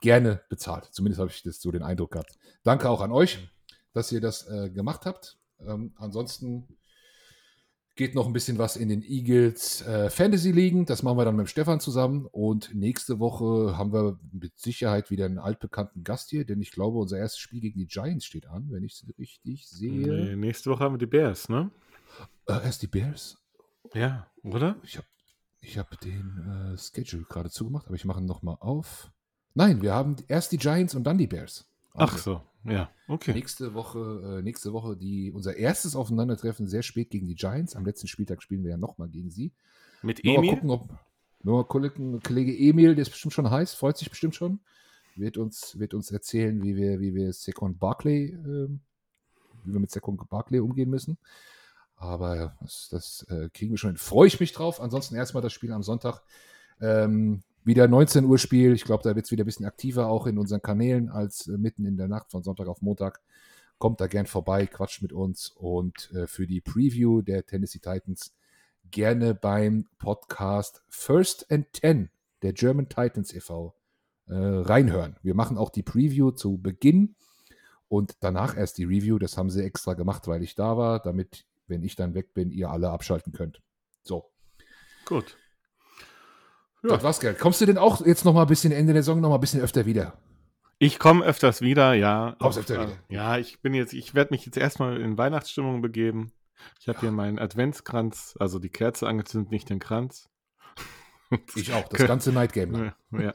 gerne 0.00 0.42
bezahlt. 0.48 0.86
Zumindest 0.86 1.20
habe 1.20 1.30
ich 1.30 1.42
das 1.42 1.60
so 1.60 1.70
den 1.70 1.82
Eindruck 1.82 2.12
gehabt. 2.12 2.36
Danke 2.64 2.90
auch 2.90 3.00
an 3.00 3.12
euch, 3.12 3.48
dass 3.92 4.12
ihr 4.12 4.20
das 4.20 4.48
äh, 4.48 4.70
gemacht 4.70 5.06
habt. 5.06 5.38
Ähm, 5.60 5.94
ansonsten 5.96 6.76
geht 7.96 8.14
noch 8.14 8.26
ein 8.26 8.32
bisschen 8.32 8.58
was 8.58 8.76
in 8.76 8.90
den 8.90 9.02
Eagles 9.02 9.82
äh, 9.82 10.10
Fantasy 10.10 10.52
liegen. 10.52 10.84
Das 10.84 11.02
machen 11.02 11.16
wir 11.16 11.24
dann 11.24 11.36
mit 11.36 11.48
Stefan 11.48 11.80
zusammen. 11.80 12.26
Und 12.26 12.74
nächste 12.74 13.18
Woche 13.18 13.76
haben 13.76 13.92
wir 13.92 14.18
mit 14.32 14.58
Sicherheit 14.58 15.10
wieder 15.10 15.24
einen 15.24 15.38
altbekannten 15.38 16.04
Gast 16.04 16.30
hier, 16.30 16.44
denn 16.44 16.60
ich 16.60 16.70
glaube, 16.70 16.98
unser 16.98 17.18
erstes 17.18 17.40
Spiel 17.40 17.60
gegen 17.60 17.78
die 17.78 17.86
Giants 17.86 18.26
steht 18.26 18.46
an, 18.46 18.70
wenn 18.70 18.84
ich 18.84 18.92
es 18.92 19.18
richtig 19.18 19.66
sehe. 19.66 20.06
Nee, 20.06 20.36
nächste 20.36 20.70
Woche 20.70 20.84
haben 20.84 20.94
wir 20.94 20.98
die 20.98 21.06
Bears, 21.06 21.48
ne? 21.48 21.70
Äh, 22.46 22.64
erst 22.64 22.82
die 22.82 22.86
Bears? 22.86 23.38
Ja, 23.94 24.30
oder? 24.44 24.76
Ich 24.82 24.98
habe 24.98 25.06
ich 25.60 25.78
hab 25.78 25.98
den 26.00 26.74
äh, 26.74 26.78
Schedule 26.78 27.24
gerade 27.24 27.50
zugemacht, 27.50 27.86
aber 27.86 27.96
ich 27.96 28.04
mache 28.04 28.20
ihn 28.20 28.26
nochmal 28.26 28.58
auf. 28.60 29.10
Nein, 29.54 29.80
wir 29.80 29.94
haben 29.94 30.16
erst 30.28 30.52
die 30.52 30.58
Giants 30.58 30.94
und 30.94 31.04
dann 31.04 31.16
die 31.16 31.26
Bears. 31.26 31.66
Also 31.94 32.14
Ach 32.14 32.18
so, 32.18 32.42
ja, 32.68 32.90
okay. 33.08 33.32
Nächste 33.32 33.74
Woche, 33.74 34.38
äh, 34.38 34.42
nächste 34.42 34.72
Woche 34.72 34.96
die, 34.96 35.30
unser 35.32 35.56
erstes 35.56 35.96
Aufeinandertreffen 35.96 36.66
sehr 36.66 36.82
spät 36.82 37.10
gegen 37.10 37.26
die 37.26 37.34
Giants. 37.34 37.76
Am 37.76 37.84
letzten 37.84 38.08
Spieltag 38.08 38.42
spielen 38.42 38.62
wir 38.62 38.70
ja 38.70 38.76
nochmal 38.76 39.08
gegen 39.08 39.30
sie. 39.30 39.52
Mit 40.02 40.24
Emil? 40.24 40.40
Mal 40.40 40.54
gucken, 40.54 40.70
ob, 40.70 40.88
nur 41.42 41.56
mal 41.58 41.64
gucken, 41.64 42.22
Kollege 42.22 42.56
Emil, 42.56 42.94
der 42.94 43.02
ist 43.02 43.10
bestimmt 43.10 43.34
schon 43.34 43.50
heiß, 43.50 43.74
freut 43.74 43.96
sich 43.96 44.10
bestimmt 44.10 44.34
schon. 44.34 44.60
Wird 45.14 45.38
uns, 45.38 45.78
wird 45.78 45.94
uns 45.94 46.10
erzählen, 46.10 46.62
wie 46.62 46.76
wir, 46.76 47.00
wie 47.00 47.14
wir 47.14 47.32
Second 47.32 47.78
Barclay, 47.78 48.26
äh, 48.26 48.68
wie 49.64 49.72
wir 49.72 49.80
mit 49.80 49.90
Second 49.90 50.28
Barclay 50.28 50.60
umgehen 50.60 50.90
müssen. 50.90 51.18
Aber 51.96 52.56
das, 52.60 52.88
das 52.90 53.26
äh, 53.30 53.48
kriegen 53.52 53.70
wir 53.70 53.78
schon 53.78 53.96
Freue 53.96 54.26
ich 54.26 54.38
mich 54.38 54.52
drauf. 54.52 54.80
Ansonsten 54.80 55.14
erstmal 55.14 55.42
das 55.42 55.52
Spiel 55.52 55.72
am 55.72 55.82
Sonntag. 55.82 56.22
Ähm, 56.80 57.42
wieder 57.66 57.88
19 57.88 58.24
Uhr 58.24 58.38
Spiel. 58.38 58.72
Ich 58.72 58.84
glaube, 58.84 59.02
da 59.02 59.16
wird 59.16 59.26
es 59.26 59.32
wieder 59.32 59.42
ein 59.42 59.46
bisschen 59.46 59.66
aktiver 59.66 60.06
auch 60.06 60.26
in 60.26 60.38
unseren 60.38 60.62
Kanälen 60.62 61.10
als 61.10 61.48
äh, 61.48 61.58
mitten 61.58 61.84
in 61.84 61.96
der 61.96 62.06
Nacht 62.06 62.30
von 62.30 62.42
Sonntag 62.42 62.68
auf 62.68 62.80
Montag. 62.80 63.20
Kommt 63.78 64.00
da 64.00 64.06
gern 64.06 64.26
vorbei, 64.26 64.66
quatscht 64.66 65.02
mit 65.02 65.12
uns 65.12 65.48
und 65.50 66.10
äh, 66.14 66.26
für 66.28 66.46
die 66.46 66.60
Preview 66.60 67.22
der 67.22 67.44
Tennessee 67.44 67.80
Titans 67.80 68.32
gerne 68.90 69.34
beim 69.34 69.88
Podcast 69.98 70.82
First 70.88 71.50
and 71.50 71.72
Ten 71.72 72.10
der 72.42 72.52
German 72.52 72.88
Titans 72.88 73.34
e.V. 73.34 73.74
Äh, 74.28 74.34
reinhören. 74.34 75.16
Wir 75.22 75.34
machen 75.34 75.58
auch 75.58 75.70
die 75.70 75.82
Preview 75.82 76.30
zu 76.30 76.58
Beginn 76.58 77.16
und 77.88 78.16
danach 78.20 78.56
erst 78.56 78.78
die 78.78 78.84
Review. 78.84 79.18
Das 79.18 79.36
haben 79.36 79.50
sie 79.50 79.64
extra 79.64 79.94
gemacht, 79.94 80.28
weil 80.28 80.42
ich 80.42 80.54
da 80.54 80.76
war, 80.76 81.00
damit 81.00 81.44
wenn 81.66 81.82
ich 81.82 81.96
dann 81.96 82.14
weg 82.14 82.32
bin, 82.32 82.52
ihr 82.52 82.70
alle 82.70 82.90
abschalten 82.90 83.32
könnt. 83.32 83.60
So. 84.04 84.30
Gut. 85.04 85.36
Ja. 86.82 86.90
Das 86.90 87.02
war's, 87.02 87.20
Geld. 87.20 87.38
Kommst 87.38 87.60
du 87.60 87.66
denn 87.66 87.78
auch 87.78 88.04
jetzt 88.04 88.24
noch 88.24 88.34
mal 88.34 88.42
ein 88.42 88.48
bisschen 88.48 88.72
Ende 88.72 88.92
der 88.92 89.02
Saison 89.02 89.20
noch 89.20 89.30
mal 89.30 89.36
ein 89.36 89.40
bisschen 89.40 89.60
öfter 89.60 89.86
wieder? 89.86 90.18
Ich 90.78 90.98
komme 90.98 91.24
öfters 91.24 91.62
wieder, 91.62 91.94
ja. 91.94 92.36
Kommst 92.38 92.58
öfter 92.58 92.82
wieder? 92.82 92.98
Ja, 93.08 93.38
ich 93.38 93.60
bin 93.62 93.74
jetzt, 93.74 93.94
ich 93.94 94.14
werde 94.14 94.34
mich 94.34 94.44
jetzt 94.44 94.58
erstmal 94.58 95.00
in 95.00 95.16
Weihnachtsstimmung 95.16 95.80
begeben. 95.80 96.32
Ich 96.80 96.88
habe 96.88 96.96
ja. 96.98 97.02
hier 97.02 97.12
meinen 97.12 97.38
Adventskranz, 97.38 98.34
also 98.38 98.58
die 98.58 98.68
Kerze 98.68 99.06
angezündet, 99.06 99.50
nicht 99.50 99.70
den 99.70 99.78
Kranz. 99.78 100.28
Ich 101.56 101.72
auch, 101.72 101.88
das 101.88 102.06
ganze 102.06 102.30
Night 102.30 102.52
Game. 102.52 102.92
Ja. 103.10 103.32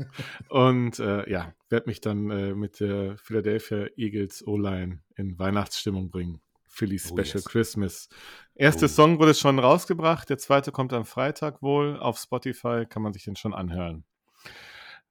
Und 0.48 0.98
äh, 1.00 1.30
ja, 1.30 1.54
werde 1.68 1.90
mich 1.90 2.00
dann 2.00 2.32
äh, 2.32 2.56
mit 2.56 2.80
der 2.80 3.18
Philadelphia 3.18 3.88
Eagles 3.98 4.48
O-Line 4.48 5.02
in 5.18 5.38
Weihnachtsstimmung 5.38 6.10
bringen. 6.10 6.40
Philly 6.72 6.96
oh, 6.96 7.08
Special 7.08 7.36
oh, 7.36 7.40
yes. 7.40 7.46
Christmas. 7.46 8.10
Erster 8.56 8.86
oh. 8.86 8.90
Song 8.90 9.20
wurde 9.20 9.34
schon 9.34 9.60
rausgebracht, 9.60 10.30
der 10.30 10.38
zweite 10.38 10.72
kommt 10.72 10.94
am 10.94 11.06
Freitag 11.06 11.62
wohl. 11.62 12.00
Auf 12.00 12.18
Spotify 12.18 12.86
kann 12.88 13.04
man 13.04 13.14
sich 13.14 13.26
den 13.26 13.36
schon 13.36 13.54
anhören. 13.54 14.06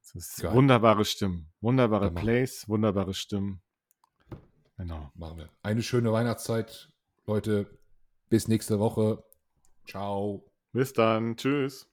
Das 0.00 0.14
ist 0.14 0.42
Geil. 0.42 0.54
wunderbare 0.54 1.04
Stimmen, 1.04 1.52
wunderbare 1.60 2.06
ja, 2.06 2.10
Plays, 2.10 2.68
wunderbare 2.68 3.14
Stimmen. 3.14 3.60
Genau. 4.78 5.12
Machen 5.14 5.38
wir. 5.38 5.50
Eine 5.62 5.82
schöne 5.82 6.10
Weihnachtszeit, 6.10 6.90
Leute. 7.26 7.78
Bis 8.30 8.48
nächste 8.48 8.78
Woche. 8.78 9.22
Ciao. 9.86 10.46
Bis 10.72 10.94
dann. 10.94 11.36
Tschüss. 11.36 11.89